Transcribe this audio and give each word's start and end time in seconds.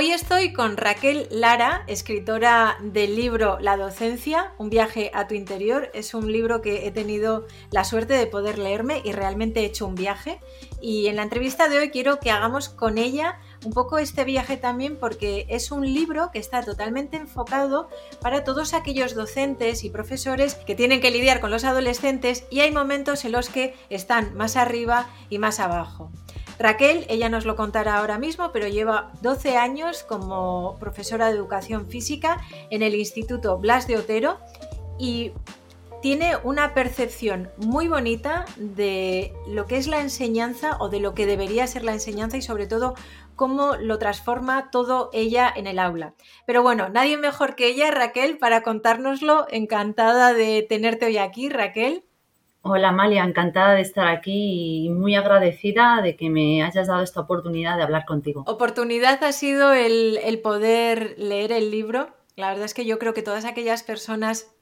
Hoy 0.00 0.12
estoy 0.12 0.52
con 0.52 0.76
Raquel 0.76 1.26
Lara, 1.28 1.82
escritora 1.88 2.78
del 2.80 3.16
libro 3.16 3.58
La 3.58 3.76
docencia, 3.76 4.52
un 4.56 4.70
viaje 4.70 5.10
a 5.12 5.26
tu 5.26 5.34
interior. 5.34 5.90
Es 5.92 6.14
un 6.14 6.30
libro 6.30 6.62
que 6.62 6.86
he 6.86 6.92
tenido 6.92 7.48
la 7.72 7.82
suerte 7.82 8.14
de 8.14 8.28
poder 8.28 8.58
leerme 8.58 9.02
y 9.04 9.10
realmente 9.10 9.58
he 9.58 9.64
hecho 9.64 9.88
un 9.88 9.96
viaje. 9.96 10.38
Y 10.80 11.08
en 11.08 11.16
la 11.16 11.24
entrevista 11.24 11.68
de 11.68 11.78
hoy 11.78 11.90
quiero 11.90 12.20
que 12.20 12.30
hagamos 12.30 12.68
con 12.68 12.96
ella 12.96 13.40
un 13.64 13.72
poco 13.72 13.98
este 13.98 14.22
viaje 14.22 14.56
también 14.56 14.96
porque 14.96 15.46
es 15.48 15.72
un 15.72 15.84
libro 15.84 16.30
que 16.32 16.38
está 16.38 16.62
totalmente 16.62 17.16
enfocado 17.16 17.88
para 18.22 18.44
todos 18.44 18.74
aquellos 18.74 19.16
docentes 19.16 19.82
y 19.82 19.90
profesores 19.90 20.54
que 20.54 20.76
tienen 20.76 21.00
que 21.00 21.10
lidiar 21.10 21.40
con 21.40 21.50
los 21.50 21.64
adolescentes 21.64 22.44
y 22.52 22.60
hay 22.60 22.70
momentos 22.70 23.24
en 23.24 23.32
los 23.32 23.48
que 23.48 23.74
están 23.90 24.36
más 24.36 24.54
arriba 24.54 25.10
y 25.28 25.38
más 25.38 25.58
abajo. 25.58 26.12
Raquel, 26.58 27.06
ella 27.08 27.28
nos 27.28 27.44
lo 27.44 27.54
contará 27.56 27.98
ahora 27.98 28.18
mismo, 28.18 28.50
pero 28.52 28.66
lleva 28.66 29.12
12 29.22 29.56
años 29.56 30.02
como 30.02 30.76
profesora 30.80 31.26
de 31.26 31.36
educación 31.36 31.88
física 31.88 32.40
en 32.70 32.82
el 32.82 32.94
Instituto 32.94 33.58
Blas 33.58 33.86
de 33.86 33.96
Otero 33.96 34.38
y 34.98 35.32
tiene 36.02 36.36
una 36.44 36.74
percepción 36.74 37.50
muy 37.56 37.88
bonita 37.88 38.44
de 38.56 39.32
lo 39.48 39.66
que 39.66 39.76
es 39.76 39.88
la 39.88 40.00
enseñanza 40.00 40.76
o 40.80 40.88
de 40.88 41.00
lo 41.00 41.14
que 41.14 41.26
debería 41.26 41.66
ser 41.66 41.82
la 41.84 41.92
enseñanza 41.92 42.36
y 42.36 42.42
sobre 42.42 42.66
todo 42.66 42.94
cómo 43.34 43.76
lo 43.76 43.98
transforma 43.98 44.70
todo 44.70 45.10
ella 45.12 45.52
en 45.54 45.66
el 45.66 45.78
aula. 45.78 46.14
Pero 46.46 46.62
bueno, 46.62 46.88
nadie 46.88 47.16
mejor 47.16 47.54
que 47.54 47.68
ella, 47.68 47.90
Raquel, 47.90 48.38
para 48.38 48.62
contárnoslo. 48.62 49.46
Encantada 49.50 50.34
de 50.34 50.66
tenerte 50.68 51.06
hoy 51.06 51.18
aquí, 51.18 51.48
Raquel. 51.48 52.04
Hola 52.70 52.90
Amalia, 52.90 53.24
encantada 53.24 53.72
de 53.72 53.80
estar 53.80 54.06
aquí 54.08 54.84
y 54.84 54.90
muy 54.90 55.14
agradecida 55.14 56.02
de 56.02 56.16
que 56.16 56.28
me 56.28 56.62
hayas 56.62 56.86
dado 56.86 57.02
esta 57.02 57.20
oportunidad 57.20 57.78
de 57.78 57.82
hablar 57.82 58.04
contigo. 58.04 58.44
Oportunidad 58.46 59.24
ha 59.24 59.32
sido 59.32 59.72
el, 59.72 60.38
poder 60.42 61.14
leer 61.16 61.50
el 61.50 61.70
libro. 61.70 62.10
La 62.36 62.50
verdad 62.50 62.66
es 62.66 62.74
que 62.74 62.84
yo 62.84 62.98
creo 62.98 63.14
que 63.14 63.22
todas 63.22 63.46
aquellas 63.46 63.82
personas 63.82 64.54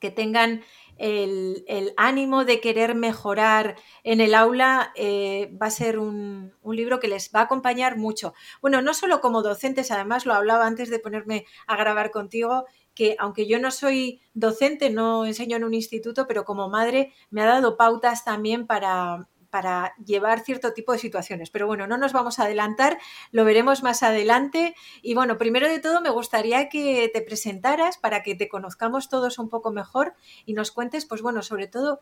que 0.00 0.10
tengan 0.10 0.64
el, 0.98 1.94
ánimo 1.96 2.44
de 2.44 2.60
querer 2.60 2.96
mejorar 2.96 3.76
en 4.02 4.20
el 4.20 4.34
aula 4.34 4.90
eh, 4.96 5.56
va 5.62 5.66
a 5.66 5.70
ser 5.70 6.00
un, 6.00 6.52
un, 6.62 6.74
libro 6.74 6.98
que 6.98 7.06
les 7.06 7.30
va 7.32 7.40
a 7.40 7.44
acompañar 7.44 7.96
mucho. 7.96 8.34
Bueno, 8.60 8.82
no 8.82 8.92
solo 8.92 9.20
como 9.20 9.42
docentes, 9.42 9.92
además 9.92 10.26
lo 10.26 10.34
hablaba 10.34 10.66
antes 10.66 10.90
de 10.90 10.98
ponerme 10.98 11.46
a 11.68 11.76
grabar 11.76 12.10
contigo, 12.10 12.64
que 12.96 13.14
aunque 13.20 13.46
yo 13.46 13.60
no 13.60 13.70
soy 13.70 14.20
docente, 14.34 14.90
no 14.90 15.26
enseño 15.26 15.56
en 15.56 15.64
un 15.64 15.74
instituto, 15.74 16.26
pero 16.26 16.44
como 16.44 16.68
madre 16.68 17.12
me 17.30 17.42
ha 17.42 17.46
dado 17.46 17.76
pautas 17.76 18.24
también 18.24 18.66
para, 18.66 19.28
para 19.50 19.94
llevar 20.04 20.40
cierto 20.40 20.72
tipo 20.72 20.92
de 20.92 20.98
situaciones. 20.98 21.50
Pero 21.50 21.66
bueno, 21.66 21.86
no 21.86 21.98
nos 21.98 22.14
vamos 22.14 22.38
a 22.38 22.44
adelantar, 22.44 22.98
lo 23.30 23.44
veremos 23.44 23.82
más 23.82 24.02
adelante. 24.02 24.74
Y 25.02 25.14
bueno, 25.14 25.36
primero 25.36 25.68
de 25.68 25.78
todo 25.78 26.00
me 26.00 26.10
gustaría 26.10 26.70
que 26.70 27.08
te 27.12 27.20
presentaras 27.20 27.98
para 27.98 28.22
que 28.22 28.34
te 28.34 28.48
conozcamos 28.48 29.08
todos 29.10 29.38
un 29.38 29.50
poco 29.50 29.70
mejor 29.70 30.14
y 30.46 30.54
nos 30.54 30.72
cuentes, 30.72 31.04
pues 31.04 31.20
bueno, 31.20 31.42
sobre 31.42 31.66
todo 31.66 32.00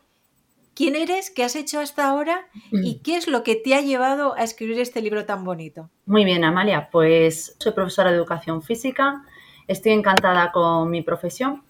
quién 0.75 0.95
eres, 0.95 1.29
qué 1.29 1.43
has 1.43 1.57
hecho 1.57 1.81
hasta 1.81 2.07
ahora 2.07 2.47
y 2.71 2.95
mm. 2.95 3.01
qué 3.03 3.17
es 3.17 3.27
lo 3.27 3.43
que 3.43 3.55
te 3.55 3.75
ha 3.75 3.81
llevado 3.81 4.33
a 4.35 4.43
escribir 4.43 4.79
este 4.79 5.01
libro 5.01 5.25
tan 5.25 5.43
bonito. 5.43 5.89
Muy 6.05 6.23
bien, 6.23 6.45
Amalia, 6.45 6.89
pues 6.89 7.57
soy 7.59 7.73
profesora 7.73 8.11
de 8.11 8.17
educación 8.17 8.61
física 8.61 9.25
Estoy 9.67 9.93
encantada 9.93 10.51
con 10.51 10.89
mi 10.89 11.01
profesión. 11.01 11.63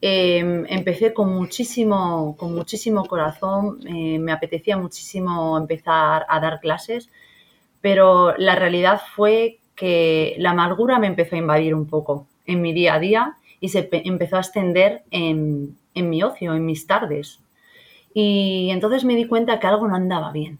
Em, 0.00 0.66
empecé 0.68 1.14
con 1.14 1.34
muchísimo, 1.34 2.36
con 2.38 2.54
muchísimo 2.54 3.04
corazón, 3.06 3.80
eh, 3.86 4.18
me 4.18 4.32
apetecía 4.32 4.76
muchísimo 4.76 5.56
empezar 5.56 6.26
a 6.28 6.40
dar 6.40 6.60
clases, 6.60 7.08
pero 7.80 8.36
la 8.36 8.54
realidad 8.54 9.00
fue 9.14 9.58
que 9.74 10.36
la 10.38 10.50
amargura 10.50 10.98
me 10.98 11.06
empezó 11.06 11.36
a 11.36 11.38
invadir 11.38 11.74
un 11.74 11.86
poco 11.86 12.26
en 12.46 12.60
mi 12.62 12.72
día 12.72 12.94
a 12.94 12.98
día 12.98 13.36
y 13.60 13.70
se 13.70 13.88
empezó 13.92 14.36
a 14.36 14.40
extender 14.40 15.04
en, 15.10 15.76
en 15.94 16.10
mi 16.10 16.22
ocio, 16.22 16.54
en 16.54 16.66
mis 16.66 16.86
tardes. 16.86 17.40
Y 18.14 18.68
entonces 18.70 19.04
me 19.04 19.16
di 19.16 19.26
cuenta 19.26 19.58
que 19.58 19.66
algo 19.66 19.88
no 19.88 19.96
andaba 19.96 20.32
bien. 20.32 20.58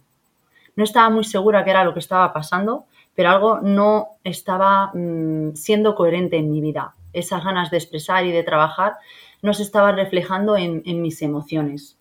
No 0.77 0.85
estaba 0.85 1.11
muy 1.11 1.25
segura 1.25 1.65
qué 1.65 1.71
era 1.71 1.85
lo 1.85 1.95
que 1.95 2.01
estaba 2.01 2.33
pasando, 2.33 2.87
pero 3.15 3.31
algo 3.31 3.61
no 3.61 4.09
estaba 4.25 4.91
mm, 4.95 5.55
siendo 5.55 5.95
coherente 5.95 6.37
en 6.37 6.51
mi 6.51 6.61
vida. 6.61 6.95
Esas 7.13 7.45
ganas 7.45 7.71
de 7.71 7.77
expresar 7.77 8.27
y 8.27 8.33
de 8.33 8.43
trabajar 8.43 8.95
no 9.43 9.55
se 9.55 9.63
estaban 9.63 9.97
reflejando 9.97 10.57
en, 10.57 10.83
mis 11.03 11.23
emociones. 11.23 11.99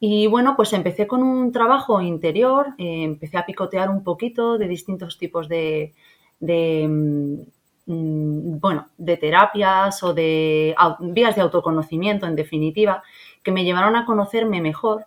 Y 0.00 0.26
bueno, 0.28 0.54
pues 0.54 0.72
empecé 0.74 1.06
con 1.06 1.22
un 1.22 1.50
trabajo 1.50 2.00
interior, 2.00 2.68
eh, 2.78 3.02
empecé 3.02 3.36
a 3.36 3.46
picotear 3.46 3.90
un 3.90 4.04
poquito 4.04 4.58
de 4.58 4.68
distintos 4.68 5.18
tipos 5.18 5.48
de, 5.48 5.94
mm, 6.40 7.40
mm, 7.86 8.60
bueno, 8.60 8.88
de 8.96 9.16
terapias 9.16 10.02
o 10.02 10.14
de 10.14 10.76
vías 11.00 11.34
de 11.34 11.42
autoconocimiento, 11.42 12.26
en 12.26 12.36
definitiva, 12.36 13.02
que 13.42 13.50
me 13.50 13.64
llevaron 13.64 13.96
a 13.96 14.04
conocerme 14.04 14.60
mejor 14.60 15.06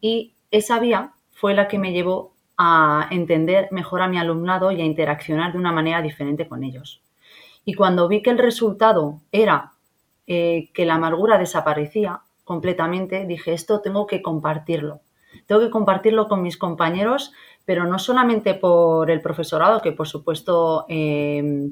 y 0.00 0.32
esa 0.50 0.78
vía 0.78 1.12
fue 1.32 1.54
la 1.54 1.68
que 1.68 1.78
me 1.78 1.92
llevó 1.92 2.32
a 2.62 3.08
entender 3.10 3.68
mejor 3.70 4.02
a 4.02 4.08
mi 4.08 4.18
alumnado 4.18 4.70
y 4.70 4.82
a 4.82 4.84
interaccionar 4.84 5.52
de 5.52 5.58
una 5.58 5.72
manera 5.72 6.02
diferente 6.02 6.46
con 6.46 6.62
ellos. 6.62 7.00
Y 7.64 7.72
cuando 7.72 8.06
vi 8.06 8.20
que 8.20 8.28
el 8.28 8.36
resultado 8.36 9.22
era 9.32 9.72
eh, 10.26 10.68
que 10.74 10.84
la 10.84 10.96
amargura 10.96 11.38
desaparecía 11.38 12.20
completamente, 12.44 13.24
dije, 13.24 13.54
esto 13.54 13.80
tengo 13.80 14.06
que 14.06 14.20
compartirlo. 14.20 15.00
Tengo 15.46 15.62
que 15.62 15.70
compartirlo 15.70 16.28
con 16.28 16.42
mis 16.42 16.58
compañeros, 16.58 17.32
pero 17.64 17.86
no 17.86 17.98
solamente 17.98 18.52
por 18.52 19.10
el 19.10 19.22
profesorado, 19.22 19.80
que 19.80 19.92
por 19.92 20.06
supuesto 20.06 20.84
eh, 20.90 21.70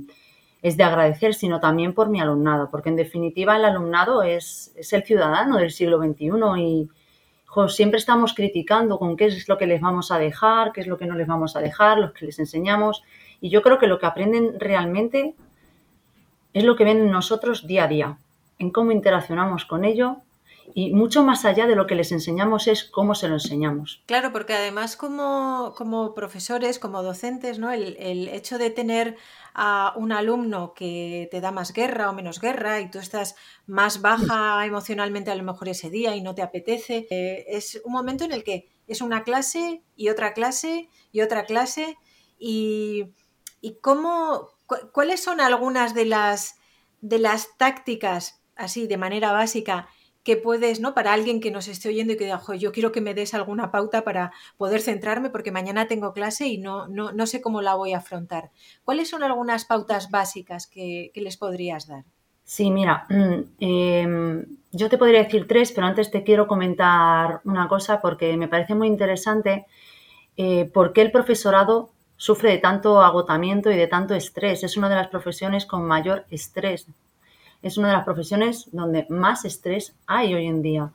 es 0.63 0.79
de 0.79 0.85
agradecer, 0.85 1.35
sino 1.35 1.61
también 1.61 1.93
por 1.93 2.09
mi 2.09 2.19
alumnado, 2.19 2.71
porque 2.71 2.89
en 2.89 2.97
definitiva 2.97 3.57
el 3.57 3.67
alumnado 3.67 4.23
es, 4.23 4.73
es 4.75 4.91
el 4.95 5.03
ciudadano 5.03 5.59
del 5.59 5.71
siglo 5.71 5.99
XXI 5.99 6.31
y, 6.57 6.89
siempre 7.69 7.99
estamos 7.99 8.35
criticando 8.35 8.99
con 8.99 9.17
qué 9.17 9.27
es 9.27 9.49
lo 9.49 9.59
que 9.59 9.67
les 9.67 9.81
vamos 9.81 10.11
a 10.13 10.19
dejar, 10.19 10.73
qué 10.73 10.81
es 10.83 10.87
lo 10.87 10.99
que 10.99 11.07
no 11.07 11.15
les 11.15 11.27
vamos 11.27 11.57
a 11.57 11.61
dejar, 11.61 11.99
lo 11.99 12.13
que 12.13 12.27
les 12.27 12.39
enseñamos. 12.39 13.03
Y 13.41 13.51
yo 13.51 13.63
creo 13.63 13.79
que 13.79 13.87
lo 13.87 13.99
que 13.99 14.07
aprenden 14.07 14.61
realmente 14.61 15.35
es 16.53 16.65
lo 16.65 16.77
que 16.77 16.85
ven 16.85 16.99
en 16.99 17.11
nosotros 17.11 17.67
día 17.67 17.85
a 17.85 17.89
día, 17.89 18.19
en 18.59 18.71
cómo 18.71 18.93
interaccionamos 18.93 19.65
con 19.65 19.85
ello 19.85 20.19
y 20.75 20.93
mucho 20.93 21.25
más 21.25 21.45
allá 21.45 21.67
de 21.67 21.77
lo 21.77 21.87
que 21.87 21.95
les 21.95 22.13
enseñamos 22.13 22.67
es 22.67 22.85
cómo 22.85 23.15
se 23.15 23.29
lo 23.29 23.35
enseñamos. 23.35 24.03
Claro, 24.07 24.33
porque 24.33 24.55
además 24.55 24.97
como, 24.97 25.75
como 25.77 26.15
profesores, 26.15 26.79
como 26.79 27.03
docentes, 27.03 27.59
¿no? 27.59 27.71
El, 27.71 27.97
el, 27.99 28.29
hecho 28.29 28.59
de 28.59 28.71
tener 28.71 29.17
a 29.55 29.93
un 29.97 30.13
alumno 30.13 30.75
que 30.75 31.29
te 31.31 31.41
da 31.41 31.51
más 31.51 31.73
guerra 31.73 32.11
o 32.11 32.13
menos 32.13 32.41
guerra 32.41 32.81
y 32.81 32.91
tú 32.91 32.99
estás 32.99 33.37
más 33.67 34.01
baja 34.03 34.65
emocionalmente 34.67 35.31
a 35.31 35.35
lo 35.35 35.43
mejor 35.43 35.69
ese 35.69 35.91
día 35.91 36.15
y 36.17 36.21
no 36.23 36.35
te 36.35 36.43
apetece, 36.43 37.07
eh, 37.11 37.45
es 37.49 37.81
un 37.85 37.93
momento 37.93 38.25
en 38.25 38.33
el 38.33 38.45
que 38.45 38.69
es 38.87 39.01
una 39.01 39.23
clase 39.23 39.83
y 39.97 40.09
otra 40.09 40.33
clase 40.33 40.89
y 41.13 41.21
otra 41.21 41.45
clase 41.45 41.97
y, 42.39 43.15
y 43.61 43.79
cómo, 43.81 44.49
cuáles 44.93 45.23
son 45.23 45.41
algunas 45.41 45.95
de 45.95 46.07
las, 46.07 46.57
de 47.01 47.19
las 47.19 47.57
tácticas 47.57 48.41
así 48.57 48.87
de 48.87 48.97
manera 48.97 49.33
básica 49.33 49.89
que 50.29 50.37
puedes, 50.37 50.79
¿no? 50.79 50.93
Para 50.93 51.15
alguien 51.15 51.41
que 51.41 51.51
nos 51.51 51.69
esté 51.69 51.89
oyendo 51.89 52.13
y 52.13 52.19
que 52.19 52.25
diga, 52.25 52.43
yo 52.59 52.71
quiero 52.71 52.93
que 52.93 53.01
me 53.01 53.15
des 53.15 53.33
alguna 53.33 53.71
pauta 53.71 54.05
para 54.05 54.31
poder 54.59 54.83
centrarme 54.83 55.31
porque 55.31 55.53
mañana 55.53 55.87
tengo 55.87 56.13
clase 56.13 56.49
y 56.49 56.59
no, 56.59 56.87
no, 56.87 57.27
sé 57.27 57.41
cómo 57.41 57.63
la 57.63 57.77
voy 57.77 57.95
a 57.95 57.99
afrontar. 57.99 58.51
¿Cuáles 58.85 59.09
son 59.09 59.23
algunas 59.23 59.65
pautas 59.65 60.11
básicas 60.11 60.67
que, 60.67 61.11
les 61.15 61.39
podrías 61.39 61.87
dar? 61.87 62.05
Sí, 62.45 62.71
mira, 62.71 63.07
mm, 63.09 63.43
em, 63.59 64.45
yo 64.71 64.91
te 64.91 64.99
podría 64.99 65.23
decir 65.23 65.49
tres, 65.49 65.73
pero 65.73 65.87
antes 65.87 66.11
te 66.11 66.23
quiero 66.23 66.47
comentar 66.47 67.41
una 67.45 67.67
cosa 67.67 68.03
porque 68.03 68.37
me 68.37 68.49
parece 68.49 68.75
muy 68.75 68.89
interesante 68.89 69.65
eh, 70.37 70.71
por 70.75 70.93
qué 70.93 71.01
el 71.01 71.11
profesorado 71.11 71.89
sufre 72.19 72.51
de 72.51 72.59
tanto 72.59 73.01
agotamiento 73.01 73.71
y 73.71 73.77
de 73.79 73.87
tanto 73.87 74.15
estrés. 74.15 74.63
Es 74.63 74.77
una 74.77 74.91
de 74.91 74.97
las 74.97 75.09
profesiones 75.09 75.65
con 75.65 75.87
mayor 75.87 76.27
estrés 76.29 76.87
es 77.63 77.79
una 77.79 77.89
de 77.89 77.95
las 77.95 78.05
profesiones 78.05 78.69
donde 78.73 79.07
más 79.09 79.45
estrés 79.45 79.95
hay 80.07 80.35
hoy 80.35 80.47
en 80.47 80.63
día. 80.63 80.93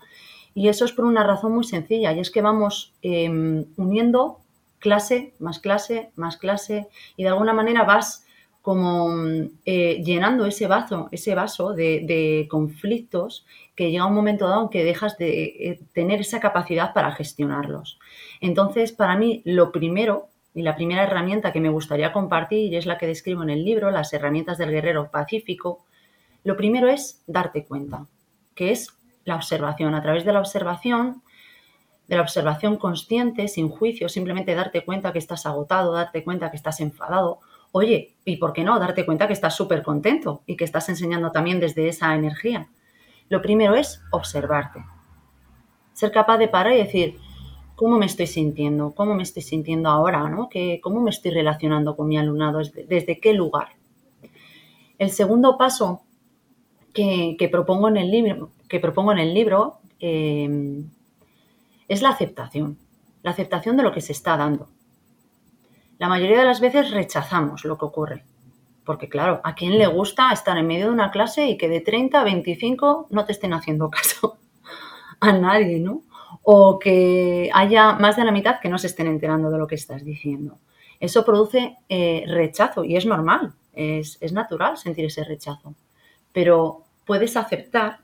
Y 0.55 0.67
eso 0.67 0.85
es 0.85 0.91
por 0.91 1.05
una 1.05 1.23
razón 1.23 1.53
muy 1.53 1.63
sencilla, 1.63 2.13
y 2.13 2.19
es 2.19 2.29
que 2.29 2.41
vamos 2.41 2.93
em, 3.01 3.65
uniendo 3.75 4.39
clase, 4.79 5.33
más 5.39 5.59
clase, 5.59 6.11
más 6.15 6.37
clase, 6.37 6.87
y 7.17 7.23
de 7.23 7.29
alguna 7.29 7.53
manera 7.53 7.83
vas 7.83 8.25
como 8.61 9.09
eh, 9.65 10.01
llenando 10.05 10.45
ese 10.45 10.67
vaso, 10.67 11.09
ese 11.11 11.35
vaso 11.35 11.73
de, 11.73 12.47
conflictos 12.49 13.45
que 13.75 13.91
llega 13.91 14.05
un 14.05 14.13
momento 14.13 14.47
dado 14.47 14.63
en 14.63 14.69
que 14.69 14.85
dejas 14.85 15.17
de 15.17 15.43
eh, 15.43 15.79
tener 15.93 16.21
esa 16.21 16.39
capacidad 16.39 16.93
para 16.93 17.11
gestionarlos. 17.11 17.99
Entonces, 18.39 18.93
para 18.93 19.17
mí, 19.17 19.41
lo 19.43 19.73
primero 19.73 20.29
y 20.53 20.61
la 20.61 20.75
primera 20.75 21.03
herramienta 21.03 21.51
que 21.51 21.59
me 21.59 21.69
gustaría 21.69 22.13
compartir 22.13 22.73
es 22.75 22.85
la 22.85 22.97
que 22.97 23.07
describo 23.07 23.43
en 23.43 23.49
el 23.49 23.65
libro, 23.65 23.91
las 23.91 24.13
herramientas 24.13 24.57
del 24.57 24.71
guerrero 24.71 25.09
pacífico, 25.11 25.83
lo 26.43 26.57
primero 26.57 26.89
es 26.89 27.23
darte 27.27 27.65
cuenta, 27.65 28.07
que 28.55 28.71
es 28.71 28.89
la 29.23 29.35
observación. 29.35 29.95
A 29.95 30.01
través 30.01 30.25
de 30.25 30.33
la 30.33 30.39
observación, 30.39 31.23
de 32.07 32.15
la 32.15 32.21
observación 32.21 32.77
consciente, 32.77 33.47
sin 33.47 33.69
juicio, 33.69 34.09
simplemente 34.09 34.55
darte 34.55 34.83
cuenta 34.83 35.13
que 35.13 35.19
estás 35.19 35.45
agotado, 35.45 35.93
darte 35.93 36.23
cuenta 36.23 36.51
que 36.51 36.57
estás 36.57 36.79
enfadado 36.81 37.39
oye, 37.73 38.15
¿y 38.23 38.37
por 38.37 38.53
qué 38.53 38.63
no? 38.63 38.79
Darte 38.79 39.05
cuenta 39.05 39.27
que 39.27 39.33
estás 39.33 39.55
súper 39.55 39.83
contento 39.83 40.43
y 40.45 40.55
que 40.55 40.63
estás 40.63 40.87
enseñando 40.89 41.31
también 41.31 41.59
desde 41.59 41.89
esa 41.89 42.15
energía. 42.15 42.69
Lo 43.29 43.41
primero 43.41 43.75
es 43.75 44.01
observarte. 44.11 44.85
Ser 45.93 46.11
capaz 46.11 46.37
de 46.37 46.47
parar 46.47 46.73
y 46.73 46.77
decir, 46.77 47.17
¿cómo 47.75 47.97
me 47.97 48.05
estoy 48.05 48.27
sintiendo? 48.27 48.91
¿Cómo 48.91 49.15
me 49.15 49.23
estoy 49.23 49.41
sintiendo 49.41 49.89
ahora? 49.89 50.29
¿no? 50.29 50.49
¿Cómo 50.81 51.01
me 51.01 51.09
estoy 51.09 51.31
relacionando 51.31 51.97
con 51.97 52.07
mi 52.07 52.17
alumnado? 52.17 52.59
¿Desde 52.87 53.19
qué 53.19 53.33
lugar? 53.33 53.69
El 54.99 55.09
segundo 55.09 55.57
paso 55.57 56.03
que, 56.93 57.49
propongo, 57.51 57.87
en 57.87 57.97
el 57.97 58.11
libro, 58.11 58.51
que 58.69 58.79
propongo 58.79 59.11
en 59.11 59.19
el 59.19 59.33
libro 59.33 59.79
eh, 59.99 60.83
es 61.87 62.01
la 62.01 62.09
aceptación. 62.09 62.77
La 63.21 63.31
aceptación 63.31 63.77
de 63.77 63.83
lo 63.83 63.91
que 63.91 64.01
se 64.01 64.11
está 64.11 64.37
dando. 64.37 64.67
La 65.97 66.09
mayoría 66.09 66.39
de 66.39 66.45
las 66.45 66.59
veces 66.59 66.91
rechazamos 66.91 67.65
lo 67.65 67.77
que 67.77 67.85
ocurre. 67.85 68.25
Porque 68.83 69.07
claro, 69.07 69.39
¿a 69.43 69.55
quién 69.55 69.77
le 69.77 69.87
gusta 69.87 70.31
estar 70.33 70.57
en 70.57 70.67
medio 70.67 70.87
de 70.87 70.93
una 70.93 71.11
clase 71.11 71.47
y 71.47 71.57
que 71.57 71.69
de 71.69 71.79
30 71.79 72.19
a 72.19 72.23
25 72.23 73.07
no 73.09 73.25
te 73.25 73.31
estén 73.31 73.53
haciendo 73.53 73.89
caso? 73.89 74.37
a 75.21 75.31
nadie, 75.31 75.79
¿no? 75.79 76.01
O 76.41 76.79
que 76.79 77.49
haya 77.53 77.93
más 77.93 78.17
de 78.17 78.25
la 78.25 78.31
mitad 78.31 78.59
que 78.59 78.67
no 78.67 78.77
se 78.77 78.87
estén 78.87 79.07
enterando 79.07 79.49
de 79.49 79.57
lo 79.57 79.67
que 79.67 79.75
estás 79.75 80.03
diciendo. 80.03 80.57
Eso 80.99 81.23
produce 81.23 81.77
eh, 81.87 82.25
rechazo 82.27 82.83
y 82.83 82.97
es 82.97 83.05
normal, 83.05 83.53
es, 83.71 84.17
es 84.19 84.33
natural 84.33 84.77
sentir 84.77 85.05
ese 85.05 85.23
rechazo. 85.23 85.75
Pero 86.33 86.83
puedes 87.05 87.37
aceptar 87.37 87.99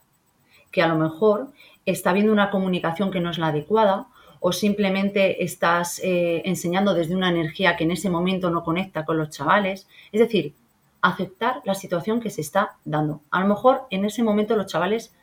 que 0.71 0.81
a 0.81 0.87
lo 0.87 0.95
mejor 0.95 1.49
está 1.85 2.11
habiendo 2.11 2.31
una 2.31 2.51
comunicación 2.51 3.11
que 3.11 3.19
no 3.19 3.31
es 3.31 3.37
la 3.37 3.47
adecuada 3.47 4.07
o 4.39 4.51
simplemente 4.51 5.43
estás 5.43 5.99
eh, 5.99 6.41
enseñando 6.45 6.93
desde 6.93 7.15
una 7.15 7.29
energía 7.29 7.75
que 7.75 7.83
en 7.83 7.91
ese 7.91 8.09
momento 8.09 8.49
no 8.49 8.63
conecta 8.63 9.03
con 9.03 9.17
los 9.17 9.29
chavales. 9.29 9.87
Es 10.11 10.21
decir, 10.21 10.53
aceptar 11.01 11.61
la 11.65 11.75
situación 11.75 12.19
que 12.19 12.29
se 12.29 12.41
está 12.41 12.77
dando. 12.85 13.21
A 13.31 13.41
lo 13.41 13.47
mejor 13.47 13.83
en 13.89 14.05
ese 14.05 14.23
momento 14.23 14.55
los 14.55 14.67
chavales 14.67 15.13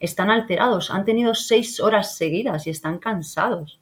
están 0.00 0.30
alterados, 0.30 0.90
han 0.90 1.04
tenido 1.04 1.34
seis 1.34 1.80
horas 1.80 2.16
seguidas 2.16 2.66
y 2.66 2.70
están 2.70 2.98
cansados. 2.98 3.78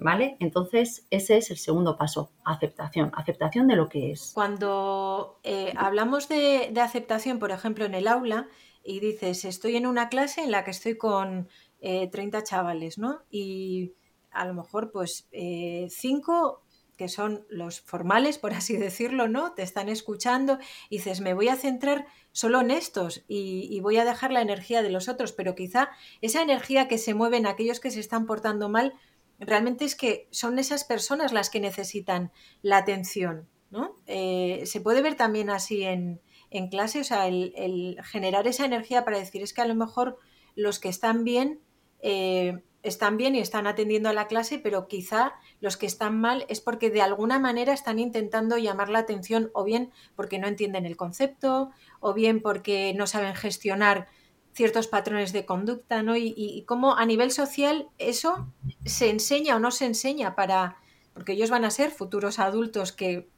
¿Vale? 0.00 0.36
Entonces, 0.40 1.06
ese 1.10 1.36
es 1.36 1.50
el 1.50 1.58
segundo 1.58 1.96
paso, 1.96 2.32
aceptación, 2.44 3.12
aceptación 3.14 3.66
de 3.66 3.76
lo 3.76 3.88
que 3.88 4.12
es. 4.12 4.32
Cuando 4.34 5.38
eh, 5.42 5.74
hablamos 5.76 6.28
de, 6.28 6.72
aceptación, 6.80 7.38
por 7.38 7.50
ejemplo, 7.50 7.84
en 7.84 7.94
el 7.94 8.08
aula, 8.08 8.48
y 8.82 9.00
dices, 9.00 9.44
estoy 9.44 9.76
en 9.76 9.86
una 9.86 10.08
clase 10.08 10.42
en 10.42 10.50
la 10.50 10.64
que 10.64 10.70
estoy 10.70 10.96
con 10.96 11.48
30 11.80 12.38
eh, 12.38 12.42
chavales, 12.42 12.98
¿no? 12.98 13.20
Y 13.30 13.92
a 14.30 14.46
lo 14.46 14.54
mejor 14.54 14.90
pues 14.90 15.28
eh, 15.32 15.88
cinco 15.90 16.62
que 17.00 17.08
son 17.08 17.46
los 17.48 17.80
formales, 17.80 18.36
por 18.36 18.52
así 18.52 18.76
decirlo, 18.76 19.26
¿no? 19.26 19.54
Te 19.54 19.62
están 19.62 19.88
escuchando 19.88 20.58
y 20.90 20.98
dices, 20.98 21.22
me 21.22 21.32
voy 21.32 21.48
a 21.48 21.56
centrar 21.56 22.04
solo 22.30 22.60
en 22.60 22.70
estos 22.70 23.24
y, 23.26 23.80
voy 23.80 23.96
a 23.96 24.04
dejar 24.04 24.32
la 24.32 24.42
energía 24.42 24.82
de 24.82 24.90
los 24.90 25.08
otros, 25.08 25.32
pero 25.32 25.54
quizá 25.54 25.88
esa 26.20 26.42
energía 26.42 26.88
que 26.88 26.98
se 26.98 27.14
mueve 27.14 27.38
en 27.38 27.46
aquellos 27.46 27.80
que 27.80 27.90
se 27.90 28.00
están 28.00 28.26
portando 28.26 28.68
mal, 28.68 28.92
realmente 29.40 29.84
es 29.84 29.96
que 29.96 30.28
son 30.30 30.58
esas 30.58 30.84
personas 30.84 31.32
las 31.32 31.50
que 31.50 31.60
necesitan 31.60 32.30
la 32.62 32.76
atención, 32.76 33.48
¿no? 33.70 33.96
Eh, 34.06 34.62
se 34.66 34.80
puede 34.80 35.02
ver 35.02 35.16
también 35.16 35.50
así 35.50 35.82
en, 35.82 36.20
en 36.50 36.68
clase, 36.68 37.00
o 37.00 37.04
sea, 37.04 37.26
el, 37.26 37.96
generar 38.04 38.46
esa 38.46 38.64
energía 38.64 39.04
para 39.04 39.18
decir, 39.18 39.42
es 39.42 39.54
que 39.54 39.62
a 39.62 39.66
lo 39.66 39.74
mejor 39.74 40.18
los 40.54 40.78
que 40.78 40.88
están 40.88 41.24
bien 41.24 41.60
eh, 42.02 42.62
están 42.82 43.16
bien 43.16 43.34
y 43.34 43.40
están 43.40 43.66
atendiendo 43.66 44.08
a 44.08 44.12
la 44.12 44.26
clase, 44.26 44.58
pero 44.58 44.88
quizá 44.88 45.34
los 45.60 45.76
que 45.76 45.86
están 45.86 46.18
mal 46.18 46.46
es 46.48 46.60
porque 46.60 46.90
de 46.90 47.02
alguna 47.02 47.38
manera 47.38 47.72
están 47.72 47.98
intentando 47.98 48.56
llamar 48.56 48.88
la 48.88 49.00
atención 49.00 49.50
o 49.52 49.64
bien 49.64 49.92
porque 50.16 50.38
no 50.38 50.48
entienden 50.48 50.86
el 50.86 50.96
concepto 50.96 51.70
o 52.00 52.14
bien 52.14 52.40
porque 52.40 52.94
no 52.96 53.06
saben 53.06 53.34
gestionar 53.34 54.08
ciertos 54.52 54.88
patrones 54.88 55.32
de 55.32 55.46
conducta, 55.46 56.02
¿no? 56.02 56.16
Y, 56.16 56.64
cómo 56.66 56.96
a 56.96 57.04
nivel 57.04 57.30
social 57.30 57.86
eso 57.98 58.48
se 58.84 59.10
enseña 59.10 59.56
o 59.56 59.60
no 59.60 59.70
se 59.70 59.86
enseña 59.86 60.34
para, 60.34 60.76
porque 61.14 61.32
ellos 61.32 61.50
van 61.50 61.64
a 61.64 61.70
ser 61.70 61.90
futuros 61.90 62.38
adultos 62.38 62.92
que 62.92 63.28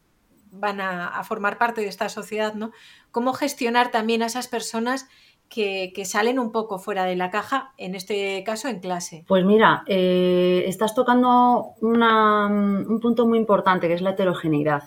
van 0.51 0.81
a, 0.81 1.23
formar 1.25 1.59
parte 1.59 1.81
de 1.81 1.89
esta 1.89 2.09
sociedad, 2.09 2.55
¿no? 2.55 2.73
Cómo 3.11 3.33
gestionar 3.33 3.91
también 3.91 4.23
a 4.23 4.27
esas 4.27 4.49
personas 4.49 5.09
que, 5.49 5.93
salen 6.05 6.39
un 6.39 6.51
poco 6.51 6.79
fuera 6.79 7.05
de 7.05 7.17
la 7.17 7.31
caja, 7.31 7.73
en 7.77 7.95
este 7.95 8.43
caso 8.45 8.69
en 8.69 8.81
clase? 8.81 9.25
Pues 9.29 9.45
mira, 9.45 9.83
eh, 9.87 10.65
estás 10.67 10.95
tocando 10.95 11.75
un 11.81 13.01
punto 13.01 13.27
muy 13.27 13.39
importante 13.39 13.87
que 13.89 13.95
es 13.95 14.03
la 14.03 14.11
heterogeneidad. 14.11 14.85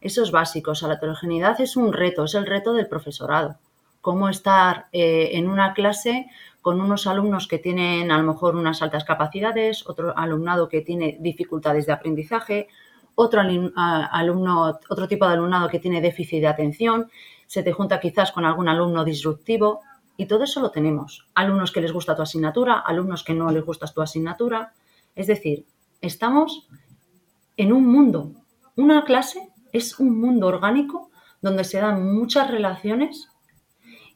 Eso 0.00 0.22
es 0.22 0.30
básico, 0.30 0.72
o 0.72 0.74
sea, 0.74 0.88
la 0.88 0.94
heterogeneidad 0.94 1.60
es 1.60 1.76
un 1.76 1.92
reto, 1.92 2.24
es 2.24 2.34
el 2.34 2.46
reto 2.46 2.72
del 2.72 2.88
profesorado. 2.88 3.56
Cómo 4.00 4.28
estar 4.28 4.86
eh, 4.92 5.30
en 5.32 5.48
una 5.48 5.74
clase 5.74 6.26
con 6.60 6.80
unos 6.80 7.06
alumnos 7.06 7.48
que 7.48 7.58
tienen 7.58 8.10
a 8.10 8.18
lo 8.18 8.32
mejor 8.32 8.56
unas 8.56 8.82
altas 8.82 9.04
capacidades, 9.04 9.86
otro 9.86 10.16
alumnado 10.16 10.68
que 10.68 10.82
tiene 10.82 11.16
dificultades 11.20 11.86
de 11.86 11.92
aprendizaje, 11.92 12.68
otro 13.14 13.40
alumno, 13.40 14.78
otro 14.88 15.08
tipo 15.08 15.26
de 15.26 15.32
alumnado 15.32 15.68
que 15.68 15.80
tiene 15.80 16.00
déficit 16.00 16.40
de 16.40 16.46
atención 16.46 17.10
se 17.46 17.62
te 17.62 17.72
junta 17.72 17.98
quizás 17.98 18.30
con 18.30 18.44
algún 18.44 18.68
alumno 18.68 19.04
disruptivo 19.04 19.80
y 20.16 20.26
todo 20.26 20.44
eso 20.44 20.60
lo 20.60 20.70
tenemos. 20.70 21.26
Alumnos 21.34 21.72
que 21.72 21.80
les 21.80 21.92
gusta 21.92 22.14
tu 22.14 22.22
asignatura, 22.22 22.78
alumnos 22.78 23.24
que 23.24 23.34
no 23.34 23.50
les 23.50 23.64
gusta 23.64 23.86
tu 23.86 24.02
asignatura. 24.02 24.72
Es 25.14 25.26
decir, 25.26 25.64
estamos 26.00 26.68
en 27.56 27.72
un 27.72 27.86
mundo. 27.86 28.32
Una 28.76 29.04
clase 29.04 29.48
es 29.72 29.98
un 29.98 30.20
mundo 30.20 30.46
orgánico 30.46 31.10
donde 31.40 31.64
se 31.64 31.80
dan 31.80 32.14
muchas 32.14 32.50
relaciones 32.50 33.28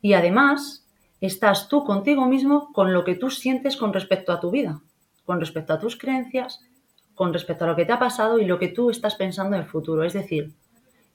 y 0.02 0.12
además 0.14 0.84
estás 1.20 1.68
tú 1.68 1.84
contigo 1.84 2.26
mismo 2.26 2.72
con 2.72 2.92
lo 2.92 3.04
que 3.04 3.14
tú 3.14 3.30
sientes 3.30 3.76
con 3.76 3.92
respecto 3.92 4.32
a 4.32 4.40
tu 4.40 4.50
vida, 4.50 4.82
con 5.24 5.40
respecto 5.40 5.72
a 5.72 5.78
tus 5.78 5.96
creencias, 5.96 6.60
con 7.14 7.32
respecto 7.32 7.64
a 7.64 7.68
lo 7.68 7.76
que 7.76 7.86
te 7.86 7.92
ha 7.92 7.98
pasado 7.98 8.38
y 8.40 8.44
lo 8.44 8.58
que 8.58 8.68
tú 8.68 8.90
estás 8.90 9.14
pensando 9.14 9.56
en 9.56 9.62
el 9.62 9.68
futuro. 9.68 10.02
Es 10.02 10.12
decir, 10.12 10.52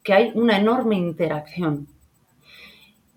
que 0.04 0.14
hay 0.14 0.32
una 0.34 0.58
enorme 0.58 0.96
interacción. 0.96 1.88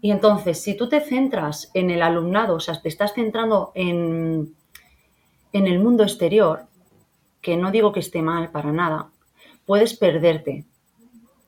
Y 0.00 0.10
entonces, 0.10 0.60
si 0.60 0.76
tú 0.76 0.88
te 0.88 1.00
centras 1.00 1.70
en 1.74 1.90
el 1.90 2.02
alumnado, 2.02 2.56
o 2.56 2.60
sea, 2.60 2.80
te 2.80 2.88
estás 2.88 3.14
centrando 3.14 3.70
en, 3.74 4.54
en 5.52 5.66
el 5.66 5.78
mundo 5.78 6.02
exterior, 6.02 6.66
que 7.40 7.56
no 7.56 7.70
digo 7.70 7.92
que 7.92 8.00
esté 8.00 8.22
mal 8.22 8.50
para 8.50 8.72
nada, 8.72 9.10
puedes 9.66 9.96
perderte. 9.96 10.64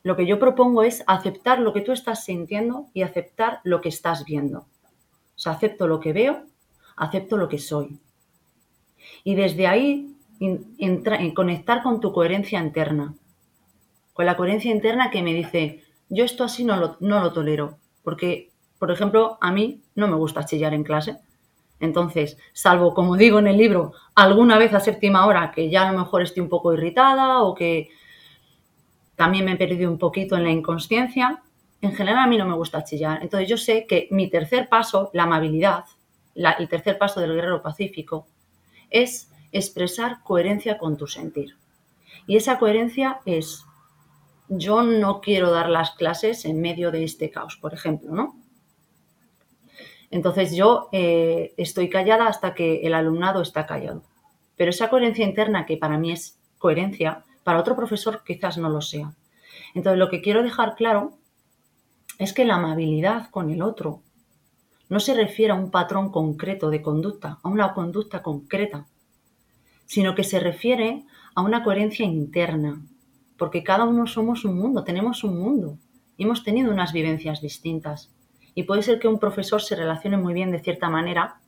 Lo 0.02 0.16
que 0.16 0.26
yo 0.26 0.38
propongo 0.38 0.82
es 0.82 1.04
aceptar 1.06 1.60
lo 1.60 1.72
que 1.72 1.80
tú 1.80 1.92
estás 1.92 2.24
sintiendo 2.24 2.88
y 2.92 3.02
aceptar 3.02 3.60
lo 3.64 3.80
que 3.80 3.88
estás 3.88 4.24
viendo. 4.24 4.60
O 4.60 5.38
sea, 5.38 5.52
acepto 5.52 5.86
lo 5.86 6.00
que 6.00 6.12
veo, 6.12 6.44
acepto 6.96 7.36
lo 7.36 7.48
que 7.48 7.58
soy. 7.58 8.00
Y 9.24 9.34
desde 9.34 9.66
ahí 9.66 10.16
en 10.40 11.34
conectar 11.34 11.82
con 11.82 12.00
tu 12.00 12.12
coherencia 12.12 12.60
interna. 12.60 13.14
Con 14.12 14.26
la 14.26 14.36
coherencia 14.36 14.70
interna 14.70 15.10
que 15.10 15.22
me 15.22 15.32
dice, 15.32 15.84
yo 16.08 16.24
esto 16.24 16.44
así 16.44 16.64
no 16.64 16.76
lo, 16.76 16.96
no 17.00 17.20
lo 17.20 17.32
tolero, 17.32 17.78
porque, 18.02 18.50
por 18.78 18.90
ejemplo, 18.90 19.38
a 19.40 19.52
mí 19.52 19.82
no 19.94 20.08
me 20.08 20.16
gusta 20.16 20.44
chillar 20.44 20.74
en 20.74 20.84
clase. 20.84 21.18
Entonces, 21.80 22.36
salvo, 22.52 22.94
como 22.94 23.16
digo 23.16 23.38
en 23.38 23.46
el 23.46 23.56
libro, 23.56 23.92
alguna 24.14 24.58
vez 24.58 24.74
a 24.74 24.80
séptima 24.80 25.26
hora 25.26 25.50
que 25.52 25.70
ya 25.70 25.88
a 25.88 25.92
lo 25.92 25.98
mejor 25.98 26.22
estoy 26.22 26.42
un 26.42 26.48
poco 26.48 26.72
irritada 26.72 27.42
o 27.42 27.54
que 27.54 27.88
también 29.22 29.44
me 29.44 29.52
he 29.52 29.56
perdido 29.56 29.88
un 29.88 29.98
poquito 29.98 30.36
en 30.36 30.42
la 30.42 30.50
inconsciencia, 30.50 31.44
en 31.80 31.94
general 31.94 32.24
a 32.24 32.26
mí 32.26 32.36
no 32.36 32.44
me 32.44 32.56
gusta 32.56 32.82
chillar. 32.82 33.22
Entonces 33.22 33.48
yo 33.48 33.56
sé 33.56 33.86
que 33.86 34.08
mi 34.10 34.28
tercer 34.28 34.68
paso, 34.68 35.10
la 35.12 35.22
amabilidad, 35.22 35.84
el 36.34 36.68
tercer 36.68 36.98
paso 36.98 37.20
del 37.20 37.32
guerrero 37.32 37.62
pacífico, 37.62 38.26
es 38.90 39.30
expresar 39.52 40.24
coherencia 40.24 40.76
con 40.76 40.96
tu 40.96 41.06
sentir. 41.06 41.56
Y 42.26 42.36
esa 42.36 42.58
coherencia 42.58 43.20
es 43.24 43.64
yo 44.48 44.82
no 44.82 45.20
quiero 45.20 45.52
dar 45.52 45.70
las 45.70 45.92
clases 45.92 46.44
en 46.44 46.60
medio 46.60 46.90
de 46.90 47.04
este 47.04 47.30
caos, 47.30 47.56
por 47.62 47.74
ejemplo, 47.74 48.10
¿no? 48.10 48.34
Entonces 50.10 50.56
yo 50.56 50.88
eh, 50.90 51.54
estoy 51.56 51.88
callada 51.88 52.26
hasta 52.26 52.54
que 52.54 52.80
el 52.80 52.92
alumnado 52.92 53.40
está 53.40 53.66
callado. 53.66 54.02
Pero 54.56 54.70
esa 54.70 54.90
coherencia 54.90 55.24
interna, 55.24 55.64
que 55.64 55.76
para 55.76 55.96
mí 55.96 56.10
es 56.10 56.40
coherencia, 56.58 57.22
para 57.44 57.60
otro 57.60 57.76
profesor 57.76 58.22
quizás 58.24 58.58
no 58.58 58.68
lo 58.68 58.80
sea. 58.80 59.12
Entonces 59.74 59.98
lo 59.98 60.08
que 60.08 60.20
quiero 60.20 60.42
dejar 60.42 60.74
claro 60.74 61.18
es 62.18 62.32
que 62.32 62.44
la 62.44 62.56
amabilidad 62.56 63.30
con 63.30 63.50
el 63.50 63.62
otro 63.62 64.02
no 64.88 65.00
se 65.00 65.14
refiere 65.14 65.52
a 65.52 65.56
un 65.56 65.70
patrón 65.70 66.10
concreto 66.10 66.70
de 66.70 66.82
conducta, 66.82 67.38
a 67.42 67.48
una 67.48 67.72
conducta 67.72 68.22
concreta, 68.22 68.86
sino 69.86 70.14
que 70.14 70.24
se 70.24 70.38
refiere 70.38 71.04
a 71.34 71.42
una 71.42 71.64
coherencia 71.64 72.04
interna, 72.04 72.82
porque 73.38 73.62
cada 73.64 73.84
uno 73.84 74.06
somos 74.06 74.44
un 74.44 74.58
mundo, 74.58 74.84
tenemos 74.84 75.24
un 75.24 75.38
mundo 75.38 75.78
y 76.16 76.24
hemos 76.24 76.44
tenido 76.44 76.70
unas 76.70 76.92
vivencias 76.92 77.40
distintas. 77.40 78.10
Y 78.54 78.64
puede 78.64 78.82
ser 78.82 78.98
que 78.98 79.08
un 79.08 79.18
profesor 79.18 79.62
se 79.62 79.76
relacione 79.76 80.18
muy 80.18 80.34
bien 80.34 80.50
de 80.50 80.60
cierta 80.60 80.90
manera 80.90 81.40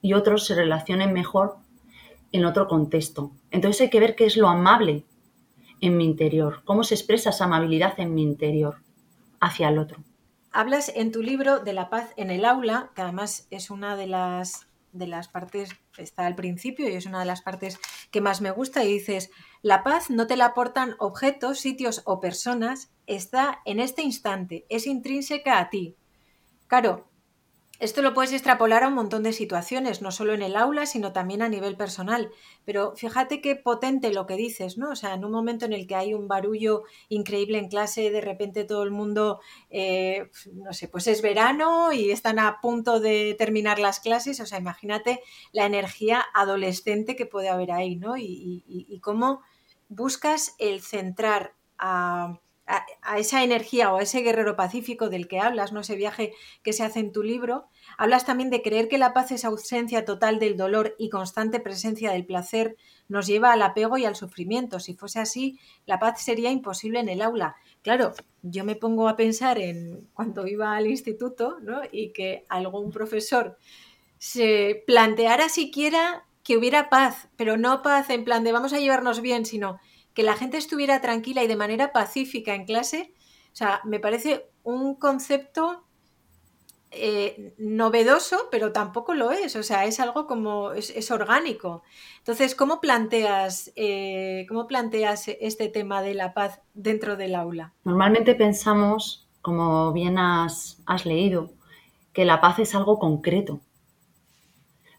y 0.00 0.14
otros 0.14 0.46
se 0.46 0.54
relacionen 0.54 1.12
mejor 1.12 1.56
en 2.30 2.44
otro 2.44 2.68
contexto. 2.68 3.32
Entonces 3.50 3.82
hay 3.82 3.90
que 3.90 4.00
ver 4.00 4.14
qué 4.14 4.26
es 4.26 4.36
lo 4.36 4.48
amable 4.48 5.04
en 5.80 5.96
mi 5.96 6.04
interior, 6.04 6.62
cómo 6.64 6.84
se 6.84 6.94
expresa 6.94 7.30
esa 7.30 7.44
amabilidad 7.44 7.98
en 7.98 8.14
mi 8.14 8.22
interior 8.22 8.76
hacia 9.40 9.68
el 9.68 9.78
otro. 9.78 10.02
Hablas 10.52 10.90
en 10.94 11.12
tu 11.12 11.22
libro 11.22 11.60
de 11.60 11.72
la 11.72 11.90
paz 11.90 12.12
en 12.16 12.30
el 12.30 12.44
aula, 12.44 12.90
que 12.94 13.02
además 13.02 13.46
es 13.50 13.70
una 13.70 13.96
de 13.96 14.06
las, 14.06 14.66
de 14.92 15.06
las 15.06 15.28
partes, 15.28 15.70
está 15.98 16.26
al 16.26 16.34
principio 16.34 16.88
y 16.88 16.94
es 16.94 17.06
una 17.06 17.20
de 17.20 17.26
las 17.26 17.42
partes 17.42 17.78
que 18.10 18.20
más 18.20 18.40
me 18.40 18.50
gusta, 18.50 18.82
y 18.82 18.92
dices, 18.92 19.30
la 19.60 19.82
paz 19.82 20.08
no 20.08 20.26
te 20.26 20.36
la 20.36 20.46
aportan 20.46 20.94
objetos, 20.98 21.58
sitios 21.58 22.02
o 22.06 22.20
personas, 22.20 22.90
está 23.06 23.60
en 23.66 23.80
este 23.80 24.02
instante, 24.02 24.64
es 24.68 24.86
intrínseca 24.86 25.58
a 25.58 25.68
ti. 25.68 25.96
Claro, 26.68 27.06
esto 27.78 28.02
lo 28.02 28.14
puedes 28.14 28.32
extrapolar 28.32 28.84
a 28.84 28.88
un 28.88 28.94
montón 28.94 29.22
de 29.22 29.32
situaciones, 29.32 30.02
no 30.02 30.10
solo 30.10 30.32
en 30.34 30.42
el 30.42 30.56
aula, 30.56 30.86
sino 30.86 31.12
también 31.12 31.42
a 31.42 31.48
nivel 31.48 31.76
personal. 31.76 32.30
Pero 32.64 32.94
fíjate 32.96 33.40
qué 33.40 33.56
potente 33.56 34.12
lo 34.12 34.26
que 34.26 34.36
dices, 34.36 34.78
¿no? 34.78 34.90
O 34.90 34.96
sea, 34.96 35.14
en 35.14 35.24
un 35.24 35.32
momento 35.32 35.66
en 35.66 35.72
el 35.72 35.86
que 35.86 35.94
hay 35.94 36.14
un 36.14 36.28
barullo 36.28 36.84
increíble 37.08 37.58
en 37.58 37.68
clase, 37.68 38.10
de 38.10 38.20
repente 38.20 38.64
todo 38.64 38.82
el 38.82 38.90
mundo, 38.90 39.40
eh, 39.70 40.30
no 40.52 40.72
sé, 40.72 40.88
pues 40.88 41.06
es 41.06 41.22
verano 41.22 41.92
y 41.92 42.10
están 42.10 42.38
a 42.38 42.60
punto 42.60 43.00
de 43.00 43.34
terminar 43.38 43.78
las 43.78 44.00
clases. 44.00 44.40
O 44.40 44.46
sea, 44.46 44.58
imagínate 44.58 45.20
la 45.52 45.66
energía 45.66 46.24
adolescente 46.34 47.16
que 47.16 47.26
puede 47.26 47.48
haber 47.48 47.72
ahí, 47.72 47.96
¿no? 47.96 48.16
Y, 48.16 48.64
y 48.66 49.00
cómo 49.00 49.42
buscas 49.88 50.54
el 50.58 50.80
centrar 50.80 51.54
a 51.78 52.40
a, 52.66 53.18
esa 53.18 53.44
energía 53.44 53.92
o 53.92 53.98
a 53.98 54.02
ese 54.02 54.20
guerrero 54.20 54.56
pacífico 54.56 55.08
del 55.08 55.28
que 55.28 55.38
hablas, 55.38 55.72
¿no? 55.72 55.80
ese 55.80 55.96
viaje 55.96 56.32
que 56.62 56.72
se 56.72 56.82
hace 56.82 57.00
en 57.00 57.12
tu 57.12 57.22
libro, 57.22 57.66
hablas 57.96 58.26
también 58.26 58.50
de 58.50 58.62
creer 58.62 58.88
que 58.88 58.98
la 58.98 59.12
paz 59.12 59.30
es 59.30 59.44
ausencia 59.44 60.04
total 60.04 60.38
del 60.38 60.56
dolor 60.56 60.94
y 60.98 61.08
constante 61.08 61.60
presencia 61.60 62.10
del 62.12 62.26
placer 62.26 62.76
nos 63.08 63.26
lleva 63.26 63.52
al 63.52 63.62
apego 63.62 63.98
y 63.98 64.04
al 64.04 64.16
sufrimiento. 64.16 64.80
Si 64.80 64.94
fuese 64.94 65.20
así, 65.20 65.60
la 65.86 65.98
paz 65.98 66.22
sería 66.22 66.50
imposible 66.50 66.98
en 66.98 67.08
el 67.08 67.22
aula. 67.22 67.56
Claro, 67.82 68.12
yo 68.42 68.64
me 68.64 68.74
pongo 68.74 69.08
a 69.08 69.16
pensar 69.16 69.58
en 69.58 70.08
cuando 70.12 70.46
iba 70.46 70.76
al 70.76 70.88
instituto 70.88 71.58
¿no? 71.60 71.82
y 71.90 72.10
que 72.12 72.44
algún 72.48 72.90
profesor 72.90 73.58
se 74.18 74.82
planteara 74.86 75.48
siquiera 75.48 76.24
que 76.42 76.56
hubiera 76.56 76.88
paz, 76.88 77.28
pero 77.36 77.56
no 77.56 77.82
paz 77.82 78.08
en 78.10 78.24
plan 78.24 78.44
de 78.44 78.52
vamos 78.52 78.72
a 78.72 78.78
llevarnos 78.78 79.20
bien, 79.20 79.44
sino 79.44 79.78
que 80.16 80.22
la 80.22 80.34
gente 80.34 80.56
estuviera 80.56 81.02
tranquila 81.02 81.44
y 81.44 81.46
de 81.46 81.56
manera 81.56 81.92
pacífica 81.92 82.54
en 82.54 82.64
clase, 82.64 83.12
o 83.52 83.56
sea, 83.56 83.82
me 83.84 84.00
parece 84.00 84.48
un 84.62 84.94
concepto 84.94 85.84
eh, 86.90 87.52
novedoso, 87.58 88.48
pero 88.50 88.72
tampoco 88.72 89.12
lo 89.12 89.30
es, 89.30 89.54
o 89.56 89.62
sea, 89.62 89.84
es 89.84 90.00
algo 90.00 90.26
como, 90.26 90.72
es, 90.72 91.10
orgánico. 91.10 91.82
Entonces, 92.16 92.54
¿cómo 92.54 92.80
planteas, 92.80 93.72
eh, 93.76 94.46
¿cómo 94.48 94.66
planteas 94.66 95.28
este 95.28 95.68
tema 95.68 96.00
de 96.00 96.14
la 96.14 96.32
paz 96.32 96.62
dentro 96.72 97.18
del 97.18 97.34
aula? 97.34 97.74
Normalmente 97.84 98.34
pensamos, 98.34 99.28
como 99.42 99.92
bien 99.92 100.16
has, 100.16 100.78
leído, 101.04 101.50
que 102.14 102.24
la 102.24 102.40
paz 102.40 102.58
es 102.60 102.74
algo 102.74 102.98
concreto. 102.98 103.60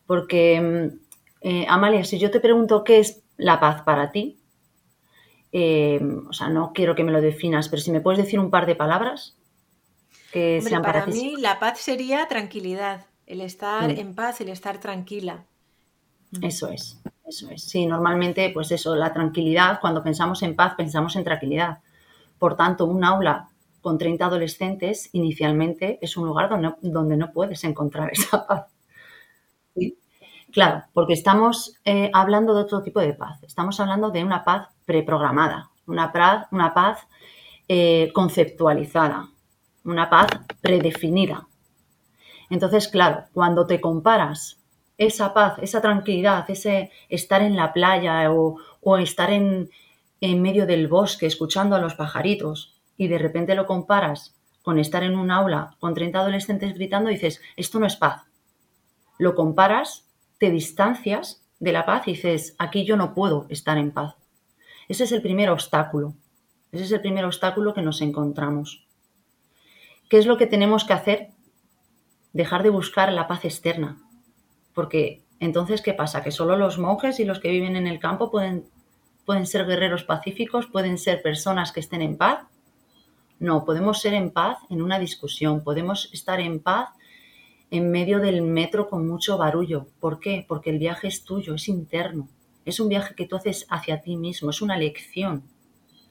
Porque, 0.06 0.62
mm, 0.62 1.00
eh, 1.42 1.66
Amalia, 1.68 2.04
si 2.04 2.20
yo 2.20 2.30
te 2.30 2.40
pregunto 2.40 2.84
qué 2.84 3.00
es 3.00 3.24
la 3.38 3.60
paz 3.60 3.82
para 3.82 4.12
ti, 4.12 4.38
eh, 5.52 6.00
o 6.28 6.34
sea, 6.34 6.50
no 6.50 6.72
quiero 6.74 6.96
que 6.96 7.04
me 7.04 7.12
lo 7.12 7.22
definas, 7.22 7.70
pero 7.70 7.82
si 7.82 7.92
me 7.92 8.02
puedes 8.02 8.20
decir 8.24 8.40
un 8.40 8.50
par 8.50 8.66
de 8.66 8.76
palabras 8.76 9.36
que 10.32 10.62
sean 10.62 10.82
para, 10.82 11.06
para 11.06 11.14
mí 11.14 11.36
la 11.38 11.60
paz 11.60 11.80
sería 11.80 12.28
tranquilidad, 12.28 13.06
el 13.26 13.42
estar 13.42 13.88
mm. 13.94 14.00
en 14.00 14.16
paz, 14.16 14.42
el 14.42 14.50
estar 14.50 14.80
tranquila. 14.80 15.46
Mm. 16.32 16.44
Eso 16.44 16.70
es, 16.70 17.02
eso 17.26 17.50
es. 17.50 17.64
Sí, 17.64 17.86
normalmente, 17.86 18.50
pues 18.54 18.72
eso, 18.72 18.96
la 18.96 19.14
tranquilidad, 19.14 19.80
cuando 19.80 20.04
pensamos 20.04 20.44
en 20.44 20.56
paz, 20.56 20.74
pensamos 20.76 21.16
en 21.16 21.24
tranquilidad. 21.24 21.80
Por 22.38 22.56
tanto, 22.56 22.86
un 22.86 23.04
aula 23.04 23.50
con 23.82 23.98
30 23.98 24.26
adolescentes 24.26 25.10
inicialmente 25.14 25.98
es 26.02 26.18
un 26.18 26.26
lugar 26.28 26.50
donde, 26.50 26.74
donde 26.82 27.16
no 27.16 27.32
puedes 27.32 27.64
encontrar 27.64 28.10
esa 28.14 28.46
paz. 28.46 28.66
Claro, 30.52 30.84
porque 30.94 31.14
estamos 31.14 31.76
eh, 31.84 32.10
hablando 32.14 32.56
de 32.56 32.62
otro 32.62 32.82
tipo 32.82 33.00
de 33.00 33.14
paz. 33.14 33.44
Estamos 33.44 33.80
hablando 33.80 34.12
de 34.12 34.24
una 34.24 34.44
paz 34.44 34.70
preprogramada, 34.86 35.70
una 35.86 36.12
paz, 36.12 36.48
una 36.52 36.74
paz 36.74 37.08
eh, 37.68 38.12
conceptualizada, 38.14 39.30
una 39.84 40.10
paz 40.10 40.28
predefinida. 40.62 41.48
Entonces, 42.50 42.88
claro, 42.88 43.26
cuando 43.34 43.68
te 43.68 43.82
comparas 43.82 44.58
esa 44.98 45.34
paz, 45.34 45.58
esa 45.62 45.82
tranquilidad, 45.82 46.50
ese 46.50 46.92
estar 47.10 47.42
en 47.42 47.56
la 47.56 47.74
playa 47.74 48.32
o, 48.32 48.58
estar 48.98 49.32
en, 49.32 49.70
en 50.22 50.42
medio 50.42 50.66
del 50.66 50.88
bosque 50.88 51.26
escuchando 51.26 51.76
a 51.76 51.80
los 51.80 51.96
pajaritos 51.96 52.74
y 52.96 53.10
de 53.10 53.18
repente 53.18 53.54
lo 53.54 53.66
comparas 53.66 54.34
con 54.64 54.80
estar 54.80 55.04
en 55.04 55.18
un 55.18 55.30
aula 55.30 55.76
con 55.80 55.94
30 55.94 56.20
adolescentes 56.20 56.74
gritando, 56.74 57.10
dices, 57.10 57.42
esto 57.58 57.80
no 57.80 57.86
es 57.86 57.98
paz. 57.98 58.24
Lo 59.20 59.36
comparas, 59.36 60.07
te 60.38 60.52
distancias 60.52 61.44
de 61.60 61.72
la 61.72 61.86
paz 61.86 62.08
y 62.08 62.12
dices, 62.12 62.56
aquí 62.60 62.86
yo 62.86 62.98
no 62.98 63.14
puedo 63.14 63.48
estar 63.50 63.78
en 63.78 63.92
paz. 63.92 64.16
Ese 64.88 65.04
es 65.04 65.12
el 65.12 65.22
primer 65.22 65.50
obstáculo. 65.50 66.14
Ese 66.72 66.84
es 66.84 66.92
el 66.92 67.02
primer 67.02 67.26
obstáculo 67.26 67.74
que 67.74 67.82
nos 67.82 68.02
encontramos. 68.02 68.88
¿Qué 70.10 70.18
es 70.18 70.26
lo 70.26 70.38
que 70.38 70.48
tenemos 70.48 70.86
que 70.86 70.94
hacer? 70.94 71.30
Dejar 72.34 72.64
de 72.64 72.70
buscar 72.70 73.12
la 73.12 73.28
paz 73.28 73.46
externa. 73.46 74.02
Porque 74.74 75.24
entonces, 75.40 75.82
¿qué 75.82 75.94
pasa? 75.94 76.24
¿Que 76.24 76.32
solo 76.32 76.56
los 76.58 76.78
monjes 76.78 77.20
y 77.20 77.26
los 77.26 77.40
que 77.40 77.52
viven 77.52 77.76
en 77.76 77.88
el 77.88 78.00
campo 78.00 78.32
pueden, 78.32 78.66
pueden 79.26 79.46
ser 79.46 79.66
guerreros 79.66 80.04
pacíficos? 80.04 80.68
¿Pueden 80.68 80.98
ser 80.98 81.22
personas 81.22 81.72
que 81.72 81.80
estén 81.80 82.02
en 82.02 82.18
paz? 82.18 82.46
No, 83.40 83.66
podemos 83.66 84.02
ser 84.02 84.14
en 84.14 84.32
paz 84.32 84.58
en 84.70 84.82
una 84.82 84.98
discusión, 84.98 85.64
podemos 85.64 86.10
estar 86.12 86.40
en 86.40 86.60
paz 86.60 86.90
en 87.70 87.92
medio 87.92 88.20
del 88.20 88.42
metro 88.42 88.90
con 88.90 89.08
mucho 89.08 89.38
barullo. 89.38 89.88
¿Por 90.00 90.20
qué? 90.20 90.46
Porque 90.48 90.70
el 90.70 90.80
viaje 90.80 91.08
es 91.08 91.24
tuyo, 91.24 91.56
es 91.56 91.68
interno. 91.68 92.30
Es 92.66 92.80
un 92.80 92.90
viaje 92.90 93.16
que 93.16 93.26
tú 93.26 93.36
haces 93.36 93.66
hacia 93.70 94.02
ti 94.02 94.18
mismo, 94.18 94.50
es 94.50 94.62
una 94.62 94.78
lección. 94.78 95.44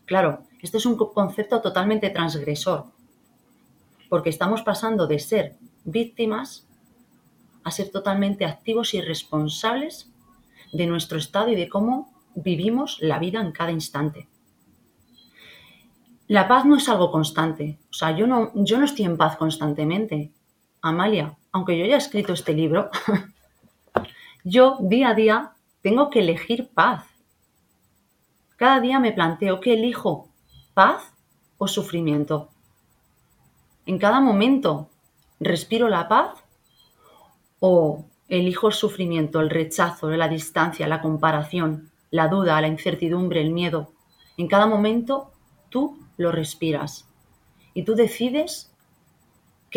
Claro, 0.06 0.44
este 0.62 0.78
es 0.78 0.86
un 0.86 0.96
concepto 0.96 1.60
totalmente 1.60 2.10
transgresor, 2.10 2.86
porque 4.08 4.30
estamos 4.30 4.62
pasando 4.62 5.06
de 5.06 5.18
ser 5.18 5.56
víctimas 5.84 6.66
a 7.64 7.70
ser 7.70 7.90
totalmente 7.90 8.44
activos 8.44 8.94
y 8.94 9.00
responsables 9.00 10.10
de 10.72 10.86
nuestro 10.86 11.18
estado 11.18 11.48
y 11.48 11.56
de 11.56 11.68
cómo 11.68 12.12
vivimos 12.36 12.98
la 13.00 13.18
vida 13.18 13.40
en 13.40 13.52
cada 13.52 13.72
instante. 13.72 14.28
La 16.28 16.48
paz 16.48 16.64
no 16.64 16.76
es 16.76 16.88
algo 16.88 17.10
constante, 17.10 17.78
o 17.90 17.92
sea, 17.92 18.16
yo 18.16 18.26
no, 18.26 18.52
yo 18.54 18.78
no 18.78 18.84
estoy 18.84 19.04
en 19.04 19.16
paz 19.16 19.36
constantemente. 19.36 20.32
Amalia, 20.82 21.36
aunque 21.56 21.78
yo 21.78 21.86
haya 21.86 21.96
escrito 21.96 22.34
este 22.34 22.52
libro, 22.52 22.90
yo 24.44 24.76
día 24.78 25.08
a 25.08 25.14
día 25.14 25.52
tengo 25.80 26.10
que 26.10 26.20
elegir 26.20 26.68
paz. 26.68 27.06
Cada 28.56 28.78
día 28.80 29.00
me 29.00 29.12
planteo 29.12 29.58
qué 29.60 29.72
elijo, 29.72 30.28
paz 30.74 31.14
o 31.56 31.66
sufrimiento. 31.66 32.50
En 33.86 33.98
cada 33.98 34.20
momento 34.20 34.90
respiro 35.40 35.88
la 35.88 36.08
paz 36.08 36.44
o 37.60 38.04
elijo 38.28 38.68
el 38.68 38.74
sufrimiento, 38.74 39.40
el 39.40 39.48
rechazo, 39.48 40.10
la 40.10 40.28
distancia, 40.28 40.86
la 40.86 41.00
comparación, 41.00 41.90
la 42.10 42.28
duda, 42.28 42.60
la 42.60 42.68
incertidumbre, 42.68 43.40
el 43.40 43.50
miedo. 43.50 43.92
En 44.36 44.46
cada 44.46 44.66
momento 44.66 45.32
tú 45.70 45.98
lo 46.18 46.32
respiras 46.32 47.08
y 47.72 47.84
tú 47.84 47.94
decides 47.94 48.75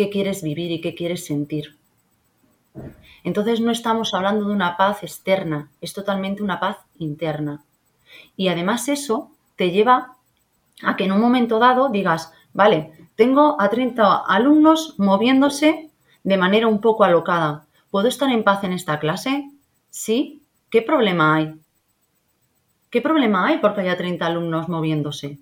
qué 0.00 0.08
quieres 0.08 0.42
vivir 0.42 0.70
y 0.70 0.80
qué 0.80 0.94
quieres 0.94 1.26
sentir. 1.26 1.76
Entonces 3.22 3.60
no 3.60 3.70
estamos 3.70 4.14
hablando 4.14 4.46
de 4.46 4.54
una 4.54 4.78
paz 4.78 5.02
externa, 5.02 5.68
es 5.82 5.92
totalmente 5.92 6.42
una 6.42 6.58
paz 6.58 6.78
interna. 6.98 7.62
Y 8.34 8.48
además 8.48 8.88
eso 8.88 9.30
te 9.56 9.72
lleva 9.72 10.16
a 10.82 10.96
que 10.96 11.04
en 11.04 11.12
un 11.12 11.20
momento 11.20 11.58
dado 11.58 11.90
digas, 11.90 12.32
vale, 12.54 12.92
tengo 13.14 13.60
a 13.60 13.68
30 13.68 14.24
alumnos 14.26 14.94
moviéndose 14.96 15.90
de 16.24 16.36
manera 16.38 16.66
un 16.66 16.80
poco 16.80 17.04
alocada. 17.04 17.66
¿Puedo 17.90 18.08
estar 18.08 18.30
en 18.30 18.42
paz 18.42 18.64
en 18.64 18.72
esta 18.72 18.98
clase? 19.00 19.50
¿Sí? 19.90 20.40
¿Qué 20.70 20.80
problema 20.80 21.34
hay? 21.34 21.60
¿Qué 22.88 23.02
problema 23.02 23.46
hay 23.46 23.58
porque 23.58 23.82
haya 23.82 23.98
30 23.98 24.24
alumnos 24.24 24.66
moviéndose? 24.66 25.40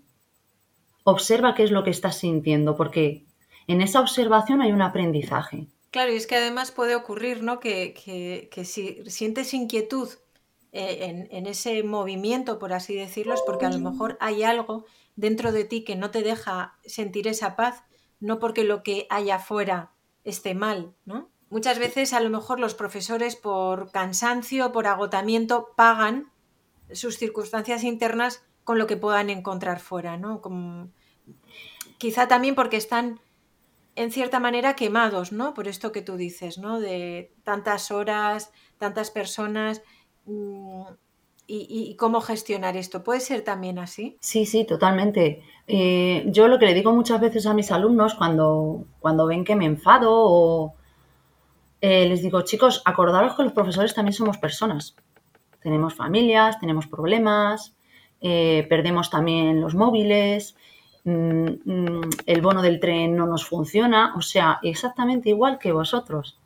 Observa 1.05 1.55
qué 1.55 1.62
es 1.62 1.71
lo 1.71 1.85
que 1.85 1.91
estás 1.91 2.17
sintiendo, 2.17 2.77
porque 2.77 3.27
en 3.69 3.83
esa 3.83 4.01
observación 4.01 4.61
hay 4.63 4.73
un 4.73 4.83
aprendizaje. 4.83 5.69
Claro, 5.91 6.13
y 6.13 6.17
es 6.17 6.27
que 6.27 6.37
además 6.37 6.73
puede 6.73 6.97
ocurrir, 6.97 7.43
¿no? 7.43 7.61
Que, 7.61 8.51
si 8.65 9.03
sientes 9.09 9.55
inquietud 9.55 10.09
eh, 10.73 11.27
en, 11.31 11.47
ese 11.47 11.83
movimiento, 11.83 12.59
por 12.59 12.73
así 12.73 12.95
decirlo, 12.95 13.35
es 13.35 13.43
porque 13.47 13.67
a 13.67 13.71
lo 13.71 13.79
mejor 13.79 14.17
hay 14.21 14.43
algo 14.43 14.85
dentro 15.17 15.53
de 15.53 15.65
ti 15.65 15.85
que 15.85 15.97
no 15.97 16.11
te 16.11 16.23
deja 16.23 16.77
sentir 16.85 17.29
esa 17.29 17.57
paz, 17.57 17.85
no 18.21 18.39
porque 18.39 18.65
lo 18.65 18.83
que 18.83 19.07
hay 19.11 19.31
afuera 19.31 19.93
esté 20.25 20.55
mal, 20.55 20.95
¿no? 21.05 21.31
Muchas 21.51 21.79
veces 21.79 22.13
a 22.13 22.21
lo 22.21 22.29
mejor 22.29 22.61
los 22.61 22.75
profesores 22.75 23.35
por 23.37 23.91
cansancio, 23.91 24.73
por 24.73 24.87
agotamiento, 24.87 25.71
pagan 25.77 26.31
sus 26.93 27.17
circunstancias 27.17 27.85
internas 27.85 28.45
con 28.65 28.79
lo 28.79 28.87
que 28.87 28.99
puedan 28.99 29.31
encontrar 29.31 29.81
fuera, 29.81 30.19
¿no? 30.19 30.43
Quizá 31.97 32.29
también 32.29 32.55
porque 32.55 32.77
están 32.77 33.21
en 33.99 34.11
cierta 34.12 34.40
manera 34.40 34.75
quemados, 34.75 35.33
¿no? 35.33 35.55
Por 35.55 35.69
esto 35.69 35.93
que 35.93 36.02
tú 36.02 36.17
dices, 36.17 36.59
¿no? 36.59 36.81
De 36.81 37.33
tantas 37.43 37.90
horas, 37.90 38.52
tantas 38.78 39.11
personas. 39.11 39.83
Mm, 40.26 40.85
y, 41.50 41.97
cómo 41.97 42.21
gestionar 42.21 42.76
esto. 42.76 43.02
¿Puede 43.02 43.21
ser 43.21 43.40
también 43.40 43.78
así? 43.78 44.19
Sí, 44.21 44.45
sí, 44.45 44.67
totalmente. 44.67 45.43
Eh, 45.67 46.25
yo 46.26 46.47
lo 46.47 46.59
que 46.59 46.67
le 46.67 46.75
digo 46.75 46.93
muchas 46.93 47.21
veces 47.23 47.47
a 47.47 47.55
mis 47.55 47.73
alumnos 47.73 48.14
cuando, 48.14 48.85
cuando 49.00 49.26
ven 49.26 49.45
que 49.45 49.57
me 49.57 49.64
enfado 49.64 50.11
o 50.12 50.75
eh, 51.81 52.07
les 52.07 52.23
digo, 52.23 52.43
chicos, 52.43 52.83
acordaros 52.85 53.35
que 53.35 53.45
los 53.45 53.52
profesores 53.52 53.95
también 53.95 54.12
somos 54.12 54.37
personas. 54.37 54.95
Tenemos 55.62 55.95
familias, 55.95 56.61
tenemos 56.61 56.87
problemas, 56.87 57.75
eh, 58.21 58.67
perdemos 58.69 59.09
también 59.09 59.61
los 59.61 59.75
móviles, 59.75 60.55
el 61.09 62.41
bono 62.43 62.62
del 62.62 62.81
tren 62.81 63.17
no 63.17 63.27
nos 63.27 63.47
funciona, 63.47 64.15
o 64.17 64.23
sea, 64.23 64.59
exactamente 64.62 65.31
igual 65.31 65.59
que 65.59 65.73
vosotros. 65.73 66.38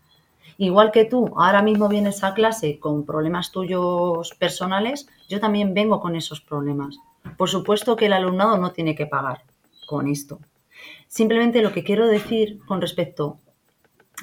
Igual 0.59 0.93
que 0.93 1.05
tú 1.05 1.33
ahora 1.37 1.63
mismo 1.63 1.89
vienes 1.89 2.23
a 2.23 2.35
clase 2.35 2.79
con 2.79 3.05
problemas 3.05 3.51
tuyos 3.51 4.35
personales, 4.39 5.09
yo 5.29 5.41
también 5.41 5.75
vengo 5.75 6.01
con 6.01 6.15
esos 6.15 6.41
problemas. 6.41 6.99
Por 7.37 7.49
supuesto 7.49 7.97
que 7.97 8.07
el 8.07 8.13
alumnado 8.13 8.59
no 8.59 8.73
tiene 8.73 8.95
que 8.95 9.07
pagar 9.07 9.43
con 9.87 10.09
esto. 10.09 10.39
Simplemente 11.09 11.63
lo 11.63 11.73
que 11.73 11.85
quiero 11.85 12.07
decir 12.07 12.59
con 12.67 12.81
respecto 12.81 13.39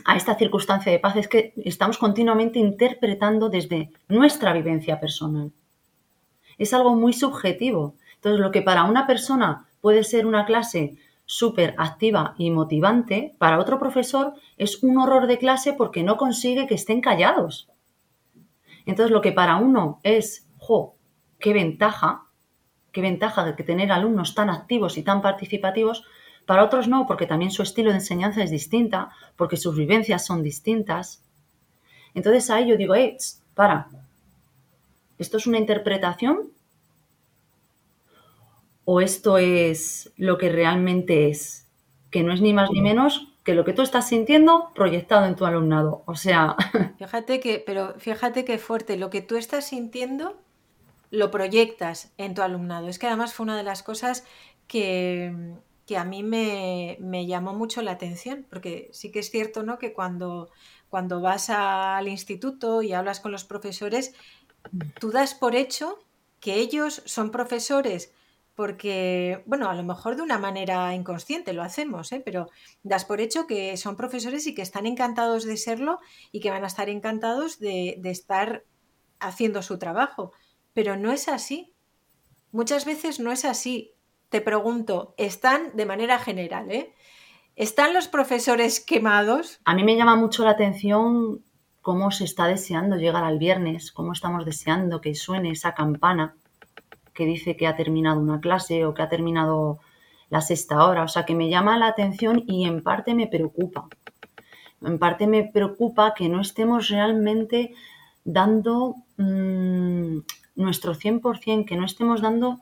a 0.06 0.16
esta 0.16 0.36
circunstancia 0.36 0.92
de 0.92 1.00
paz 1.00 1.16
es 1.16 1.28
que 1.28 1.54
estamos 1.58 1.98
continuamente 1.98 2.60
interpretando 2.60 3.50
desde 3.50 3.92
nuestra 4.08 4.54
vivencia 4.54 5.00
personal. 5.00 5.52
Es 6.58 6.74
algo 6.74 6.96
muy 6.96 7.14
subjetivo. 7.14 7.96
Entonces, 8.16 8.40
lo 8.40 8.52
que 8.52 8.62
para 8.62 8.84
una 8.84 9.08
persona 9.08 9.69
puede 9.82 10.04
ser 10.04 10.26
una 10.26 10.46
clase 10.46 10.98
súper 11.26 11.76
activa 11.78 12.34
y 12.38 12.50
motivante, 12.50 13.36
para 13.38 13.60
otro 13.60 13.78
profesor 13.78 14.34
es 14.58 14.82
un 14.82 14.98
horror 14.98 15.28
de 15.28 15.38
clase 15.38 15.74
porque 15.74 16.02
no 16.02 16.18
consigue 16.18 16.66
que 16.66 16.74
estén 16.74 17.02
callados. 17.02 17.70
Entonces, 18.88 19.12
lo 19.12 19.22
que 19.22 19.32
para 19.32 19.58
uno 19.58 20.00
es, 20.02 20.48
jo, 20.58 20.96
qué 21.38 21.54
ventaja, 21.54 22.24
qué 22.92 23.02
ventaja 23.02 23.46
de 23.46 23.56
que 23.56 23.64
tener 23.64 23.92
alumnos 23.92 24.34
tan 24.34 24.50
activos 24.50 24.98
y 24.98 25.04
tan 25.04 25.22
participativos, 25.22 26.04
para 26.48 26.64
otros 26.64 26.88
no, 26.88 27.06
porque 27.06 27.28
también 27.28 27.52
su 27.52 27.62
estilo 27.62 27.92
de 27.92 27.98
enseñanza 27.98 28.42
es 28.42 28.50
distinta, 28.50 29.10
porque 29.36 29.56
sus 29.56 29.78
vivencias 29.78 30.26
son 30.26 30.42
distintas. 30.42 31.24
Entonces 32.16 32.50
ahí 32.50 32.68
yo 32.68 32.76
digo, 32.76 32.96
eh, 32.96 33.18
para, 33.54 33.88
¿esto 35.20 35.38
es 35.38 35.46
una 35.46 35.60
interpretación 35.60 36.50
o 38.92 39.02
esto 39.02 39.38
es 39.38 40.12
lo 40.18 40.40
que 40.40 40.50
realmente 40.50 41.30
es, 41.30 41.68
que 42.10 42.24
no 42.24 42.34
es 42.34 42.42
ni 42.42 42.54
más 42.54 42.72
ni 42.72 42.82
menos 42.82 43.28
que 43.44 43.54
lo 43.54 43.64
que 43.64 43.72
tú 43.72 43.84
estás 43.84 44.10
sintiendo 44.10 44.72
proyectado 44.74 45.28
en 45.28 45.36
tu 45.36 45.46
alumnado. 45.46 46.02
O 46.08 46.16
sea. 46.16 46.56
Fíjate 46.98 47.40
que, 47.40 47.62
pero 47.64 47.94
fíjate 48.00 48.46
qué 48.46 48.58
fuerte, 48.58 48.98
lo 48.98 49.12
que 49.12 49.22
tú 49.22 49.36
estás 49.36 49.68
sintiendo 49.68 50.42
lo 51.12 51.30
proyectas 51.30 52.12
en 52.18 52.34
tu 52.34 52.42
alumnado. 52.42 52.88
Es 52.88 52.98
que 52.98 53.06
además 53.06 53.36
fue 53.36 53.44
una 53.44 53.58
de 53.58 53.62
las 53.62 53.84
cosas 53.84 54.26
que, 54.66 55.36
que 55.86 55.96
a 55.96 56.04
mí 56.04 56.24
me, 56.24 56.98
me, 57.00 57.28
llamó 57.28 57.54
mucho 57.54 57.84
la 57.84 57.92
atención, 57.92 58.48
porque 58.50 58.90
sí 58.92 59.12
que 59.12 59.20
es 59.20 59.30
cierto, 59.30 59.62
¿no? 59.62 59.78
Que 59.78 59.94
cuando, 59.94 60.50
cuando 60.90 61.22
vas 61.22 61.52
al 61.52 62.08
instituto 62.08 62.82
y 62.82 62.94
hablas 62.94 63.20
con 63.20 63.32
los 63.32 63.44
profesores, 63.44 64.16
tú 65.00 65.12
das 65.12 65.36
por 65.36 65.56
hecho 65.56 66.00
que 66.40 66.56
ellos 66.56 67.04
son 67.06 67.30
profesores 67.30 68.14
porque, 68.60 69.42
bueno, 69.46 69.70
a 69.70 69.74
lo 69.74 69.84
mejor 69.84 70.18
de 70.18 70.22
una 70.22 70.38
manera 70.38 70.94
inconsciente 70.94 71.54
lo 71.54 71.64
hacemos, 71.64 72.12
¿eh? 72.12 72.22
pero 72.26 72.50
das 72.84 73.06
por 73.06 73.22
hecho 73.22 73.48
que 73.48 73.78
son 73.78 73.96
profesores 73.96 74.48
y 74.48 74.54
que 74.54 74.62
están 74.62 74.86
encantados 74.86 75.46
de 75.46 75.56
serlo 75.56 76.00
y 76.34 76.42
que 76.42 76.50
van 76.50 76.66
a 76.66 76.68
estar 76.68 76.90
encantados 76.90 77.60
de, 77.60 77.96
de 78.00 78.10
estar 78.10 78.66
haciendo 79.22 79.62
su 79.62 79.80
trabajo. 79.80 80.34
Pero 80.74 80.98
no 80.98 81.14
es 81.14 81.30
así. 81.30 81.72
Muchas 82.52 82.84
veces 82.84 83.22
no 83.22 83.32
es 83.32 83.46
así. 83.46 83.94
Te 84.28 84.42
pregunto, 84.42 85.14
¿están 85.16 85.74
de 85.78 85.86
manera 85.86 86.20
general, 86.20 86.70
¿eh? 86.70 86.94
¿Están 87.56 87.94
los 87.94 88.10
profesores 88.10 88.82
quemados? 88.82 89.62
A 89.64 89.74
mí 89.74 89.86
me 89.86 89.96
llama 89.96 90.18
mucho 90.18 90.44
la 90.44 90.52
atención 90.52 91.46
cómo 91.82 92.12
se 92.12 92.26
está 92.26 92.48
deseando 92.48 92.98
llegar 92.98 93.24
al 93.24 93.40
viernes, 93.40 93.94
cómo 93.94 94.12
estamos 94.12 94.44
deseando 94.44 95.00
que 95.00 95.16
suene 95.16 95.52
esa 95.52 95.74
campana 95.74 96.36
que 97.20 97.26
dice 97.26 97.58
que 97.58 97.68
ha 97.68 97.76
terminado 97.76 98.18
una 98.22 98.40
clase 98.40 98.86
o 98.86 98.94
que 98.94 99.02
ha 99.02 99.10
terminado 99.10 99.80
la 100.30 100.40
sexta 100.40 100.86
hora. 100.86 101.04
O 101.04 101.10
sea, 101.10 101.26
que 101.26 101.36
me 101.36 101.50
llama 101.50 101.78
la 101.78 101.88
atención 101.88 102.46
y 102.48 102.66
en 102.66 102.82
parte 102.82 103.14
me 103.14 103.28
preocupa. 103.28 103.90
En 104.82 104.98
parte 105.00 105.28
me 105.28 105.44
preocupa 105.44 106.14
que 106.14 106.30
no 106.30 106.40
estemos 106.40 106.88
realmente 106.88 107.74
dando 108.24 108.96
mm, 109.18 110.20
nuestro 110.56 110.96
100%, 110.96 111.66
que 111.66 111.76
no 111.76 111.86
estemos 111.86 112.22
dando 112.22 112.62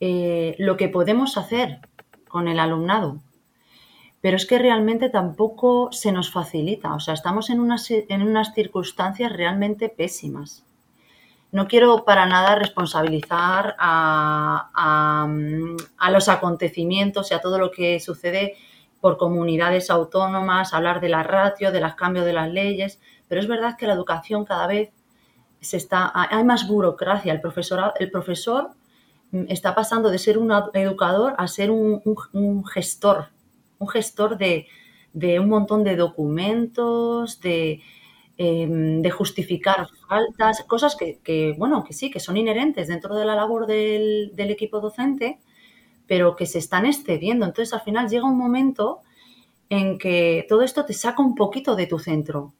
eh, 0.00 0.56
lo 0.58 0.76
que 0.76 0.88
podemos 0.88 1.38
hacer 1.38 1.78
con 2.26 2.48
el 2.48 2.58
alumnado. 2.58 3.20
Pero 4.20 4.36
es 4.36 4.44
que 4.44 4.58
realmente 4.58 5.08
tampoco 5.08 5.92
se 5.92 6.10
nos 6.10 6.32
facilita. 6.32 6.94
O 6.94 6.98
sea, 6.98 7.14
estamos 7.14 7.48
en 7.48 7.60
unas, 7.60 7.88
en 7.92 8.22
unas 8.22 8.54
circunstancias 8.54 9.32
realmente 9.32 9.88
pésimas 9.88 10.64
no 11.54 11.68
quiero 11.68 12.04
para 12.04 12.26
nada 12.26 12.56
responsabilizar 12.56 13.76
a, 13.78 15.28
los 16.10 16.28
acontecimientos 16.28 17.30
y 17.30 17.34
a 17.34 17.40
todo 17.40 17.60
lo 17.60 17.70
que 17.70 18.00
sucede 18.00 18.56
por 19.00 19.16
comunidades 19.18 19.88
autónomas, 19.88 20.74
hablar 20.74 21.00
de 21.00 21.10
la 21.10 21.22
ratio, 21.22 21.70
de 21.70 21.80
los 21.80 21.94
cambios 21.94 22.24
de 22.24 22.32
las 22.32 22.50
leyes, 22.50 22.98
pero 23.28 23.40
es 23.40 23.46
verdad 23.46 23.76
que 23.78 23.86
la 23.86 23.92
educación 23.92 24.44
cada 24.44 24.66
vez 24.66 24.90
se 25.60 25.76
está, 25.76 26.10
hay 26.12 26.42
más 26.42 26.66
burocracia. 26.66 27.32
El 27.32 27.40
profesor, 27.40 27.94
el 28.00 28.10
profesor 28.10 28.70
está 29.46 29.76
pasando 29.76 30.10
de 30.10 30.18
ser 30.18 30.38
un 30.38 30.52
educador 30.72 31.34
a 31.38 31.46
ser 31.46 31.70
un, 31.70 32.02
gestor, 32.66 33.28
un 33.78 33.88
gestor 33.88 34.38
de, 34.38 34.66
de 35.12 35.38
un 35.38 35.50
montón 35.50 35.84
de 35.84 35.94
documentos, 35.94 37.40
de, 37.40 37.80
Em, 38.36 39.00
de 39.00 39.10
justificar 39.12 39.86
faltas, 40.08 40.64
cosas 40.64 40.96
que, 40.96 41.54
bueno, 41.56 41.84
que 41.84 41.92
sí, 41.92 42.10
que 42.10 42.18
son 42.18 42.36
inherentes 42.36 42.88
dentro 42.88 43.14
de 43.14 43.24
la 43.24 43.36
labor 43.36 43.66
del, 43.66 44.32
equipo 44.36 44.80
docente, 44.80 45.38
pero 46.08 46.34
que 46.34 46.46
se 46.46 46.58
están 46.58 46.84
excediendo. 46.84 47.46
Entonces, 47.46 47.72
al 47.72 47.82
final 47.82 48.08
llega 48.08 48.26
un 48.26 48.36
momento 48.36 49.02
en 49.70 49.98
que 49.98 50.46
todo 50.48 50.62
esto 50.62 50.84
te 50.84 50.94
saca 50.94 51.22
un 51.22 51.36
poquito 51.36 51.76
de 51.76 51.86
tu 51.86 52.00
centro, 52.00 52.54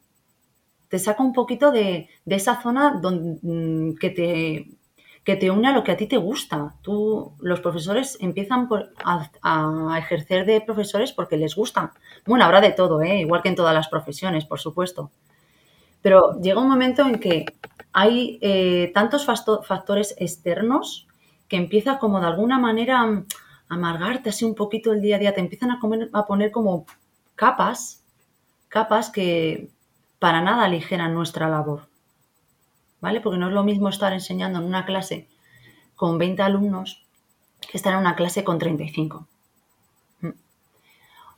te 0.88 1.00
saca 1.00 1.22
un 1.24 1.32
poquito 1.32 1.72
de, 1.72 2.08
esa 2.26 2.62
zona 2.62 3.00
donde, 3.02 3.40
mm, 3.42 3.96
que, 3.96 4.10
te, 4.10 4.68
que 5.24 5.36
te 5.36 5.50
une 5.50 5.68
a 5.68 5.72
lo 5.72 5.82
que 5.82 5.92
a 5.92 5.96
ti 5.96 6.06
te 6.06 6.18
gusta. 6.18 6.76
Tú, 6.82 7.34
los 7.40 7.60
profesores 7.60 8.16
empiezan 8.20 8.68
a, 9.04 9.98
ejercer 9.98 10.46
de 10.46 10.60
profesores 10.60 11.12
porque 11.12 11.36
les 11.36 11.56
gusta. 11.56 11.92
Bueno, 12.26 12.44
habrá 12.44 12.60
de 12.60 12.72
todo, 12.72 13.02
¿eh? 13.02 13.20
igual 13.20 13.42
que 13.42 13.48
en 13.48 13.56
todas 13.56 13.74
las 13.74 13.88
profesiones, 13.88 14.44
por 14.44 14.60
supuesto. 14.60 15.10
Pero 16.04 16.38
llega 16.38 16.60
un 16.60 16.68
momento 16.68 17.00
en 17.06 17.18
que 17.18 17.46
hay 17.94 18.38
eh, 18.42 18.90
tantos 18.92 19.24
factores 19.24 20.14
externos 20.18 21.08
que 21.48 21.56
empieza 21.56 21.98
como 21.98 22.20
de 22.20 22.26
alguna 22.26 22.58
manera 22.58 23.00
a 23.00 23.24
amargarte 23.70 24.28
así 24.28 24.44
un 24.44 24.54
poquito 24.54 24.92
el 24.92 25.00
día 25.00 25.16
a 25.16 25.18
día, 25.18 25.32
te 25.32 25.40
empiezan 25.40 25.70
a, 25.70 25.80
a 26.12 26.26
poner 26.26 26.50
como 26.50 26.84
capas, 27.36 28.04
capas 28.68 29.08
que 29.08 29.70
para 30.18 30.42
nada 30.42 30.66
aligeran 30.66 31.14
nuestra 31.14 31.48
labor. 31.48 31.86
¿Vale? 33.00 33.22
Porque 33.22 33.38
no 33.38 33.48
es 33.48 33.54
lo 33.54 33.64
mismo 33.64 33.88
estar 33.88 34.12
enseñando 34.12 34.58
en 34.58 34.66
una 34.66 34.84
clase 34.84 35.26
con 35.96 36.18
20 36.18 36.42
alumnos 36.42 37.02
que 37.62 37.78
estar 37.78 37.94
en 37.94 38.00
una 38.00 38.14
clase 38.14 38.44
con 38.44 38.58
35 38.58 39.26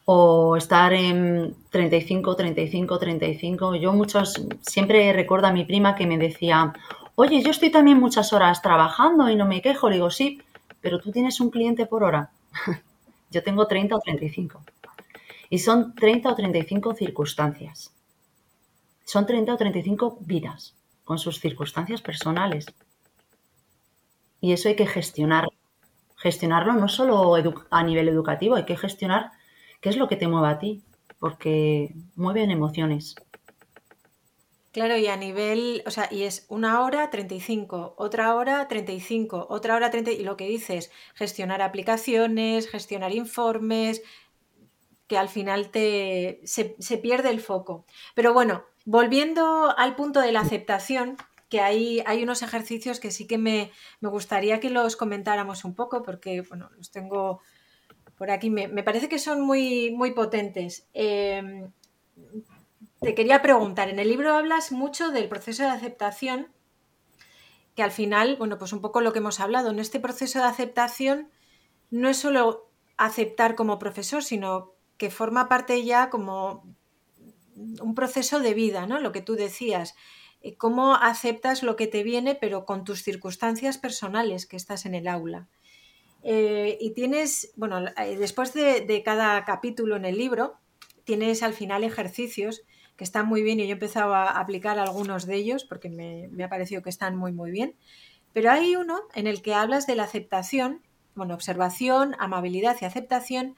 o 0.09 0.57
estar 0.57 0.93
en 0.93 1.57
35, 1.71 2.37
35, 2.37 2.99
35. 2.99 3.75
Yo 3.75 3.93
muchos, 3.93 4.41
siempre 4.63 5.13
recuerdo 5.13 5.49
a 5.49 5.53
mi 5.53 5.65
prima 5.65 5.97
que 5.97 6.07
me 6.07 6.17
decía, 6.17 6.73
oye, 7.17 7.43
yo 7.43 7.51
estoy 7.51 7.71
también 7.71 7.99
muchas 7.99 8.33
horas 8.33 8.63
trabajando 8.63 9.29
y 9.29 9.35
no 9.35 9.47
me 9.47 9.61
quejo. 9.61 9.91
Le 9.91 9.97
digo, 9.97 10.11
sí, 10.11 10.41
pero 10.81 11.01
tú 11.01 11.11
tienes 11.11 11.41
un 11.41 11.51
cliente 11.51 11.87
por 11.87 12.05
hora. 12.05 12.31
yo 13.33 13.43
tengo 13.43 13.67
30 13.67 13.97
o 13.97 14.01
35. 14.01 14.63
Y 15.51 15.59
son 15.59 15.93
30 15.97 16.31
o 16.31 16.35
35 16.37 16.95
circunstancias. 16.95 17.93
Son 19.05 19.27
30 19.27 19.55
o 19.55 19.57
35 19.57 20.19
vidas 20.21 20.75
con 21.05 21.19
sus 21.19 21.41
circunstancias 21.41 22.01
personales. 22.01 22.67
Y 24.41 24.53
eso 24.53 24.69
hay 24.69 24.77
que 24.77 24.87
gestionar. 24.87 25.49
Gestionarlo 26.15 26.75
no 26.75 26.89
solo 26.89 27.35
a 27.71 27.83
nivel 27.83 28.09
educativo, 28.09 28.55
hay 28.55 28.65
que 28.65 28.77
gestionar 28.77 29.33
¿Qué 29.87 29.91
es 29.91 29.99
lo 29.99 30.09
que 30.09 30.17
te 30.17 30.27
mueve 30.27 30.49
a 30.49 30.59
ti? 30.59 30.83
Porque 31.21 31.95
mueven 32.17 32.51
emociones. 32.51 33.15
Claro, 34.73 34.97
y 34.97 35.07
a 35.07 35.17
nivel, 35.17 35.85
o 35.87 35.93
sea, 35.93 36.09
y 36.11 36.25
es 36.25 36.45
una 36.49 36.83
hora 36.83 37.09
35, 37.09 37.95
otra 37.97 38.35
hora 38.35 38.67
35, 38.67 39.47
otra 39.49 39.77
hora 39.77 39.93
30, 39.93 40.11
y 40.11 40.25
lo 40.25 40.37
que 40.37 40.49
dices, 40.49 40.91
gestionar 41.15 41.63
aplicaciones, 41.63 42.69
gestionar 42.69 43.15
informes, 43.15 44.03
que 45.07 45.19
al 45.19 45.29
final 45.29 45.71
te, 45.71 46.41
se, 46.43 46.99
pierde 46.99 47.31
el 47.31 47.39
foco. 47.39 47.87
Pero 48.17 48.33
bueno, 48.33 48.65
volviendo 48.87 49.73
al 49.79 49.95
punto 49.95 50.21
de 50.21 50.33
la 50.33 50.41
aceptación, 50.41 51.17
que 51.49 51.61
hay, 51.61 52.03
hay 52.07 52.25
unos 52.25 52.43
ejercicios 52.43 52.99
que 52.99 53.13
sí 53.13 53.29
que 53.29 53.39
me, 53.39 53.71
gustaría 54.01 54.59
que 54.59 54.69
los 54.69 54.97
comentáramos 54.97 55.65
un 55.65 55.77
poco, 55.77 56.03
porque 56.03 56.41
bueno, 56.41 56.71
los 56.77 56.91
tengo 56.91 57.41
por 58.17 58.31
aquí, 58.31 58.51
me, 58.51 58.69
parece 58.83 59.09
que 59.09 59.19
son 59.19 59.43
muy, 59.43 59.91
muy 59.91 60.13
potentes. 60.13 60.89
Em, 60.95 61.71
te 63.01 63.15
quería 63.15 63.43
preguntar, 63.43 63.89
en 63.89 63.99
el 63.99 64.09
libro 64.09 64.35
hablas 64.35 64.73
mucho 64.73 65.11
del 65.11 65.29
proceso 65.29 65.63
de 65.63 65.71
aceptación, 65.71 66.49
que 67.75 67.83
al 67.83 67.91
final, 67.91 68.37
bueno, 68.37 68.57
pues 68.59 68.73
un 68.73 68.81
poco 68.81 69.03
lo 69.03 69.13
que 69.13 69.19
hemos 69.19 69.39
hablado, 69.39 69.71
en 69.71 69.79
este 69.79 70.01
proceso 70.01 70.39
de 70.39 70.47
aceptación 70.47 71.29
no 71.91 72.09
es 72.09 72.17
solo 72.17 72.71
aceptar 72.97 73.55
como 73.55 73.79
profesor, 73.79 74.23
sino 74.23 74.73
que 74.97 75.11
forma 75.11 75.49
parte 75.49 75.85
ya 75.85 76.09
como 76.09 76.65
un 77.55 77.95
proceso 77.95 78.41
de 78.41 78.55
vida, 78.55 78.87
¿no? 78.87 78.99
Lo 78.99 79.13
que 79.13 79.21
tú 79.21 79.35
decías, 79.35 79.95
eh, 80.41 80.57
cómo 80.57 80.95
aceptas 80.95 81.63
lo 81.63 81.77
que 81.77 81.87
te 81.87 82.03
viene, 82.03 82.35
pero 82.35 82.65
con 82.65 82.85
tus 82.85 83.03
circunstancias 83.03 83.79
personales 83.79 84.47
que 84.47 84.57
estás 84.57 84.87
en 84.87 84.95
el 84.95 85.09
aula. 85.09 85.49
Eh, 86.29 86.77
y 86.81 86.91
tienes, 86.91 87.53
bueno, 87.55 87.87
eh, 87.87 88.17
después 88.19 88.53
de, 88.53 89.03
cada 89.05 89.45
capítulo 89.45 89.95
en 89.95 90.05
el 90.05 90.19
libro, 90.19 90.57
tienes 91.05 91.45
al 91.45 91.53
final 91.53 91.85
ejercicios 91.85 92.63
que 92.97 93.05
están 93.05 93.29
muy 93.29 93.43
bien 93.43 93.61
y 93.61 93.63
yo 93.63 93.69
he 93.69 93.73
empezado 93.75 94.13
a 94.13 94.41
aplicar 94.41 94.81
algunos 94.81 95.25
de 95.27 95.37
ellos 95.37 95.65
porque 95.65 95.89
me, 95.89 96.27
me 96.33 96.43
ha 96.43 96.49
parecido 96.49 96.83
que 96.83 96.91
están 96.91 97.15
muy, 97.15 97.31
muy 97.31 97.53
bien. 97.53 97.77
Pero 98.33 98.51
hay 98.51 98.75
uno 98.75 99.03
en 99.15 99.29
el 99.29 99.41
que 99.41 99.55
hablas 99.55 99.87
de 99.87 99.95
la 99.95 100.03
aceptación, 100.03 100.83
bueno, 101.15 101.33
observación, 101.33 102.17
amabilidad 102.19 102.77
y 102.81 102.87
aceptación, 102.87 103.55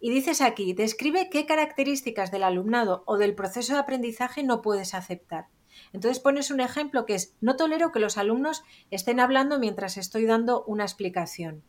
y 0.00 0.08
dices 0.08 0.40
aquí, 0.40 0.72
describe 0.72 1.28
qué 1.28 1.44
características 1.44 2.30
del 2.30 2.44
alumnado 2.44 3.02
o 3.04 3.18
del 3.18 3.34
proceso 3.34 3.74
de 3.74 3.80
aprendizaje 3.80 4.42
no 4.42 4.62
puedes 4.62 4.94
aceptar. 4.94 5.48
Entonces 5.92 6.18
pones 6.18 6.50
un 6.50 6.60
ejemplo 6.60 7.04
que 7.04 7.14
es, 7.14 7.34
no 7.42 7.56
tolero 7.56 7.92
que 7.92 8.00
los 8.00 8.16
alumnos 8.16 8.62
estén 8.90 9.20
hablando 9.20 9.58
mientras 9.58 9.98
estoy 9.98 10.24
dando 10.24 10.64
una 10.64 10.84
explicación 10.84 11.62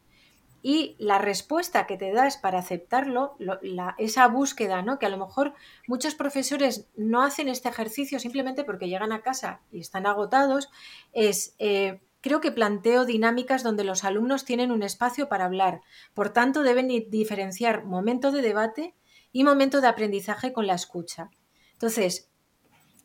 y 0.69 0.97
la 0.99 1.17
respuesta 1.17 1.87
que 1.87 1.95
te 1.95 2.11
das 2.11 2.35
para 2.35 2.59
aceptarlo, 2.59 3.37
esa 3.97 4.27
búsqueda, 4.27 4.81
¿no? 4.81 4.99
Que 4.99 5.05
a 5.05 5.09
lo 5.09 5.17
mejor 5.17 5.53
muchos 5.87 6.13
profesores 6.13 6.89
no 6.97 7.23
hacen 7.23 7.47
este 7.47 7.69
ejercicio 7.69 8.19
simplemente 8.19 8.65
porque 8.65 8.89
llegan 8.89 9.13
a 9.13 9.21
casa 9.21 9.61
y 9.71 9.79
están 9.79 10.05
agotados, 10.05 10.69
es 11.13 11.55
eh, 11.59 12.01
creo 12.19 12.41
que 12.41 12.51
planteo 12.51 13.05
dinámicas 13.05 13.63
donde 13.63 13.85
los 13.85 14.03
alumnos 14.03 14.43
tienen 14.43 14.73
un 14.73 14.83
espacio 14.83 15.29
para 15.29 15.45
hablar. 15.45 15.79
Por 16.13 16.31
tanto, 16.33 16.63
deben 16.63 16.89
diferenciar 16.89 17.85
momento 17.85 18.33
de 18.33 18.41
debate 18.41 18.93
y 19.31 19.45
momento 19.45 19.79
de 19.79 19.87
aprendizaje 19.87 20.51
con 20.51 20.67
la 20.67 20.73
escucha. 20.73 21.29
Entonces, 21.71 22.29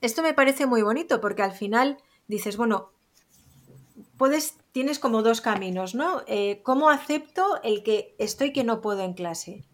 esto 0.01 0.25
me 0.25 0.35
parece 0.35 0.67
muy 0.67 0.83
bonito 0.83 1.21
porque 1.21 1.43
al 1.43 1.53
final 1.53 1.99
dices, 2.27 2.57
bueno, 2.57 2.91
puedes, 4.23 4.57
tienes 4.71 5.01
como 5.01 5.23
dos 5.23 5.41
caminos, 5.41 5.97
¿no? 5.97 6.23
Eh, 6.29 6.61
¿Cómo 6.63 6.91
acepto 6.91 7.61
el 7.65 7.83
que 7.83 8.15
estoy 8.19 8.53
que 8.53 8.63
no 8.63 8.81
puedo 8.81 9.03
en 9.03 9.15
clase? 9.15 9.65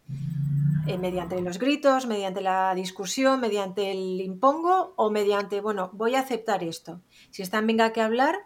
Eh, 0.86 0.96
mediante 0.96 1.38
los 1.42 1.58
gritos, 1.58 2.06
mediante 2.06 2.40
la 2.40 2.74
discusión, 2.74 3.40
mediante 3.42 3.90
el 3.90 4.18
impongo 4.22 4.94
o 4.96 5.10
mediante, 5.10 5.60
bueno, 5.60 5.90
voy 5.92 6.14
a 6.14 6.20
aceptar 6.20 6.64
esto. 6.64 7.02
Si 7.30 7.42
están 7.42 7.66
venga 7.66 7.92
que 7.92 8.00
hablar, 8.00 8.36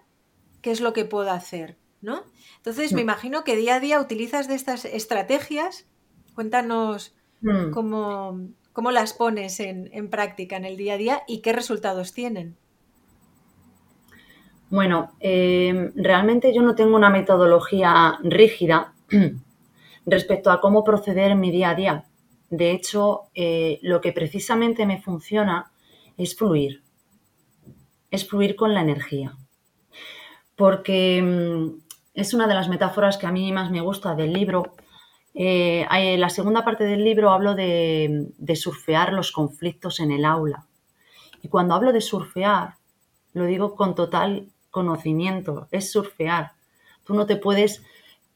¿qué 0.60 0.72
es 0.72 0.80
lo 0.80 0.92
que 0.92 1.04
puedo 1.04 1.30
hacer? 1.30 1.78
¿No? 2.00 2.24
Entonces, 2.56 2.92
me 2.92 3.02
mm. 3.02 3.04
imagino 3.04 3.44
que 3.44 3.54
día 3.54 3.76
a 3.76 3.80
día 3.80 4.00
utilizas 4.00 4.48
de 4.48 4.56
estas 4.56 4.84
estrategias. 4.84 5.86
Cuéntanos 6.34 7.14
mm. 7.42 7.70
cómo, 7.70 8.48
cómo, 8.72 8.90
las 8.90 9.12
pones 9.12 9.60
en, 9.60 9.88
en 9.92 10.10
práctica 10.10 10.56
en 10.56 10.64
el 10.64 10.76
día 10.76 10.94
a 10.94 10.98
día 10.98 11.22
y 11.28 11.42
qué 11.42 11.52
resultados 11.52 12.12
tienen. 12.12 12.58
Bueno, 14.72 15.12
em, 15.20 15.92
realmente 15.96 16.54
yo 16.54 16.62
no 16.62 16.74
tengo 16.74 16.96
una 16.96 17.10
metodología 17.10 18.18
rígida 18.22 18.94
respecto 20.06 20.50
a 20.50 20.62
cómo 20.62 20.82
proceder 20.82 21.32
en 21.32 21.40
mi 21.40 21.50
día 21.50 21.68
a 21.68 21.74
día. 21.74 22.04
De 22.48 22.70
hecho, 22.70 23.24
eh, 23.34 23.78
lo 23.82 24.00
que 24.00 24.12
precisamente 24.12 24.86
me 24.86 25.02
funciona 25.02 25.70
es 26.16 26.34
fluir. 26.34 26.82
Es 28.10 28.26
fluir 28.26 28.56
con 28.56 28.72
la 28.72 28.80
energía. 28.80 29.36
Porque 30.56 31.18
em, 31.18 31.82
es 32.14 32.32
una 32.32 32.46
de 32.46 32.54
las 32.54 32.70
metáforas 32.70 33.18
que 33.18 33.26
a 33.26 33.30
mí 33.30 33.52
más 33.52 33.70
me 33.70 33.82
gusta 33.82 34.14
del 34.14 34.32
libro. 34.32 34.72
en 35.34 35.86
eh, 35.90 36.16
la 36.16 36.30
segunda 36.30 36.64
parte 36.64 36.84
del 36.84 37.04
libro 37.04 37.30
hablo 37.30 37.54
de 37.54 38.56
surfear 38.56 39.12
los 39.12 39.32
conflictos 39.32 40.00
en 40.00 40.12
el 40.12 40.24
aula. 40.24 40.66
Y 41.42 41.48
cuando 41.48 41.74
hablo 41.74 41.92
de 41.92 42.00
surfear, 42.00 42.76
lo 43.34 43.44
digo 43.44 43.74
con 43.74 43.94
total 43.94 44.51
conocimiento, 44.72 45.68
es 45.70 45.92
surfear. 45.92 46.52
Tú 47.04 47.14
no 47.14 47.26
te 47.26 47.36
puedes, 47.36 47.84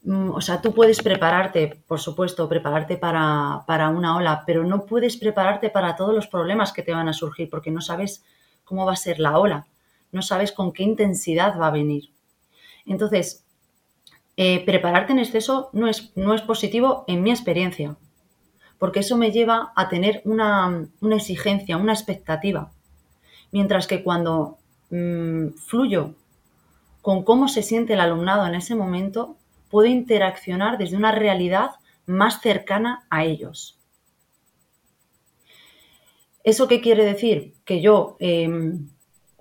mm, 0.05 0.31
o 0.31 0.40
sea, 0.40 0.61
tú 0.62 0.72
puedes 0.72 1.03
prepararte, 1.03 1.83
por 1.88 1.99
supuesto, 1.99 2.49
prepararte 2.49 2.96
para, 2.96 3.64
para 3.66 3.88
una 3.88 4.16
ola, 4.16 4.44
pero 4.46 4.62
no 4.62 4.87
puedes 4.87 5.16
prepararte 5.16 5.70
para 5.70 5.96
todos 5.96 6.14
los 6.14 6.29
problemas 6.29 6.72
que 6.72 6.83
te 6.83 6.92
van 6.92 7.09
a 7.09 7.12
surgir 7.12 7.51
porque 7.51 7.72
no 7.72 7.81
sabes 7.81 8.22
cómo 8.62 8.87
va 8.87 8.92
a 8.92 8.96
ser 8.96 9.18
la 9.18 9.38
ola, 9.38 9.66
no 10.12 10.22
sabes 10.22 10.53
con 10.53 10.72
qué 10.72 10.85
intensidad 10.85 11.59
va 11.59 11.68
a 11.68 11.72
venir. 11.72 12.11
Entonces, 12.85 13.44
eh, 14.37 14.64
prepararte 14.64 15.12
en 15.12 15.18
exceso 15.18 15.70
no 15.72 15.88
es, 15.88 16.12
no 16.14 16.35
es 16.35 16.42
positivo 16.42 17.05
en 17.09 17.22
mi 17.22 17.31
experiencia, 17.31 17.96
porque 18.79 19.01
eso 19.01 19.16
me 19.16 19.33
lleva 19.33 19.72
a 19.75 19.88
tener 19.88 20.20
una, 20.25 20.87
una 21.01 21.16
exigencia, 21.16 21.79
una 21.79 21.94
expectativa. 21.94 22.70
Mientras 23.53 23.87
que 23.87 24.03
cuando 24.03 24.59
mm, 24.90 25.55
fluyo 25.66 26.14
con 27.07 27.23
cómo 27.23 27.47
se 27.47 27.62
siente 27.62 27.92
el 27.92 28.01
alumnado 28.01 28.49
en 28.49 28.57
ese 28.57 28.75
momento, 28.75 29.37
puedo 29.71 29.87
interaccionar 29.87 30.77
desde 30.77 30.97
una 30.97 31.12
realidad 31.12 31.77
más 32.05 32.40
cercana 32.40 33.07
a 33.11 33.25
ellos. 33.25 33.79
¿Eso 36.42 36.66
qué 36.66 36.81
quiere 36.81 37.05
decir? 37.05 37.55
Que 37.64 37.81
yo 37.81 38.16
em, 38.19 38.88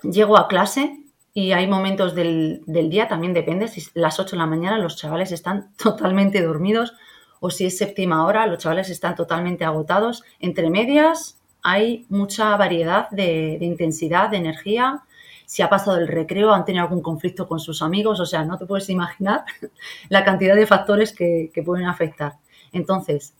llego 0.03 0.37
a 0.37 0.47
clase 0.47 1.05
y 1.33 1.53
hay 1.53 1.65
momentos 1.65 2.13
del, 2.13 2.61
día, 2.67 3.07
también 3.07 3.33
depende, 3.33 3.67
si 3.67 3.81
las 3.95 4.19
8 4.19 4.35
de 4.35 4.37
la 4.37 4.45
mañana 4.45 4.77
los 4.77 4.95
chavales 4.95 5.31
están 5.31 5.75
totalmente 5.83 6.43
dormidos 6.43 6.93
o 7.39 7.49
si 7.49 7.65
es 7.65 7.79
séptima 7.79 8.27
hora 8.27 8.45
los 8.45 8.59
chavales 8.59 8.91
están 8.91 9.15
totalmente 9.15 9.65
agotados. 9.65 10.23
Entre 10.39 10.69
medias 10.69 11.39
hay 11.63 12.05
mucha 12.09 12.55
variedad 12.57 13.09
de 13.09 13.57
intensidad, 13.59 14.29
de 14.29 14.37
energía, 14.37 15.01
si 15.45 15.61
ha 15.61 15.69
pasado 15.69 15.97
el 15.97 16.07
recreo, 16.07 16.53
han 16.53 16.65
tenido 16.65 16.83
algún 16.83 17.01
conflicto 17.01 17.47
con 17.47 17.59
sus 17.59 17.81
amigos, 17.81 18.19
o 18.19 18.25
sea, 18.25 18.43
no 18.43 18.57
te 18.57 18.65
puedes 18.65 18.89
imaginar 18.89 19.45
la 20.09 20.23
cantidad 20.23 20.55
de 20.55 20.67
factores 20.67 21.13
que, 21.13 21.51
pueden 21.65 21.87
afectar. 21.87 22.33
Entonces, 22.71 23.33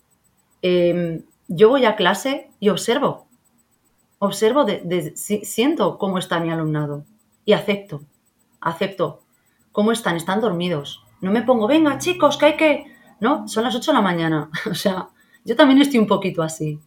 em, 0.62 1.24
yo 1.48 1.70
voy 1.70 1.86
a 1.86 1.96
clase 1.96 2.50
y 2.60 2.70
observo, 2.70 3.28
observo, 4.20 4.66
siento 5.16 5.98
cómo 5.98 6.18
está 6.18 6.40
mi 6.40 6.52
alumnado 6.52 7.06
y 7.44 7.54
acepto, 7.54 8.02
acepto 8.62 9.22
cómo 9.72 9.92
están, 9.92 10.16
están 10.16 10.40
dormidos. 10.40 11.04
No 11.20 11.32
me 11.32 11.42
pongo, 11.42 11.68
venga 11.68 11.98
chicos, 11.98 12.38
que 12.38 12.46
hay 12.46 12.56
que... 12.56 12.86
No, 13.20 13.48
son 13.48 13.66
las 13.66 13.76
8 13.76 13.92
de 13.92 13.96
la 13.96 14.02
mañana. 14.02 14.50
O 14.72 14.74
sea, 14.74 15.10
yo 15.44 15.56
también 15.56 15.82
estoy 15.82 16.00
un 16.00 16.08
poquito 16.08 16.42
así. 16.42 16.80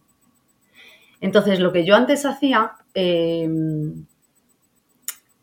Entonces, 1.21 1.59
lo 1.59 1.71
que 1.71 1.85
yo 1.85 1.95
antes 1.95 2.25
hacía, 2.25 2.71
em, 2.93 4.05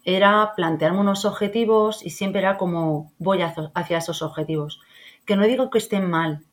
era 0.06 0.52
plantearme 0.54 1.00
unos 1.00 1.24
objetivos 1.24 2.06
y 2.06 2.10
siempre 2.10 2.40
era 2.40 2.56
como 2.56 3.12
voy 3.18 3.40
hacia 3.42 3.98
esos 3.98 4.22
objetivos. 4.22 4.80
Que 5.26 5.34
no 5.34 5.44
digo 5.44 5.68
que 5.68 5.78
estén 5.78 6.08
mal, 6.08 6.44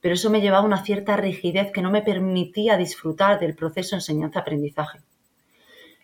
pero 0.00 0.14
eso 0.14 0.30
me 0.30 0.40
llevaba 0.40 0.62
a 0.62 0.66
una 0.66 0.82
cierta 0.82 1.14
rigidez 1.18 1.70
que 1.70 1.82
no 1.82 1.90
me 1.90 2.00
permitía 2.00 2.78
disfrutar 2.78 3.38
del 3.38 3.54
proceso 3.54 3.94
enseñanza-aprendizaje. 3.94 5.00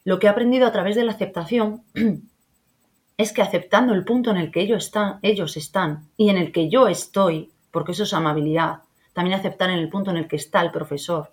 Lo 0.05 0.18
que 0.18 0.27
he 0.27 0.31
aprendido 0.31 0.66
a 0.66 0.73
través 0.73 0.94
de 0.94 1.05
la 1.05 1.12
aceptación 1.12 1.85
es 3.16 3.33
que 3.33 3.40
aceptando 3.40 3.94
el 3.94 4.05
punto 4.05 4.31
en 4.31 4.37
el 4.37 4.53
que 4.53 4.61
ellos 4.61 4.85
están, 4.85 5.20
ellos 5.23 5.57
están 5.57 6.11
y 6.18 6.29
en 6.29 6.37
el 6.37 6.53
que 6.53 6.68
yo 6.68 6.87
estoy, 6.87 7.51
porque 7.70 7.92
eso 7.92 8.03
es 8.03 8.12
amabilidad, 8.12 8.83
también 9.14 9.38
aceptar 9.38 9.70
en 9.70 9.79
el 9.79 9.88
punto 9.88 10.11
en 10.11 10.18
el 10.18 10.29
que 10.29 10.37
está 10.37 10.61
el 10.61 10.70
profesor, 10.70 11.33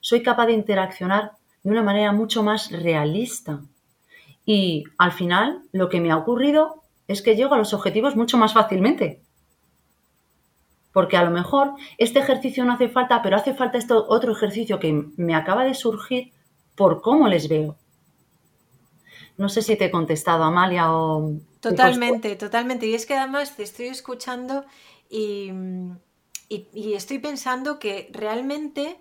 soy 0.00 0.22
capaz 0.22 0.46
de 0.46 0.54
interaccionar 0.54 1.32
de 1.62 1.70
una 1.70 1.82
manera 1.82 2.12
mucho 2.12 2.42
más 2.42 2.70
realista 2.70 3.60
y 4.46 4.84
al 4.96 5.10
final 5.12 5.62
lo 5.72 5.88
que 5.88 6.00
me 6.00 6.12
ha 6.12 6.16
ocurrido 6.16 6.84
es 7.08 7.20
que 7.20 7.34
llego 7.34 7.54
a 7.54 7.58
los 7.58 7.74
objetivos 7.74 8.14
mucho 8.14 8.38
más 8.38 8.54
fácilmente. 8.54 9.20
Porque 10.92 11.16
a 11.16 11.24
lo 11.24 11.30
mejor 11.30 11.72
este 11.98 12.20
ejercicio 12.20 12.64
no 12.64 12.72
hace 12.72 12.88
falta, 12.88 13.20
pero 13.22 13.36
hace 13.36 13.54
falta 13.54 13.76
este 13.76 13.92
otro 13.92 14.32
ejercicio 14.32 14.78
que 14.78 15.04
me 15.16 15.34
acaba 15.34 15.64
de 15.64 15.74
surgir 15.74 16.32
por 16.76 17.02
cómo 17.02 17.26
les 17.28 17.48
veo. 17.48 17.76
No 19.36 19.48
sé 19.48 19.62
si 19.62 19.76
te 19.76 19.86
he 19.86 19.90
contestado, 19.90 20.44
Amalia, 20.44 20.92
o... 20.92 21.32
Totalmente, 21.60 22.36
totalmente. 22.36 22.86
Y 22.86 22.94
es 22.94 23.04
que 23.04 23.14
además 23.14 23.56
te 23.56 23.64
estoy 23.64 23.86
escuchando 23.86 24.64
y, 25.10 25.50
y 26.48 26.94
estoy 26.94 27.18
pensando 27.18 27.78
que 27.78 28.08
realmente 28.12 28.96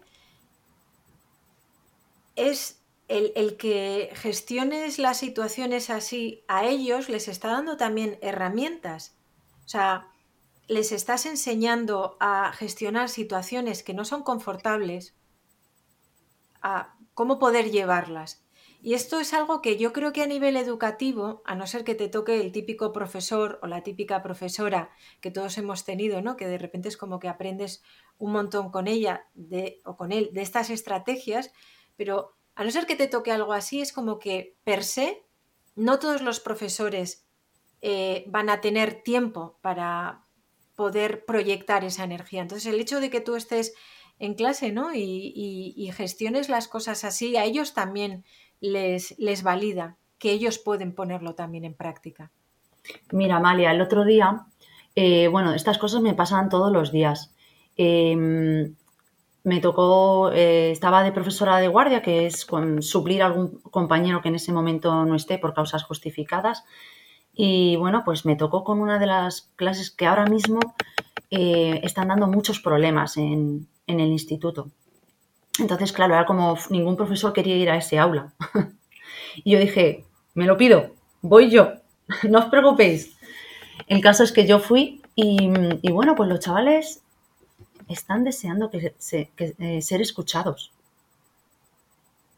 es 2.35 2.74
el, 3.07 3.57
que 3.57 4.11
gestiones 4.13 4.97
las 4.99 5.17
situaciones 5.17 5.89
así 5.89 6.43
a 6.47 6.65
ellos 6.65 7.09
les 7.09 7.27
está 7.27 7.49
dando 7.49 7.77
también 7.77 8.17
herramientas. 8.21 9.15
O 9.65 9.67
sea, 9.67 10.09
les 10.67 10.91
estás 10.91 11.25
enseñando 11.25 12.17
a 12.19 12.51
gestionar 12.53 13.09
situaciones 13.09 13.83
que 13.83 13.93
no 13.93 14.05
son 14.05 14.23
confortables, 14.23 15.15
a 16.61 16.95
cómo 17.13 17.37
poder 17.37 17.69
llevarlas. 17.71 18.43
Y 18.81 18.93
esto 18.93 19.19
es 19.19 19.33
algo 19.33 19.63
que 19.63 19.77
yo 19.77 19.93
creo 19.93 20.13
que 20.13 20.21
a 20.21 20.27
nivel 20.27 20.57
educativo, 20.57 21.41
a 21.45 21.55
no 21.55 21.65
ser 21.65 21.83
que 21.83 21.95
te 21.95 22.07
toque 22.07 22.39
el 22.39 22.51
típico 22.51 22.91
profesor 22.91 23.59
o 23.63 23.67
la 23.67 23.81
típica 23.81 24.21
profesora 24.21 24.91
que 25.21 25.31
todos 25.31 25.57
hemos 25.57 25.85
tenido, 25.85 26.21
¿no? 26.21 26.37
Que 26.37 26.47
de 26.47 26.59
repente 26.59 26.89
es 26.89 26.97
como 26.97 27.19
que 27.19 27.27
aprendes 27.27 27.83
un 28.19 28.31
montón 28.31 28.69
con 28.69 28.87
ella 28.87 29.25
de, 29.33 29.81
o 29.85 29.97
con 29.97 30.11
él 30.11 30.29
de 30.33 30.43
estas 30.43 30.69
estrategias, 30.69 31.51
pero 31.95 32.34
a 32.55 32.63
no 32.63 32.71
ser 32.71 32.85
que 32.85 32.95
te 32.95 33.07
toque 33.07 33.31
algo 33.31 33.53
así, 33.53 33.81
es 33.81 33.91
como 33.91 34.19
que 34.19 34.55
per 34.63 34.83
se, 34.83 35.23
no 35.75 35.99
todos 35.99 36.21
los 36.21 36.39
profesores 36.39 37.25
eh, 37.81 38.23
van 38.27 38.49
a 38.49 38.61
tener 38.61 39.03
tiempo 39.03 39.57
para 39.61 40.23
poder 40.75 41.25
proyectar 41.25 41.83
esa 41.83 42.03
energía. 42.03 42.41
Entonces, 42.41 42.73
el 42.73 42.79
hecho 42.79 42.99
de 42.99 43.09
que 43.09 43.21
tú 43.21 43.35
estés 43.35 43.73
en 44.19 44.33
clase 44.33 44.71
¿no? 44.71 44.93
y, 44.93 45.91
gestiones 45.93 46.49
las 46.49 46.67
cosas 46.67 47.03
así, 47.03 47.35
a 47.37 47.43
ellos 47.45 47.73
también 47.73 48.23
les, 48.59 49.17
les 49.19 49.43
valida, 49.43 49.97
que 50.17 50.31
ellos 50.31 50.57
pueden 50.57 50.93
ponerlo 50.93 51.35
también 51.35 51.65
en 51.65 51.73
práctica. 51.73 52.31
Mira, 53.11 53.37
Amalia, 53.37 53.71
el 53.71 53.81
otro 53.81 54.05
día, 54.05 54.45
eh, 54.95 55.27
bueno, 55.27 55.53
estas 55.53 55.77
cosas 55.77 56.01
me 56.01 56.13
pasan 56.13 56.49
todos 56.49 56.71
los 56.71 56.91
días. 56.91 57.33
Em, 57.77 58.75
me 59.45 59.61
tocó, 59.61 60.31
eh, 60.31 60.71
estaba 60.71 61.03
de 61.03 61.11
profesora 61.11 61.57
de 61.57 61.67
guardia, 61.67 62.01
que 62.01 62.25
es 62.25 62.47
suplir 62.79 63.21
a 63.21 63.27
algún 63.27 63.59
compañero 63.61 64.21
que 64.21 64.29
en 64.29 64.35
ese 64.35 64.51
momento 64.51 65.05
no 65.05 65.15
esté 65.15 65.37
por 65.37 65.53
causas 65.53 65.83
justificadas. 65.83 66.63
Y 67.31 67.75
bueno, 67.75 68.01
pues 68.03 68.25
me 68.25 68.35
tocó 68.35 68.63
con 68.63 68.79
una 68.79 68.97
de 68.97 69.05
las 69.05 69.53
clases 69.55 69.91
que 69.91 70.07
ahora 70.07 70.25
mismo 70.25 70.59
eh, 71.29 71.79
están 71.83 72.07
dando 72.07 72.25
muchos 72.25 72.59
problemas 72.59 73.17
en, 73.17 73.67
en, 73.85 73.99
el 73.99 74.09
instituto. 74.09 74.71
Entonces, 75.59 75.93
claro, 75.93 76.15
era 76.15 76.25
como 76.25 76.57
ningún 76.71 76.97
profesor 76.97 77.31
quería 77.31 77.55
ir 77.55 77.69
a 77.69 77.77
ese 77.77 77.99
aula. 77.99 78.33
y 79.43 79.51
yo 79.51 79.59
dije, 79.59 80.05
me 80.33 80.45
lo 80.45 80.57
pido, 80.57 80.95
voy 81.21 81.51
yo, 81.51 81.73
no 82.27 82.39
os 82.39 82.45
preocupéis. 82.45 83.15
El 83.85 84.01
caso 84.01 84.23
es 84.23 84.31
que 84.31 84.47
yo 84.47 84.57
fui 84.57 85.03
y, 85.13 85.51
y 85.83 85.91
bueno, 85.91 86.15
pues 86.15 86.29
los 86.29 86.39
chavales 86.39 87.04
están 87.87 88.23
deseando 88.23 88.69
que, 88.69 88.93
eh, 88.97 89.81
ser 89.81 90.01
escuchados. 90.01 90.71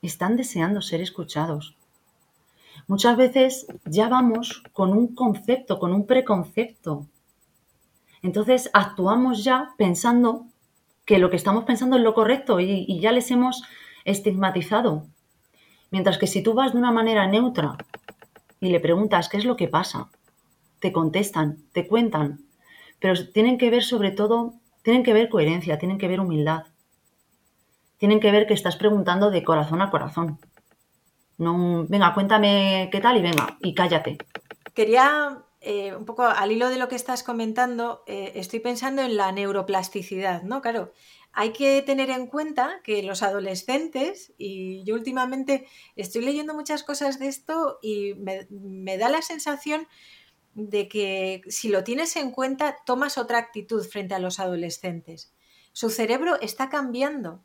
Están 0.01 0.37
deseando 0.37 0.81
ser 0.81 1.01
escuchados. 1.01 1.75
Muchas 2.87 3.17
veces 3.17 3.67
ya 3.85 4.07
vamos 4.07 4.63
con 4.73 4.91
un 4.91 5.15
concepto, 5.15 5.79
con 5.79 5.93
un 5.93 6.05
preconcepto. 6.05 7.05
Entonces 8.21 8.69
actuamos 8.73 9.43
ya 9.43 9.73
pensando 9.77 10.45
que 11.05 11.19
lo 11.19 11.29
que 11.29 11.37
estamos 11.37 11.63
pensando 11.63 11.97
es 11.97 12.03
lo 12.03 12.13
correcto 12.13 12.59
y 12.59 12.99
ya 12.99 13.11
les 13.11 13.31
hemos 13.31 13.63
estigmatizado. 14.05 15.05
Mientras 15.91 16.17
que 16.17 16.27
si 16.27 16.41
tú 16.41 16.53
vas 16.53 16.73
de 16.73 16.79
una 16.79 16.91
manera 16.91 17.27
neutra 17.27 17.77
y 18.59 18.69
le 18.69 18.79
preguntas 18.79 19.29
qué 19.29 19.37
es 19.37 19.45
lo 19.45 19.55
que 19.55 19.67
pasa, 19.67 20.09
te 20.79 20.91
contestan, 20.91 21.57
te 21.71 21.87
cuentan, 21.87 22.41
pero 22.99 23.13
tienen 23.31 23.57
que 23.57 23.69
ver 23.69 23.83
sobre 23.83 24.11
todo 24.11 24.53
tienen 24.87 25.03
que 25.03 25.11
ver 25.11 25.27
coherencia, 25.27 25.77
tienen 25.77 25.97
que 25.97 26.07
ver 26.07 26.21
humildad. 26.21 26.63
Tienen 27.97 28.21
que 28.21 28.31
ver 28.31 28.47
que 28.47 28.53
estás 28.53 28.77
preguntando 28.77 29.31
de 29.31 29.43
corazón 29.43 29.81
a 29.81 29.91
corazón. 29.91 30.39
No, 31.37 31.85
venga, 31.89 32.13
cuéntame 32.13 32.87
qué 32.89 33.01
tal 33.01 33.17
y 33.17 33.21
venga, 33.21 33.57
y 33.59 33.73
cállate. 33.73 34.17
Quería, 34.73 35.43
eh, 35.59 35.93
un 35.93 36.05
poco 36.05 36.23
al 36.23 36.53
hilo 36.53 36.69
de 36.69 36.77
lo 36.77 36.87
que 36.87 36.95
estás 36.95 37.21
comentando, 37.21 38.05
eh, 38.07 38.31
estoy 38.35 38.61
pensando 38.61 39.01
en 39.01 39.17
la 39.17 39.29
neuroplasticidad, 39.33 40.43
¿no? 40.43 40.61
Claro, 40.61 40.93
hay 41.33 41.51
que 41.51 41.81
tener 41.81 42.09
en 42.09 42.27
cuenta 42.27 42.79
que 42.85 43.03
los 43.03 43.23
adolescentes, 43.23 44.31
y 44.37 44.85
yo 44.85 44.95
últimamente 44.95 45.67
estoy 45.97 46.21
leyendo 46.21 46.53
muchas 46.53 46.83
cosas 46.83 47.19
de 47.19 47.27
esto 47.27 47.77
y 47.81 48.13
me, 48.13 48.47
me 48.49 48.97
da 48.97 49.09
la 49.09 49.21
sensación 49.21 49.85
de 50.57 50.89
que 50.89 51.43
si 51.49 51.69
lo 51.69 51.83
tienes 51.83 52.15
en 52.15 52.31
cuenta, 52.31 52.77
tomas 52.83 53.19
otra 53.19 53.37
actitud 53.37 53.83
frente 53.83 54.15
a 54.15 54.19
los 54.19 54.39
adolescentes. 54.39 55.31
Su 55.71 55.91
cerebro 55.91 56.41
está 56.41 56.67
cambiando 56.67 57.43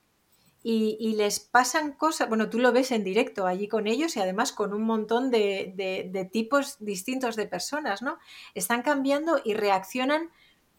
y, 0.62 1.14
les 1.16 1.38
pasan 1.38 1.92
cosas, 1.92 2.28
bueno, 2.28 2.48
tú 2.48 2.58
lo 2.58 2.72
ves 2.72 2.90
en 2.90 3.04
directo 3.04 3.46
allí 3.46 3.68
con 3.68 3.86
ellos 3.86 4.16
y 4.16 4.20
además 4.20 4.52
con 4.52 4.72
un 4.72 4.84
montón 4.84 5.30
de, 5.30 6.30
tipos 6.32 6.76
distintos 6.78 7.36
de 7.36 7.46
personas, 7.46 8.00
¿no? 8.00 8.16
Están 8.54 8.80
cambiando 8.80 9.40
y 9.44 9.52
reaccionan 9.52 10.30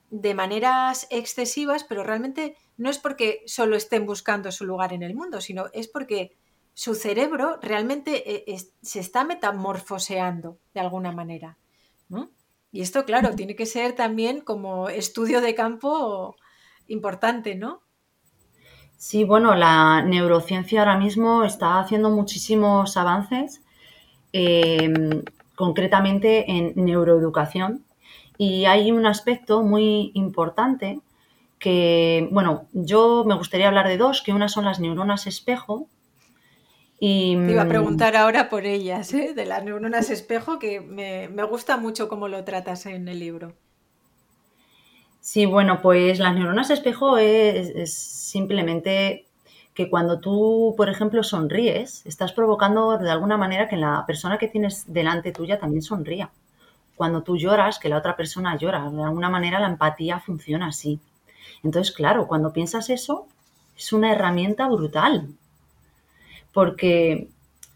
de 0.10 0.34
maneras 0.34 1.06
excesivas, 1.12 1.84
pero 1.84 2.04
realmente 2.04 2.56
no 2.78 2.90
es 2.90 2.98
porque 2.98 3.44
solo 3.46 3.76
estén 3.76 4.08
buscando 4.08 4.52
su 4.52 4.66
lugar 4.66 4.92
en 4.92 5.04
el 5.04 5.14
mundo, 5.14 5.40
sino 5.40 5.66
es 5.74 5.88
porque 5.88 6.36
su 6.74 6.96
cerebro 6.96 7.60
realmente 7.62 8.52
eh, 8.52 8.58
se 8.82 9.00
está 9.00 9.24
metamorfoseando 9.24 10.58
de 10.74 10.80
alguna 10.80 11.12
manera. 11.12 11.60
Y 12.74 12.82
esto, 12.82 13.06
claro, 13.06 13.36
tiene 13.36 13.56
que 13.56 13.68
ser 13.68 13.94
también 13.94 14.42
como 14.42 14.90
estudio 14.90 15.42
de 15.42 15.54
campo 15.54 16.36
importante, 16.88 17.54
¿no? 17.54 17.82
Sí, 18.98 19.24
bueno, 19.24 19.54
la 19.54 20.02
neurociencia 20.02 20.80
ahora 20.80 20.98
mismo 20.98 21.44
está 21.44 21.80
haciendo 21.80 22.10
muchísimos 22.10 22.98
avances, 22.98 23.62
em, 24.32 25.22
concretamente 25.56 26.50
en 26.50 26.74
neuroeducación, 26.76 27.86
y 28.40 28.66
hay 28.66 28.92
un 28.92 29.06
aspecto 29.06 29.62
muy 29.62 30.12
importante 30.16 31.00
que, 31.60 32.28
bueno, 32.32 32.66
yo 32.74 33.24
me 33.24 33.36
gustaría 33.36 33.68
hablar 33.68 33.88
de 33.88 33.98
dos, 33.98 34.24
que 34.24 34.34
una 34.34 34.50
son 34.50 34.66
las 34.66 34.80
neuronas 34.80 35.28
espejo, 35.28 35.88
te 37.04 37.52
iba 37.52 37.64
a 37.64 37.66
mm, 37.66 37.70
preguntar 37.70 38.16
ahora 38.16 38.48
por 38.48 38.66
ellas, 38.66 39.14
¿eh? 39.14 39.34
de 39.34 39.46
las 39.46 39.62
neuronas 39.62 40.10
espejo, 40.10 40.58
que 40.58 40.80
me, 40.80 41.28
gusta 41.44 41.76
mucho 41.76 42.08
cómo 42.08 42.30
lo 42.30 42.46
tratas 42.46 42.86
en 42.86 43.10
el 43.10 43.20
libro. 43.20 43.54
Sí, 45.20 45.46
bueno, 45.46 45.82
pues 45.82 46.20
las 46.20 46.34
neuronas 46.34 46.70
espejo 46.70 47.18
es, 47.18 47.94
simplemente 47.94 49.26
que 49.74 49.90
cuando 49.90 50.22
tú, 50.22 50.76
por 50.78 50.88
ejemplo, 50.88 51.24
sonríes, 51.24 52.06
estás 52.06 52.32
provocando 52.32 52.98
de 52.98 53.12
alguna 53.12 53.36
manera 53.36 53.68
que 53.68 53.76
la 53.76 54.06
persona 54.08 54.38
que 54.38 54.48
tienes 54.48 54.86
delante 54.88 55.34
tuya 55.34 55.60
también 55.60 55.82
sonría. 55.82 56.30
Cuando 56.96 57.22
tú 57.22 57.36
lloras, 57.36 57.80
que 57.80 57.90
la 57.90 57.98
otra 57.98 58.16
persona 58.16 58.56
llora. 58.58 58.90
De 58.90 59.04
alguna 59.04 59.30
manera 59.30 59.60
la 59.60 59.68
empatía 59.68 60.22
funciona 60.22 60.68
así. 60.68 61.02
Entonces, 61.64 61.94
claro, 61.94 62.28
cuando 62.28 62.54
piensas 62.54 62.90
eso, 62.90 63.28
es 63.76 63.92
una 63.92 64.12
herramienta 64.14 64.68
brutal 64.70 65.28
porque 66.54 67.30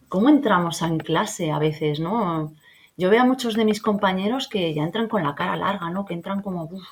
¿cómo 0.07 0.29
entramos 0.29 0.81
en 0.81 0.97
clase 0.99 1.51
a 1.51 1.59
veces, 1.59 1.99
no? 1.99 2.53
Yo 2.95 3.09
veo 3.09 3.21
a 3.21 3.25
muchos 3.25 3.55
de 3.55 3.65
mis 3.65 3.81
compañeros 3.81 4.47
que 4.47 4.73
ya 4.73 4.83
entran 4.83 5.07
con 5.07 5.23
la 5.23 5.35
cara 5.35 5.55
larga, 5.55 5.89
¿no? 5.89 6.05
Que 6.05 6.13
entran 6.13 6.41
como, 6.41 6.63
uf, 6.63 6.87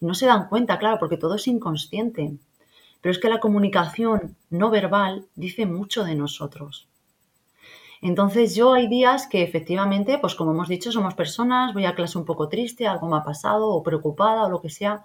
y 0.00 0.06
no 0.06 0.14
se 0.14 0.26
dan 0.26 0.48
cuenta, 0.48 0.78
claro, 0.78 0.98
porque 0.98 1.16
todo 1.16 1.36
es 1.36 1.46
inconsciente. 1.46 2.34
Pero 3.00 3.12
es 3.12 3.18
que 3.18 3.28
la 3.28 3.40
comunicación 3.40 4.36
no 4.50 4.70
verbal 4.70 5.26
dice 5.34 5.66
mucho 5.66 6.04
de 6.04 6.14
nosotros. 6.14 6.88
Entonces 8.00 8.54
yo 8.54 8.72
hay 8.72 8.88
días 8.88 9.28
que 9.28 9.42
efectivamente, 9.42 10.18
pues 10.18 10.34
como 10.34 10.52
hemos 10.52 10.68
dicho, 10.68 10.90
somos 10.90 11.14
personas, 11.14 11.72
voy 11.72 11.84
a 11.84 11.94
clase 11.94 12.18
un 12.18 12.24
poco 12.24 12.48
triste, 12.48 12.86
algo 12.86 13.08
me 13.08 13.16
ha 13.16 13.22
pasado, 13.22 13.68
o 13.70 13.82
preocupada, 13.82 14.44
o 14.44 14.50
lo 14.50 14.60
que 14.60 14.70
sea, 14.70 15.04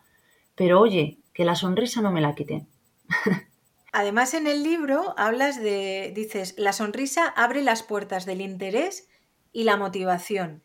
pero 0.56 0.80
oye, 0.82 1.20
que 1.34 1.46
la 1.46 1.56
sonrisa 1.56 2.02
no 2.02 2.12
me 2.12 2.22
la 2.22 2.34
quite. 2.34 2.66
Además, 3.94 4.34
en 4.34 4.48
el 4.48 4.64
libro 4.64 5.14
hablas 5.18 5.62
de, 5.62 6.12
dices, 6.14 6.56
la 6.58 6.74
sonrisa 6.74 7.28
abre 7.28 7.64
las 7.64 7.84
puertas 7.84 8.26
del 8.26 8.42
interés 8.42 9.08
y 9.54 9.64
la 9.64 9.78
motivación. 9.78 10.64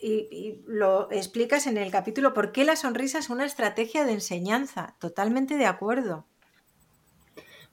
Y, 0.00 0.60
lo 0.66 1.10
explicas 1.10 1.66
en 1.66 1.76
el 1.76 1.90
capítulo 1.90 2.32
por 2.34 2.52
qué 2.52 2.64
la 2.64 2.76
sonrisa 2.76 3.18
es 3.18 3.30
una 3.30 3.44
estrategia 3.44 4.04
de 4.04 4.12
enseñanza. 4.12 4.94
Totalmente 5.00 5.56
de 5.56 5.66
acuerdo. 5.66 6.24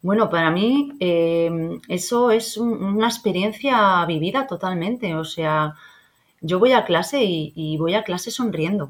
Bueno, 0.02 0.30
para 0.30 0.50
mí 0.50 0.94
eh, 1.00 1.80
eso 1.88 2.32
es 2.32 2.58
una 2.58 3.08
experiencia 3.08 4.06
vivida 4.06 4.48
totalmente. 4.48 5.16
O 5.16 5.26
sea, 5.26 5.76
yo 6.42 6.60
voy 6.60 6.74
a 6.74 6.86
clase 6.86 7.24
y, 7.24 7.54
y, 7.56 7.78
voy 7.78 7.96
a 7.96 8.04
clase 8.04 8.32
sonriendo. 8.32 8.90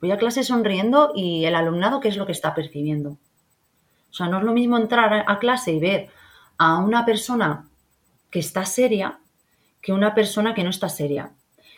Voy 0.00 0.10
a 0.10 0.18
clase 0.18 0.42
sonriendo 0.42 1.12
y 1.14 1.44
el 1.44 1.54
alumnado, 1.54 2.00
¿qué 2.00 2.08
es 2.08 2.16
lo 2.16 2.26
que 2.26 2.32
está 2.32 2.54
percibiendo? 2.54 3.18
O 4.12 4.14
sea, 4.14 4.28
no 4.28 4.38
es 4.38 4.44
lo 4.44 4.52
mismo 4.52 4.76
entrar 4.76 5.24
a 5.26 5.38
clase 5.40 5.72
y 5.72 5.80
ver 5.80 6.10
a 6.58 6.78
una 6.78 7.04
persona 7.04 7.66
que 8.30 8.38
está 8.38 8.64
seria 8.64 9.18
que 9.82 9.92
una 9.92 10.14
persona 10.14 10.54
que 10.54 10.62
no 10.62 10.70
está 10.70 10.88
seria, 10.88 11.32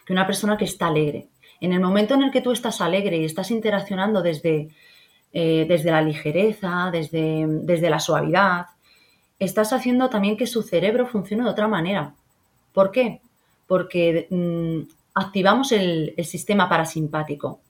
que 0.04 0.12
una 0.12 0.26
persona 0.26 0.58
que 0.58 0.66
está 0.66 0.88
alegre. 0.88 1.28
En 1.60 1.72
el 1.72 1.80
momento 1.80 2.14
en 2.14 2.22
el 2.22 2.30
que 2.30 2.42
tú 2.42 2.52
estás 2.52 2.82
alegre 2.82 3.16
y 3.16 3.24
estás 3.24 3.50
interaccionando 3.50 4.20
desde, 4.20 4.68
eh, 5.32 5.64
desde 5.66 5.90
la 5.90 6.02
ligereza, 6.02 6.90
desde, 6.92 7.46
desde 7.48 7.88
la 7.88 7.98
suavidad, 7.98 8.66
estás 9.38 9.72
haciendo 9.72 10.10
también 10.10 10.36
que 10.36 10.46
su 10.46 10.62
cerebro 10.62 11.06
funcione 11.06 11.44
de 11.44 11.50
otra 11.50 11.66
manera. 11.66 12.14
¿Por 12.72 12.90
qué? 12.90 13.22
Porque 13.66 14.26
mm, 14.30 14.80
activamos 15.14 15.72
el, 15.72 16.14
sistema 16.24 16.68
parasimpático. 16.68 17.60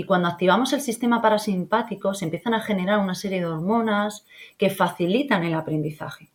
Y 0.00 0.04
cuando 0.04 0.28
activamos 0.28 0.72
el 0.72 0.80
sistema 0.80 1.20
parasimpático 1.20 2.14
se 2.14 2.24
empiezan 2.24 2.54
a 2.54 2.62
generar 2.62 3.00
una 3.00 3.14
serie 3.14 3.40
de 3.40 3.44
hormonas 3.44 4.24
que 4.56 4.70
facilitan 4.70 5.44
el 5.44 5.52
aprendizaje. 5.52 6.30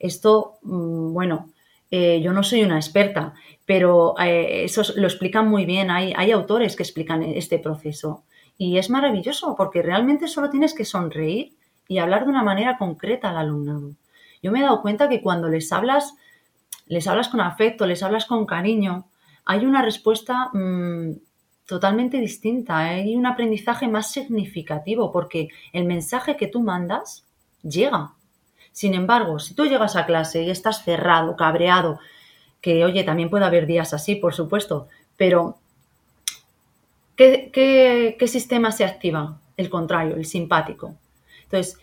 Esto, 0.00 0.58
mm, 0.62 1.12
bueno, 1.12 1.52
eh, 1.88 2.20
yo 2.20 2.32
no 2.32 2.42
soy 2.42 2.64
una 2.64 2.78
experta, 2.78 3.34
pero 3.64 4.18
eh, 4.18 4.64
eso 4.64 4.82
lo 4.96 5.06
explican 5.06 5.48
muy 5.48 5.66
bien. 5.66 5.92
Hay, 5.92 6.14
hay 6.16 6.32
autores 6.32 6.74
que 6.74 6.82
explican 6.82 7.22
este 7.22 7.60
proceso. 7.60 8.24
Y 8.58 8.76
es 8.76 8.90
maravilloso 8.90 9.54
porque 9.56 9.80
realmente 9.80 10.26
solo 10.26 10.50
tienes 10.50 10.74
que 10.74 10.84
sonreír 10.84 11.52
y 11.86 11.98
hablar 11.98 12.24
de 12.24 12.30
una 12.30 12.42
manera 12.42 12.76
concreta 12.76 13.30
al 13.30 13.36
alumnado. 13.36 13.92
Yo 14.42 14.50
me 14.50 14.58
he 14.58 14.62
dado 14.62 14.82
cuenta 14.82 15.08
que 15.08 15.22
cuando 15.22 15.46
les 15.46 15.70
hablas, 15.70 16.16
les 16.86 17.06
hablas 17.06 17.28
con 17.28 17.40
afecto, 17.40 17.86
les 17.86 18.02
hablas 18.02 18.26
con 18.26 18.46
cariño, 18.46 19.06
hay 19.44 19.64
una 19.64 19.80
respuesta 19.80 20.50
mm, 20.52 21.12
totalmente 21.66 22.18
distinta, 22.18 22.78
hay 22.78 23.16
un 23.16 23.26
aprendizaje 23.26 23.88
más 23.88 24.10
significativo 24.12 25.12
porque 25.12 25.48
el 25.72 25.84
mensaje 25.84 26.36
que 26.36 26.48
tú 26.48 26.60
mandas 26.60 27.24
llega. 27.62 28.14
Sin 28.72 28.94
embargo, 28.94 29.38
si 29.38 29.54
tú 29.54 29.66
llegas 29.66 29.96
a 29.96 30.06
clase 30.06 30.42
y 30.42 30.50
estás 30.50 30.84
cerrado, 30.84 31.36
cabreado, 31.36 31.98
que 32.60 32.84
oye, 32.84 33.04
también 33.04 33.30
puede 33.30 33.44
haber 33.44 33.66
días 33.66 33.92
así, 33.92 34.14
por 34.16 34.34
supuesto, 34.34 34.88
pero 35.16 35.58
¿qué, 37.16 38.16
sistema 38.26 38.72
se 38.72 38.84
activa? 38.84 39.38
El 39.56 39.68
contrario, 39.68 40.16
el 40.16 40.24
simpático. 40.24 40.96
Entonces, 41.44 41.78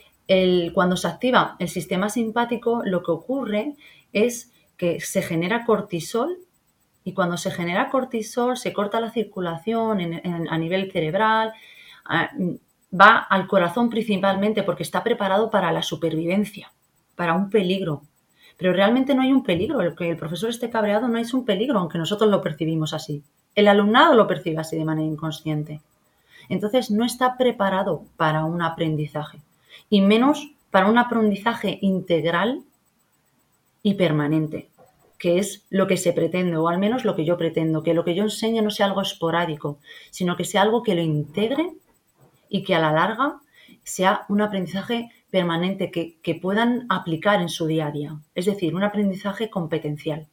cuando 0.74 0.98
se 0.98 1.08
activa 1.08 1.56
el 1.60 1.70
sistema 1.70 2.10
simpático, 2.10 2.82
lo 2.84 3.04
que 3.04 3.12
ocurre 3.12 3.76
es 4.14 4.52
que 4.78 5.00
se 5.00 5.22
genera 5.22 5.66
cortisol 5.66 6.38
y 7.04 7.14
cuando 7.14 7.38
se 7.38 7.52
genera 7.52 7.90
cortisol 7.90 8.58
se 8.58 8.74
corta 8.74 9.00
la 9.00 9.12
circulación 9.12 10.22
a 10.50 10.58
nivel 10.58 10.92
cerebral, 10.92 11.54
va 12.92 13.18
al 13.18 13.48
corazón 13.48 13.90
principalmente 13.90 14.64
porque 14.64 14.84
está 14.84 15.04
preparado 15.04 15.50
para 15.50 15.72
la 15.72 15.82
supervivencia, 15.82 16.72
para 17.16 17.34
un 17.34 17.50
peligro. 17.50 18.02
Pero 18.58 18.74
realmente 18.74 19.16
no 19.16 19.22
hay 19.22 19.32
un 19.32 19.44
peligro, 19.44 19.82
el 19.82 19.96
que 19.96 20.10
el 20.10 20.18
profesor 20.18 20.50
esté 20.50 20.70
cabreado 20.70 21.08
no 21.08 21.18
es 21.18 21.34
un 21.34 21.46
peligro, 21.46 21.80
aunque 21.80 21.98
nosotros 21.98 22.30
lo 22.30 22.42
percibimos 22.42 22.94
así. 22.94 23.24
El 23.56 23.68
alumnado 23.68 24.16
lo 24.16 24.28
percibe 24.28 24.60
así 24.60 24.78
de 24.78 24.86
manera 24.86 25.08
inconsciente. 25.08 25.82
Entonces 26.50 26.92
no 26.92 27.06
está 27.06 27.38
preparado 27.38 28.04
para 28.18 28.44
un 28.44 28.62
aprendizaje 28.62 29.40
y 29.90 30.02
menos 30.02 30.52
para 30.72 30.88
un 30.88 30.98
aprendizaje 30.98 31.80
integral 31.82 32.64
y 33.82 33.94
permanente, 33.94 34.69
que 35.20 35.38
es 35.38 35.68
lo 35.70 35.86
que 35.86 35.98
se 35.98 36.14
pretende, 36.14 36.58
o 36.58 36.68
al 36.68 36.80
menos 36.80 37.06
lo 37.06 37.16
que 37.16 37.26
yo 37.26 37.38
pretendo, 37.38 37.84
que 37.84 37.94
lo 37.94 38.04
que 38.04 38.16
yo 38.16 38.24
enseñe 38.24 38.62
no 38.62 38.72
sea 38.72 38.88
algo 38.88 39.02
esporádico, 39.02 39.80
sino 40.10 40.36
que 40.36 40.46
sea 40.46 40.64
algo 40.64 40.82
que 40.82 40.96
lo 40.96 41.02
integre 41.02 41.74
y 42.50 42.64
que 42.64 42.74
a 42.74 42.80
la 42.80 42.92
larga 42.92 43.42
sea 43.84 44.26
un 44.30 44.42
aprendizaje 44.42 45.12
permanente 45.30 45.92
que, 45.92 46.20
que 46.22 46.36
puedan 46.36 46.86
aplicar 46.90 47.42
en 47.42 47.50
su 47.50 47.68
día 47.68 47.88
a 47.88 47.92
día, 47.92 48.20
es 48.34 48.46
decir, 48.46 48.74
un 48.74 48.84
aprendizaje 48.84 49.50
competencial. 49.50 50.28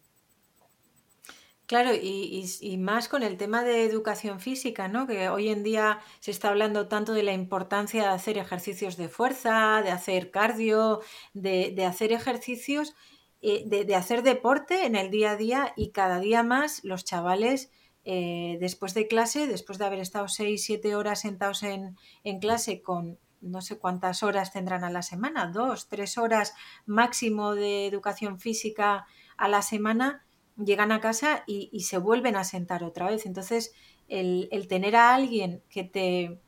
Claro, 1.67 1.91
y, 2.01 2.77
más 2.79 3.09
con 3.09 3.25
el 3.25 3.37
tema 3.37 3.65
de 3.65 3.85
educación 3.85 4.39
física, 4.39 4.87
¿no? 4.87 5.09
Que 5.09 5.29
hoy 5.29 5.49
en 5.49 5.65
día 5.65 5.99
se 6.21 6.31
está 6.31 6.49
hablando 6.49 6.87
tanto 6.87 7.13
de 7.13 7.25
la 7.25 7.33
importancia 7.33 8.03
de 8.03 8.09
hacer 8.09 8.39
ejercicios 8.39 8.97
de 8.97 9.09
fuerza, 9.09 9.83
de 9.83 9.91
hacer 9.91 10.31
cardio, 10.31 11.01
de, 11.35 11.85
hacer 11.85 12.13
ejercicios, 12.13 12.95
eh, 13.43 13.65
de, 13.67 13.95
hacer 13.95 14.23
deporte 14.23 14.87
en 14.87 14.97
el 14.97 15.11
día 15.11 15.33
a 15.33 15.37
día 15.37 15.73
y 15.77 15.91
cada 15.91 16.21
día 16.21 16.43
más 16.43 16.83
los 16.85 17.05
chavales 17.05 17.71
eh, 18.05 18.57
después 18.61 18.95
de 18.95 19.09
clase, 19.09 19.47
después 19.47 19.79
de 19.79 19.87
haber 19.87 19.99
estado 19.99 20.29
seis, 20.29 20.65
siete 20.65 20.95
horas 20.95 21.21
sentados 21.21 21.63
en, 21.63 21.97
en 22.25 22.39
clase 22.39 22.83
con 22.83 23.19
no 23.41 23.61
sé 23.61 23.79
cuántas 23.79 24.23
horas 24.23 24.53
tendrán 24.53 24.85
a 24.85 24.91
la 24.91 25.03
semana, 25.03 25.47
dos, 25.47 25.89
tres 25.89 26.19
horas 26.19 26.55
máximo 26.85 27.55
de 27.55 27.87
educación 27.87 28.41
física 28.41 29.07
a 29.37 29.49
la 29.49 29.63
semana, 29.63 30.25
llegan 30.57 30.93
a 30.93 31.01
casa 31.01 31.45
y, 31.47 31.81
se 31.81 31.99
vuelven 31.99 32.37
a 32.37 32.45
sentar 32.45 32.85
otra 32.85 33.11
vez. 33.11 33.27
Entonces, 33.27 33.73
el, 34.09 34.49
tener 34.69 34.97
a 34.97 35.15
alguien 35.15 35.63
que 35.69 35.85
te, 35.85 36.41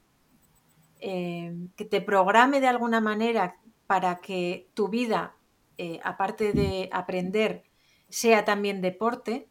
eh, 1.00 1.54
que 1.76 1.84
te 1.84 2.00
programe 2.00 2.60
de 2.60 2.68
alguna 2.68 3.00
manera 3.00 3.56
para 3.86 4.18
que 4.18 4.68
tu 4.74 4.88
vida, 4.88 5.36
eh, 5.78 6.00
aparte 6.04 6.52
de 6.52 6.88
aprender, 6.92 7.62
sea 8.08 8.44
también 8.44 8.80
deporte, 8.80 9.48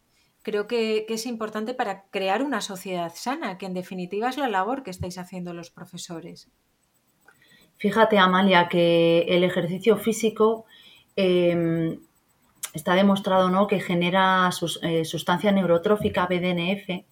creo 0.47 0.67
que, 0.67 1.05
es 1.09 1.25
importante 1.25 1.73
para 1.73 2.03
crear 2.09 2.41
una 2.41 2.61
sociedad 2.61 3.11
sana, 3.15 3.57
que 3.57 3.65
en 3.65 3.73
definitiva 3.73 4.29
es 4.29 4.37
la 4.37 4.47
labor 4.47 4.83
que 4.83 4.91
estáis 4.91 5.17
haciendo 5.17 5.53
los 5.53 5.71
profesores. 5.71 6.49
Fíjate, 7.77 8.17
Amalia, 8.17 8.69
que 8.69 9.25
el 9.27 9.43
ejercicio 9.43 9.97
físico 9.97 10.65
em, 11.15 11.99
está 12.73 12.95
demostrado 12.95 13.49
¿no? 13.49 13.67
que 13.67 13.79
genera 13.79 14.49
eh, 14.83 15.03
sustancia 15.03 15.51
neurotrófica 15.51 16.27
BDNF, 16.27 17.05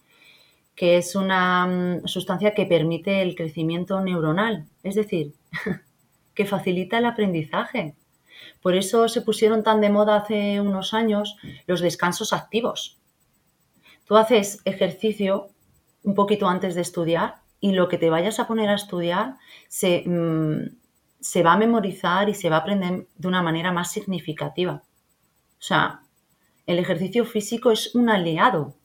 que 0.75 0.97
es 0.97 1.15
una 1.15 1.67
mm, 1.67 2.07
sustancia 2.07 2.53
que 2.53 2.65
permite 2.65 3.21
el 3.21 3.35
crecimiento 3.35 3.99
neuronal, 4.01 4.65
es 4.83 4.95
decir, 4.95 5.33
que 6.35 6.45
facilita 6.45 6.99
el 6.99 7.05
aprendizaje. 7.05 7.95
Por 8.61 8.75
eso 8.75 9.07
se 9.07 9.21
pusieron 9.21 9.63
tan 9.63 9.81
de 9.81 9.89
moda 9.89 10.15
hace 10.15 10.61
unos 10.61 10.93
años 10.93 11.37
los 11.67 11.81
descansos 11.81 12.33
activos. 12.33 12.97
Tú 14.05 14.17
haces 14.17 14.59
ejercicio 14.65 15.49
un 16.03 16.13
poquito 16.13 16.47
antes 16.47 16.75
de 16.75 16.81
estudiar 16.81 17.35
y 17.59 17.71
lo 17.71 17.87
que 17.87 17.97
te 17.97 18.09
vayas 18.09 18.39
a 18.39 18.47
poner 18.47 18.69
a 18.69 18.75
estudiar 18.75 19.35
se, 19.67 20.03
mm, 20.05 20.75
se 21.19 21.41
va 21.41 21.53
a 21.53 21.57
memorizar 21.57 22.29
y 22.29 22.35
se 22.35 22.49
va 22.49 22.57
a 22.57 22.59
aprender 22.59 23.07
de 23.15 23.27
una 23.27 23.41
manera 23.41 23.71
más 23.71 23.91
significativa. 23.91 24.83
O 25.57 25.61
sea, 25.67 26.01
el 26.67 26.79
ejercicio 26.79 27.25
físico 27.25 27.71
es 27.71 27.95
un 27.95 28.09
aliado, 28.09 28.75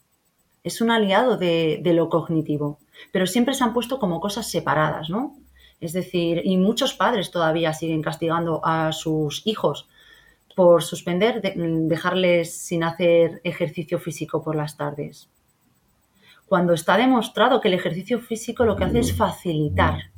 es 0.64 0.80
un 0.80 0.90
aliado 0.90 1.36
de, 1.36 1.80
lo 1.84 2.08
cognitivo, 2.08 2.78
pero 3.12 3.26
siempre 3.26 3.54
se 3.54 3.64
han 3.64 3.72
puesto 3.72 3.98
como 3.98 4.20
cosas 4.20 4.50
separadas, 4.50 5.10
¿no? 5.10 5.36
Es 5.80 5.92
decir, 5.92 6.42
y 6.44 6.56
muchos 6.56 6.94
padres 6.94 7.30
todavía 7.30 7.72
siguen 7.72 8.02
castigando 8.02 8.60
a 8.64 8.92
sus 8.92 9.42
hijos 9.46 9.88
por 10.54 10.82
suspender, 10.82 11.40
dejarles 11.40 12.54
sin 12.54 12.84
hacer 12.84 13.40
ejercicio 13.44 13.98
físico 13.98 14.42
por 14.42 14.56
las 14.56 14.76
tardes. 14.76 15.30
Cuando 16.46 16.74
está 16.74 16.96
demostrado 16.96 17.60
que 17.60 17.68
el 17.68 17.74
ejercicio 17.74 18.20
físico 18.20 18.64
lo 18.64 18.76
que 18.76 18.84
hace 18.84 18.98
es 18.98 19.16
facilitar. 19.16 20.10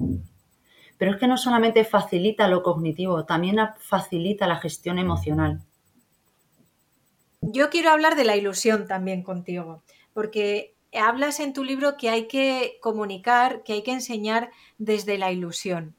Pero 0.98 1.12
es 1.12 1.16
que 1.18 1.28
no 1.28 1.36
solamente 1.36 1.84
facilita 1.84 2.48
lo 2.48 2.62
cognitivo, 2.62 3.24
también 3.24 3.58
facilita 3.78 4.46
la 4.46 4.56
gestión 4.56 4.98
emocional. 4.98 5.60
Yo 7.42 7.70
quiero 7.70 7.90
hablar 7.90 8.16
de 8.16 8.24
la 8.24 8.36
ilusión 8.36 8.86
también 8.86 9.22
contigo, 9.22 9.82
porque 10.14 10.71
hablas 10.92 11.40
en 11.40 11.52
tu 11.52 11.64
libro 11.64 11.96
que 11.96 12.10
hay 12.10 12.28
que 12.28 12.78
comunicar, 12.80 13.62
que 13.62 13.74
hay 13.74 13.82
que 13.82 13.92
enseñar 13.92 14.50
desde 14.78 15.18
la 15.18 15.32
ilusión. 15.32 15.94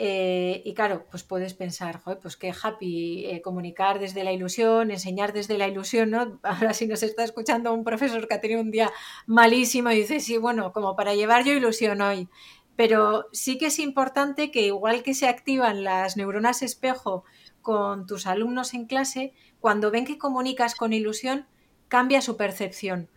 Eh, 0.00 0.62
y 0.64 0.74
claro, 0.74 1.06
pues 1.10 1.24
puedes 1.24 1.54
pensar, 1.54 2.00
pues 2.22 2.36
qué 2.36 2.52
happy 2.62 3.26
eh, 3.26 3.42
comunicar 3.42 3.98
desde 3.98 4.22
la 4.22 4.32
ilusión, 4.32 4.92
enseñar 4.92 5.32
desde 5.32 5.58
la 5.58 5.66
ilusión, 5.66 6.10
¿no? 6.10 6.38
Ahora 6.44 6.72
si 6.72 6.86
nos 6.86 7.02
está 7.02 7.24
escuchando 7.24 7.74
un 7.74 7.82
profesor 7.82 8.28
que 8.28 8.34
ha 8.34 8.40
tenido 8.40 8.60
un 8.60 8.70
día 8.70 8.92
malísimo 9.26 9.90
y 9.90 9.96
dice, 9.96 10.20
sí, 10.20 10.36
bueno, 10.36 10.72
como 10.72 10.94
para 10.94 11.16
llevar 11.16 11.44
yo 11.44 11.52
ilusión 11.52 12.00
hoy. 12.00 12.28
Pero 12.76 13.26
sí 13.32 13.58
que 13.58 13.66
es 13.66 13.80
importante 13.80 14.52
que 14.52 14.66
igual 14.66 15.02
que 15.02 15.14
se 15.14 15.26
activan 15.26 15.82
las 15.82 16.16
neuronas 16.16 16.62
espejo 16.62 17.24
con 17.60 18.06
tus 18.06 18.28
alumnos 18.28 18.74
en 18.74 18.86
clase, 18.86 19.32
cuando 19.58 19.90
ven 19.90 20.04
que 20.04 20.16
comunicas 20.16 20.76
con 20.76 20.92
ilusión, 20.92 21.48
cambia 21.88 22.20
su 22.20 22.36
percepción. 22.36 23.08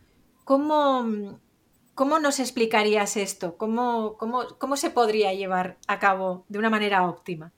¿Cómo, 0.43 1.39
cómo 1.93 2.19
nos 2.19 2.39
explicarías 2.39 3.17
esto? 3.17 3.57
¿Cómo, 3.57 4.17
¿Cómo, 4.17 4.77
se 4.77 4.89
podría 4.89 5.33
llevar 5.33 5.77
a 5.87 5.99
cabo 5.99 6.45
de 6.49 6.59
una 6.59 6.69
manera 6.69 7.07
óptima? 7.07 7.51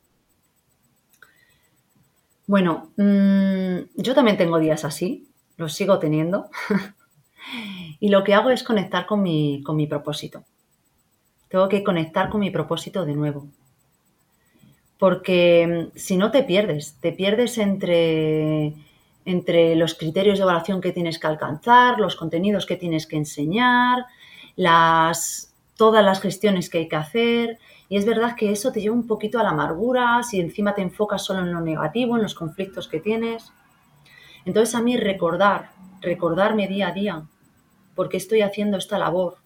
Bueno, 2.45 2.91
mm, 2.97 4.01
yo 4.01 4.13
también 4.13 4.37
tengo 4.37 4.59
días 4.59 4.83
así, 4.83 5.29
los 5.57 5.73
sigo 5.73 5.99
teniendo. 5.99 6.49
y 7.99 8.09
lo 8.09 8.23
que 8.23 8.33
hago 8.33 8.49
es 8.49 8.63
conectar 8.63 9.05
con 9.05 9.23
mi, 9.23 9.63
con 9.63 9.75
mi 9.75 9.87
propósito. 9.87 10.43
Tengo 11.49 11.69
que 11.69 11.83
conectar 11.83 12.29
con 12.29 12.41
mi 12.41 12.51
propósito 12.51 13.05
de 13.05 13.15
nuevo 13.15 13.47
porque 15.03 15.89
mm, 15.93 15.97
si 15.97 16.15
no 16.15 16.31
te 16.31 16.43
pierdes, 16.43 16.97
te 17.01 17.11
pierdes 17.11 17.57
entre 17.57 18.73
entre 19.25 19.75
los 19.75 19.95
criterios 19.95 20.37
de 20.37 20.43
evaluación 20.43 20.81
que 20.81 20.91
tienes 20.91 21.19
que 21.19 21.27
alcanzar, 21.27 21.99
los 21.99 22.15
contenidos 22.15 22.65
que 22.65 22.75
tienes 22.75 23.07
que 23.07 23.17
enseñar, 23.17 24.05
las, 24.55 25.53
todas 25.77 26.03
las 26.03 26.21
gestiones 26.21 26.69
que 26.69 26.79
hay 26.79 26.87
que 26.87 26.95
hacer. 26.95 27.59
Y 27.89 27.97
es 27.97 28.05
verdad 28.05 28.35
que 28.35 28.51
eso 28.51 28.71
te 28.71 28.81
lleva 28.81 28.95
un 28.95 29.07
poquito 29.07 29.39
a 29.39 29.43
la 29.43 29.49
amargura 29.49 30.23
si 30.23 30.39
encima 30.39 30.75
te 30.75 30.81
enfocas 30.81 31.23
solo 31.23 31.39
en 31.39 31.53
lo 31.53 31.61
negativo, 31.61 32.15
en 32.15 32.23
los 32.23 32.35
conflictos 32.35 32.87
que 32.87 32.99
tienes. 32.99 33.51
Entonces 34.45 34.75
a 34.75 34.81
mí 34.81 34.97
recordar, 34.97 35.71
recordarme 36.01 36.67
día 36.67 36.89
a 36.89 36.91
día 36.91 37.23
por 37.95 38.09
qué 38.09 38.17
estoy 38.17 38.41
haciendo 38.41 38.77
esta 38.77 38.97
labor, 38.97 39.37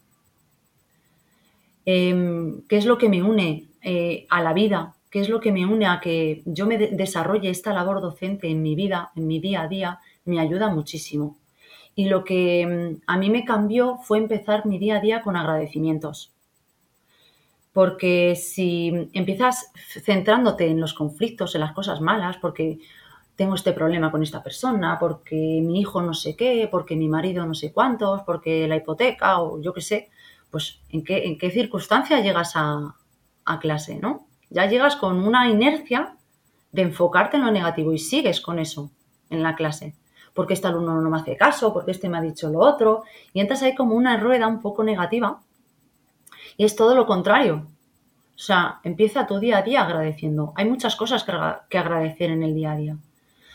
em, 1.85 2.61
qué 2.67 2.77
es 2.77 2.85
lo 2.85 2.97
que 2.97 3.09
me 3.09 3.21
une 3.21 3.67
eh, 3.81 4.25
a 4.29 4.41
la 4.41 4.53
vida, 4.53 4.95
qué 5.09 5.21
es 5.21 5.29
lo 5.29 5.39
que 5.39 5.51
me 5.51 5.65
une 5.65 5.85
a 5.85 5.99
que 5.99 6.41
yo 6.45 6.65
me 6.67 6.77
desarrolle 6.77 7.49
esta 7.49 7.73
labor 7.73 8.01
docente 8.01 8.47
en 8.49 8.61
mi 8.61 8.75
vida, 8.75 9.11
en 9.15 9.27
mi 9.27 9.39
día 9.39 9.63
a 9.63 9.67
día, 9.67 9.99
me 10.25 10.39
ayuda 10.39 10.69
muchísimo. 10.69 11.37
Y 11.95 12.09
lo 12.09 12.23
que 12.23 12.65
mm, 12.65 13.01
a 13.07 13.17
mí 13.17 13.29
me 13.29 13.45
cambió 13.45 13.97
fue 13.97 14.17
empezar 14.17 14.65
mi 14.65 14.77
día 14.77 14.97
a 14.97 15.01
día 15.01 15.21
con 15.21 15.35
agradecimientos. 15.35 16.31
Porque 17.73 18.35
si 18.35 19.09
empiezas 19.13 19.71
centrándote 20.03 20.67
en 20.67 20.81
los 20.81 20.93
conflictos, 20.93 21.55
en 21.55 21.61
las 21.61 21.73
cosas 21.73 22.01
malas, 22.01 22.37
porque 22.37 22.79
tengo 23.35 23.53
este 23.55 23.71
problema 23.71 24.11
con 24.11 24.23
esta 24.23 24.43
persona, 24.43 24.97
porque 24.99 25.35
mi 25.63 25.79
hijo 25.79 26.01
no 26.01 26.13
sé 26.13 26.35
qué, 26.35 26.67
porque 26.71 26.95
mi 26.95 27.07
marido 27.07 27.45
no 27.45 27.53
sé 27.53 27.71
cuántos, 27.71 28.23
porque 28.23 28.67
la 28.67 28.77
hipoteca 28.77 29.39
o 29.41 29.61
yo 29.61 29.73
qué 29.73 29.81
sé, 29.81 30.09
pues 30.49 30.79
en 30.89 31.03
qué, 31.03 31.25
en 31.25 31.37
qué 31.37 31.51
circunstancia 31.51 32.19
llegas 32.19 32.53
a, 32.55 32.95
a 33.45 33.59
clase, 33.59 33.99
¿no? 33.99 34.26
Ya 34.49 34.65
llegas 34.65 34.95
con 34.95 35.19
una 35.19 35.49
inercia 35.49 36.15
de 36.71 36.81
enfocarte 36.83 37.37
en 37.37 37.45
lo 37.45 37.51
negativo 37.51 37.93
y 37.93 37.99
sigues 37.99 38.41
con 38.41 38.59
eso 38.59 38.91
en 39.29 39.43
la 39.43 39.55
clase. 39.55 39.95
Porque 40.33 40.53
este 40.53 40.67
alumno 40.67 41.01
no 41.01 41.09
me 41.09 41.17
hace 41.17 41.35
caso, 41.35 41.73
porque 41.73 41.91
este 41.91 42.09
me 42.09 42.17
ha 42.17 42.21
dicho 42.21 42.49
lo 42.49 42.59
otro. 42.59 43.03
Y 43.33 43.39
entras 43.39 43.63
ahí 43.63 43.75
como 43.75 43.95
una 43.95 44.17
rueda 44.17 44.47
un 44.47 44.61
poco 44.61 44.83
negativa. 44.83 45.39
Y 46.57 46.65
es 46.65 46.75
todo 46.75 46.95
lo 46.95 47.05
contrario. 47.05 47.67
O 48.35 48.39
sea, 48.39 48.79
empieza 48.83 49.25
tu 49.25 49.39
día 49.39 49.57
a 49.57 49.61
día 49.63 49.83
agradeciendo. 49.83 50.53
Hay 50.55 50.69
muchas 50.69 50.95
cosas 50.95 51.25
que 51.69 51.77
agradecer 51.77 52.29
en 52.29 52.43
el 52.43 52.53
día 52.53 52.73
a 52.73 52.77
día. 52.77 52.97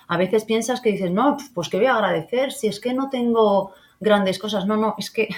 A 0.09 0.16
veces 0.16 0.45
piensas 0.45 0.80
que 0.80 0.90
dices, 0.90 1.11
no, 1.11 1.36
pues 1.55 1.68
que 1.68 1.76
voy 1.76 1.86
a 1.86 1.95
agradecer 1.95 2.53
si 2.53 2.66
es 2.66 2.80
que 2.80 2.93
no 2.93 3.09
tengo 3.09 3.72
grandes 4.01 4.38
cosas. 4.38 4.66
No, 4.66 4.76
no, 4.76 4.95
es 4.99 5.11
que, 5.11 5.28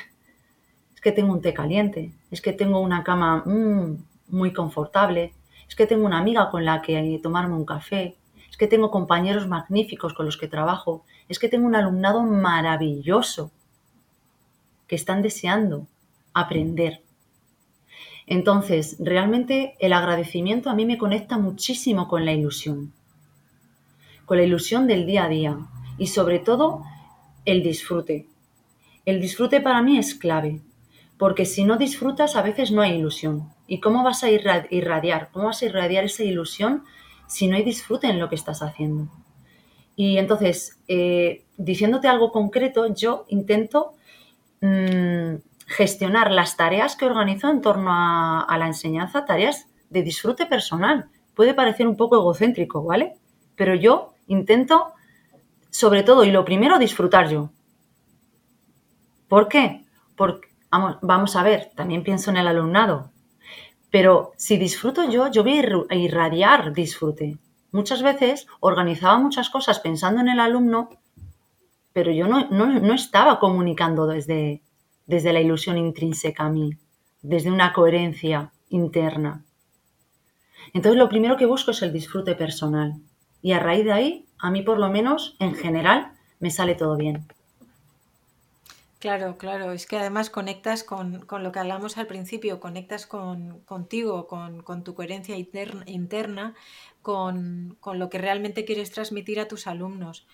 es 0.94 1.00
que 1.00 1.12
tengo 1.12 1.32
un 1.32 1.42
té 1.42 1.52
caliente, 1.52 2.12
es 2.30 2.40
que 2.40 2.52
tengo 2.52 2.80
una 2.80 3.04
cama 3.04 3.42
mm, 3.44 3.98
muy 4.28 4.52
confortable, 4.52 5.34
es 5.68 5.74
que 5.74 5.86
tengo 5.86 6.06
una 6.06 6.18
amiga 6.18 6.50
con 6.50 6.64
la 6.64 6.82
que 6.82 7.20
tomarme 7.22 7.54
un 7.54 7.64
café, 7.64 8.16
es 8.50 8.56
que 8.56 8.66
tengo 8.68 8.90
compañeros 8.90 9.48
magníficos 9.48 10.14
con 10.14 10.26
los 10.26 10.36
que 10.36 10.46
trabajo, 10.46 11.04
es 11.28 11.38
que 11.38 11.48
tengo 11.48 11.66
un 11.66 11.74
alumnado 11.74 12.22
maravilloso 12.22 13.50
que 14.86 14.96
están 14.96 15.22
deseando 15.22 15.86
aprender. 16.32 17.02
Entonces, 18.26 18.96
realmente 19.00 19.76
el 19.80 19.92
agradecimiento 19.92 20.70
a 20.70 20.74
mí 20.74 20.86
me 20.86 20.98
conecta 20.98 21.36
muchísimo 21.36 22.08
con 22.08 22.24
la 22.24 22.32
ilusión, 22.32 22.92
con 24.24 24.38
la 24.38 24.44
ilusión 24.44 24.86
del 24.86 25.06
día 25.06 25.24
a 25.24 25.28
día 25.28 25.58
y 25.98 26.06
sobre 26.06 26.38
todo 26.38 26.82
el 27.44 27.62
disfrute. 27.62 28.26
El 29.04 29.20
disfrute 29.20 29.60
para 29.60 29.82
mí 29.82 29.98
es 29.98 30.14
clave, 30.14 30.62
porque 31.18 31.44
si 31.44 31.64
no 31.64 31.76
disfrutas 31.76 32.36
a 32.36 32.42
veces 32.42 32.70
no 32.70 32.80
hay 32.80 32.94
ilusión. 32.94 33.53
¿Y 33.66 33.80
cómo 33.80 34.02
vas 34.02 34.22
a 34.24 34.30
irradiar? 34.30 35.30
¿Cómo 35.32 35.46
vas 35.46 35.62
a 35.62 35.66
irradiar 35.66 36.04
esa 36.04 36.22
ilusión 36.22 36.84
si 37.26 37.48
no 37.48 37.56
hay 37.56 37.62
disfrute 37.62 38.06
en 38.06 38.18
lo 38.18 38.28
que 38.28 38.34
estás 38.34 38.62
haciendo? 38.62 39.08
Y 39.96 40.18
entonces, 40.18 40.78
eh, 40.88 41.44
diciéndote 41.56 42.08
algo 42.08 42.32
concreto, 42.32 42.92
yo 42.94 43.24
intento 43.28 43.92
mm, 44.60 45.36
gestionar 45.66 46.30
las 46.30 46.56
tareas 46.56 46.96
que 46.96 47.06
organizo 47.06 47.48
en 47.48 47.60
torno 47.62 47.90
a, 47.92 48.56
la 48.58 48.66
enseñanza, 48.66 49.24
tareas 49.24 49.66
de 49.90 50.02
disfrute 50.02 50.46
personal. 50.46 51.08
Puede 51.34 51.54
parecer 51.54 51.86
un 51.86 51.96
poco 51.96 52.16
egocéntrico, 52.16 52.82
¿vale? 52.82 53.14
Pero 53.56 53.74
yo 53.74 54.14
intento, 54.26 54.92
sobre 55.70 56.02
todo 56.02 56.24
y 56.24 56.30
lo 56.30 56.44
primero, 56.44 56.78
disfrutar 56.78 57.28
yo. 57.28 57.50
¿Por 59.28 59.48
qué? 59.48 59.84
Porque, 60.16 60.48
vamos 60.70 61.36
a 61.36 61.42
ver, 61.42 61.70
también 61.74 62.02
pienso 62.02 62.30
en 62.30 62.36
el 62.36 62.48
alumnado. 62.48 63.10
Pero 63.94 64.32
si 64.36 64.56
disfruto 64.56 65.08
yo, 65.08 65.30
yo 65.30 65.44
voy 65.44 65.60
a 65.88 65.94
irradiar 65.94 66.72
disfrute. 66.72 67.38
Muchas 67.70 68.02
veces 68.02 68.48
organizaba 68.58 69.18
muchas 69.18 69.50
cosas 69.50 69.78
pensando 69.78 70.20
en 70.20 70.28
el 70.30 70.40
alumno, 70.40 70.90
pero 71.92 72.10
yo 72.10 72.26
no, 72.26 72.92
estaba 72.92 73.38
comunicando 73.38 74.08
desde, 74.08 74.62
desde 75.06 75.32
la 75.32 75.40
ilusión 75.40 75.78
intrínseca 75.78 76.46
a 76.46 76.50
mí, 76.50 76.76
desde 77.22 77.52
una 77.52 77.72
coherencia 77.72 78.50
interna. 78.68 79.44
Entonces 80.72 80.98
lo 80.98 81.08
primero 81.08 81.36
que 81.36 81.46
busco 81.46 81.70
es 81.70 81.80
el 81.82 81.92
disfrute 81.92 82.34
personal. 82.34 82.94
Y 83.42 83.52
a 83.52 83.60
raíz 83.60 83.84
de 83.84 83.92
ahí, 83.92 84.26
a 84.40 84.50
mí 84.50 84.62
por 84.62 84.80
lo 84.80 84.90
menos, 84.90 85.36
en 85.38 85.54
general, 85.54 86.14
me 86.40 86.50
sale 86.50 86.74
todo 86.74 86.96
bien. 86.96 87.28
Claro, 89.04 89.36
claro, 89.36 89.72
es 89.72 89.86
que 89.86 89.98
además 89.98 90.30
conectas 90.30 90.82
con, 90.82 91.26
lo 91.28 91.52
que 91.52 91.58
hablamos 91.58 91.98
al 91.98 92.06
principio, 92.06 92.58
conectas 92.58 93.06
con, 93.06 93.60
contigo, 93.66 94.26
con, 94.26 94.82
tu 94.82 94.94
coherencia 94.94 95.36
interna, 95.36 96.54
con, 97.02 97.76
lo 97.84 98.08
que 98.08 98.16
realmente 98.16 98.64
quieres 98.64 98.92
transmitir 98.92 99.40
a 99.40 99.46
tus 99.46 99.66
alumnos. 99.66 100.26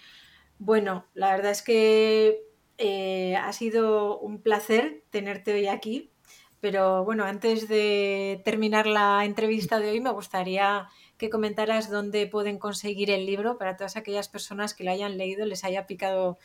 Bueno, 0.60 1.04
la 1.14 1.32
verdad 1.32 1.50
es 1.50 1.62
que 1.62 2.44
eh, 2.78 3.34
ha 3.34 3.52
sido 3.52 4.20
un 4.20 4.40
placer 4.40 5.02
tenerte 5.10 5.52
hoy 5.52 5.66
aquí, 5.66 6.12
pero 6.60 7.04
bueno, 7.04 7.24
antes 7.24 7.66
de 7.66 8.40
terminar 8.44 8.86
la 8.86 9.24
entrevista 9.24 9.80
de 9.80 9.90
hoy 9.90 10.00
me 10.00 10.12
gustaría 10.12 10.88
que 11.20 11.28
comentaras 11.28 11.90
dónde 11.90 12.26
pueden 12.26 12.58
conseguir 12.58 13.10
el 13.10 13.26
libro 13.26 13.58
para 13.58 13.76
todas 13.76 13.98
aquellas 13.98 14.30
personas 14.30 14.72
que 14.72 14.84
lo 14.84 14.90
hayan 14.90 15.18
leído, 15.18 15.44
les 15.44 15.64
haya 15.64 15.86
picado 15.86 16.38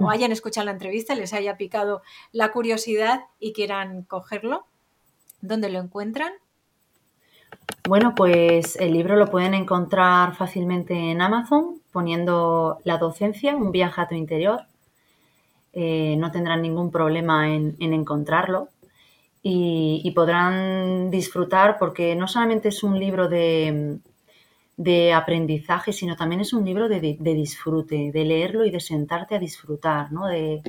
o 0.00 0.04
mm. 0.04 0.08
hayan 0.08 0.32
escuchado 0.32 0.64
la 0.64 0.72
entrevista, 0.72 1.14
les 1.14 1.32
haya 1.32 1.56
picado 1.56 2.02
la 2.32 2.50
curiosidad 2.50 3.20
y 3.38 3.52
quieran 3.52 4.02
cogerlo. 4.02 4.66
¿Dónde 5.40 5.68
lo 5.70 5.78
encuentran? 5.78 6.32
Bueno, 7.88 8.14
pues 8.16 8.74
el 8.80 8.94
libro 8.94 9.14
lo 9.14 9.30
pueden 9.30 9.54
encontrar 9.54 10.34
fácilmente 10.34 10.92
en 11.12 11.20
Amazon 11.20 11.80
poniendo 11.92 12.78
la 12.82 12.98
docencia, 12.98 13.54
un 13.54 13.70
viaje 13.70 14.00
a 14.00 14.08
tu 14.08 14.16
interior. 14.16 14.62
Eh, 15.72 16.16
no 16.18 16.32
tendrán 16.32 16.62
ningún 16.62 16.90
problema 16.90 17.54
en, 17.54 17.76
encontrarlo 17.78 18.70
y, 19.40 20.10
podrán 20.16 21.10
disfrutar 21.10 21.78
porque 21.78 22.16
no 22.16 22.26
solamente 22.26 22.70
es 22.70 22.82
un 22.82 22.98
libro 22.98 23.28
de, 23.28 24.00
de 24.76 25.12
aprendizaje, 25.12 25.92
sino 25.92 26.16
también 26.16 26.40
es 26.42 26.52
un 26.52 26.64
libro 26.64 26.88
de, 26.88 27.00
disfrute, 27.20 28.10
de 28.12 28.24
leerlo 28.24 28.64
y 28.64 28.70
de 28.70 28.80
sentarte 28.80 29.34
a 29.34 29.38
disfrutar, 29.38 30.12
¿no? 30.12 30.26
De, 30.26 30.62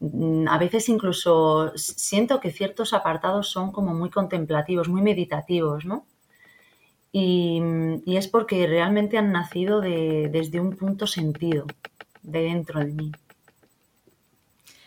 mm, 0.00 0.46
a 0.48 0.58
veces 0.58 0.88
incluso 0.88 1.72
siento 1.76 2.40
que 2.40 2.52
ciertos 2.52 2.92
apartados 2.92 3.50
son 3.50 3.72
como 3.72 3.94
muy 3.94 4.10
contemplativos, 4.10 4.88
muy 4.88 5.02
meditativos, 5.02 5.84
¿no? 5.84 6.06
Y, 7.10 7.60
es 8.06 8.28
porque 8.28 8.66
realmente 8.66 9.18
han 9.18 9.32
nacido 9.32 9.80
desde 9.80 10.60
un 10.60 10.76
punto 10.76 11.06
sentido, 11.06 11.66
de 12.22 12.42
dentro 12.42 12.80
de 12.80 12.92
mí. 12.92 13.12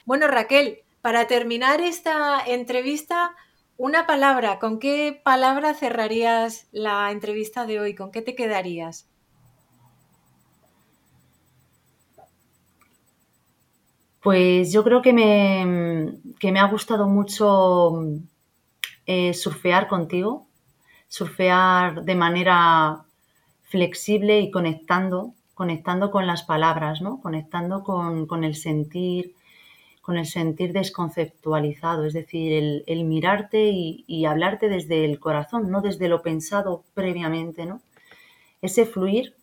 Bueno, 0.06 0.28
Raquel, 0.28 0.80
para 1.02 1.28
terminar 1.28 1.82
esta 1.82 2.44
entrevista, 2.46 3.36
una 3.82 4.06
palabra, 4.06 4.60
¿con 4.60 4.78
qué 4.78 5.20
palabra 5.24 5.74
cerrarías 5.74 6.68
la 6.72 7.10
entrevista 7.10 7.66
de 7.66 7.80
hoy? 7.80 7.96
¿Con 7.96 8.12
qué 8.12 8.22
te 8.22 8.36
quedarías? 8.36 9.08
Pues 14.22 14.72
yo 14.72 14.84
creo 14.84 15.02
que 15.02 15.14
me, 15.14 15.66
me 15.66 16.60
ha 16.60 16.68
gustado 16.68 17.08
mucho 17.08 18.06
eh, 19.08 19.34
surfear 19.34 19.88
contigo, 19.88 20.46
surfear 21.08 22.04
de 22.04 22.14
manera 22.14 23.06
flexible 23.64 24.42
y 24.42 24.52
conectando, 24.52 25.34
conectando 25.56 26.12
con 26.12 26.28
las 26.28 26.44
palabras, 26.44 27.02
¿no? 27.02 27.20
conectando 27.20 27.82
con, 27.82 28.28
con 28.28 28.44
el 28.44 28.54
sentir, 28.54 29.34
con 30.02 30.18
el 30.18 30.26
sentir 30.26 30.74
desconceptualizado, 30.74 32.06
es 32.06 32.14
decir, 32.14 32.84
el, 32.86 33.06
mirarte 33.06 33.70
y, 33.72 34.26
hablarte 34.26 34.68
desde 34.68 35.06
el 35.06 35.20
corazón, 35.20 35.70
no 35.70 35.82
desde 35.82 36.10
lo 36.10 36.22
pensado 36.22 36.84
previamente, 36.94 37.66
¿no? 37.66 37.82
Ese 38.62 38.86
fluir. 38.86 39.36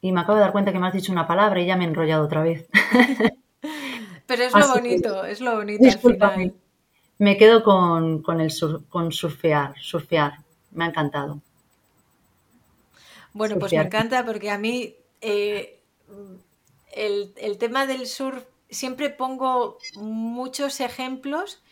Y 0.00 0.12
me 0.12 0.20
acabo 0.20 0.36
de 0.36 0.42
dar 0.42 0.52
cuenta 0.52 0.72
que 0.72 0.78
me 0.78 0.86
has 0.86 0.92
dicho 0.92 1.12
una 1.12 1.26
palabra 1.26 1.60
y 1.60 1.66
ya 1.66 1.76
me 1.76 1.84
he 1.84 1.88
enrollado 1.88 2.24
otra 2.24 2.42
vez. 2.42 2.68
Pero 4.26 4.42
es 4.42 4.54
lo 4.54 4.68
bonito, 4.68 5.24
es 5.24 5.40
lo 5.40 5.56
bonito 5.56 5.84
al 5.84 5.98
final. 5.98 6.54
Me 7.18 7.36
quedo 7.36 7.62
con, 7.62 8.22
el 8.40 8.52
con 8.88 9.12
surfear, 9.12 9.74
surfear. 9.80 10.34
Me 10.72 10.84
ha 10.84 10.88
encantado. 10.88 11.40
Bueno, 13.32 13.58
pues 13.58 13.72
me 13.72 13.80
encanta 13.80 14.24
porque 14.24 14.50
a 14.50 14.58
mí 14.58 14.94
eh, 15.20 15.80
el, 16.94 17.58
tema 17.58 17.86
del 17.86 18.06
surf, 18.06 18.44
siempre 18.74 19.10
pongo 19.10 19.78
muchos 19.96 20.80
ejemplos 20.80 21.62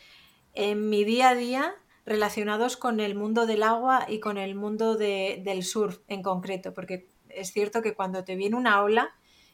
en 0.55 0.89
mi 0.89 1.05
día 1.05 1.31
a 1.31 1.35
día 1.35 1.75
relacionados 2.05 2.77
con 2.77 3.01
el 3.01 3.15
mundo 3.15 3.47
del 3.47 3.63
agua 3.63 4.07
y 4.09 4.21
con 4.21 4.39
el 4.39 4.55
mundo 4.55 4.97
del 4.97 5.63
surf 5.63 5.99
en 6.09 6.23
concreto, 6.23 6.75
porque 6.75 7.09
es 7.29 7.53
cierto 7.53 7.83
que 7.83 7.95
cuando 7.95 8.25
te 8.25 8.35
viene 8.35 8.57
una 8.57 8.83
ola 8.83 9.11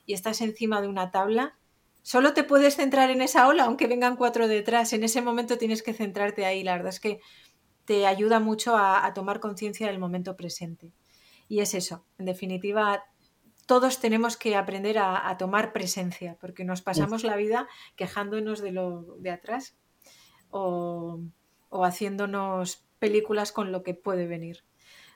y 0.07 0.15
estás 0.15 0.41
encima 0.41 0.81
de 0.81 0.89
una 0.89 1.11
tabla, 1.11 1.59
solo 2.03 2.33
te 2.33 2.45
puedes 2.45 2.77
centrar 2.77 3.11
en 3.11 3.21
esa 3.21 3.47
ola, 3.49 3.65
aunque 3.65 3.87
vengan 3.87 4.17
cuatro 4.17 4.49
detrás. 4.49 4.93
En 4.93 5.05
ese 5.05 5.21
momento 5.21 5.59
tienes 5.59 5.83
que 5.83 5.93
centrarte 5.93 6.47
ahí. 6.47 6.63
La 6.65 6.73
verdad 6.73 6.89
es 6.89 7.01
que 7.01 7.21
te 7.85 8.07
ayuda 8.07 8.41
mucho 8.41 8.77
a 8.77 9.13
tomar 9.15 9.41
conciencia 9.41 9.87
del 9.87 9.99
momento 9.99 10.37
presente. 10.37 10.93
Y 11.49 11.61
es 11.61 11.75
eso, 11.75 12.05
en 12.19 12.27
definitiva, 12.27 13.05
todos 13.69 14.01
tenemos 14.01 14.39
que 14.39 14.57
aprender 14.57 14.99
a, 14.99 15.37
tomar 15.37 15.75
presencia, 15.75 16.39
porque 16.41 16.64
nos 16.64 16.81
pasamos 16.81 17.23
la 17.23 17.37
vida 17.37 17.69
quejándonos 17.97 18.62
de 18.62 18.73
lo 18.73 19.03
de 19.19 19.31
atrás 19.31 19.77
o, 20.51 21.21
haciéndonos 21.71 22.87
películas 22.99 23.53
con 23.53 23.71
lo 23.71 23.83
que 23.83 23.93
puede 23.93 24.27
venir. 24.27 24.64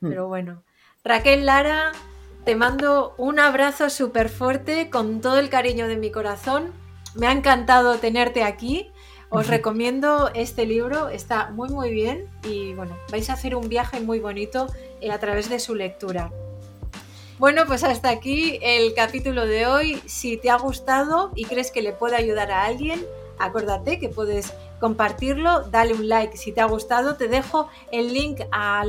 Mm. 0.03 0.09
Pero 0.11 0.28
bueno, 0.28 0.64
Raquel 1.03 1.46
Lara, 1.46 1.92
te 2.44 2.55
mando 2.55 3.14
un 3.16 3.40
abrazo 3.40 3.88
súper 3.88 4.28
fuerte 4.28 4.90
con 4.90 5.22
todo 5.22 5.38
el 5.38 5.48
cariño 5.48 5.88
de 5.88 5.96
mi 5.96 6.12
corazón. 6.12 6.74
Me 7.14 7.28
ha 7.28 7.32
encantado 7.32 7.96
tenerte 7.96 8.44
aquí. 8.44 8.92
Os 9.30 9.46
recomiendo 9.46 10.30
este 10.34 10.66
libro, 10.66 11.09
está 11.09 11.50
muy 11.53 11.70
muy 11.70 11.90
bien 11.90 12.28
y 12.44 12.74
bueno, 12.74 12.98
vais 13.11 13.30
a 13.30 13.32
hacer 13.32 13.57
un 13.57 13.66
viaje 13.66 13.98
muy 13.98 14.20
bonito 14.20 14.66
eh, 15.00 15.11
a 15.11 15.18
través 15.18 15.48
de 15.48 15.59
su 15.59 15.74
lectura. 15.74 16.30
Bueno, 17.43 17.64
pues 17.66 17.82
hasta 17.82 18.09
aquí 18.09 18.61
el 18.62 18.95
capítulo 18.95 19.47
de 19.47 19.66
hoy. 19.66 20.01
Si 20.07 20.36
te 20.36 20.49
ha 20.49 20.57
gustado 20.57 21.32
y 21.34 21.45
crees 21.45 21.72
que 21.72 21.82
le 21.82 21.93
puede 21.93 22.14
ayudar 22.14 22.53
a 22.53 22.66
alguien, 22.66 23.05
acuérdate 23.36 23.99
que 23.99 24.09
puedes 24.09 24.53
compartirlo, 24.78 25.62
dale 25.62 25.93
un 25.93 26.09
like 26.09 26.36
si 26.36 26.53
te 26.53 26.61
ha 26.61 26.66
gustado. 26.66 27.16
Te 27.16 27.26
dejo 27.26 27.68
el 27.90 28.14
link 28.14 28.43
a 28.53 28.84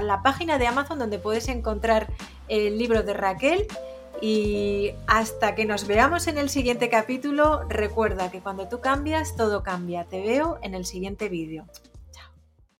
la 0.00 0.22
página 0.22 0.56
de 0.56 0.66
Amazon 0.66 0.98
donde 0.98 1.18
puedes 1.18 1.46
encontrar 1.48 2.08
el 2.48 2.78
libro 2.78 3.02
de 3.02 3.12
Raquel. 3.12 3.66
Y 4.22 4.92
hasta 5.06 5.54
que 5.54 5.66
nos 5.66 5.86
veamos 5.86 6.26
en 6.26 6.38
el 6.38 6.48
siguiente 6.48 6.88
capítulo, 6.88 7.64
recuerda 7.68 8.30
que 8.30 8.40
cuando 8.40 8.66
tú 8.68 8.80
cambias, 8.80 9.36
todo 9.36 9.62
cambia. 9.62 10.04
Te 10.04 10.22
veo 10.22 10.58
en 10.62 10.72
el 10.72 10.86
siguiente 10.86 11.28
vídeo. 11.28 11.66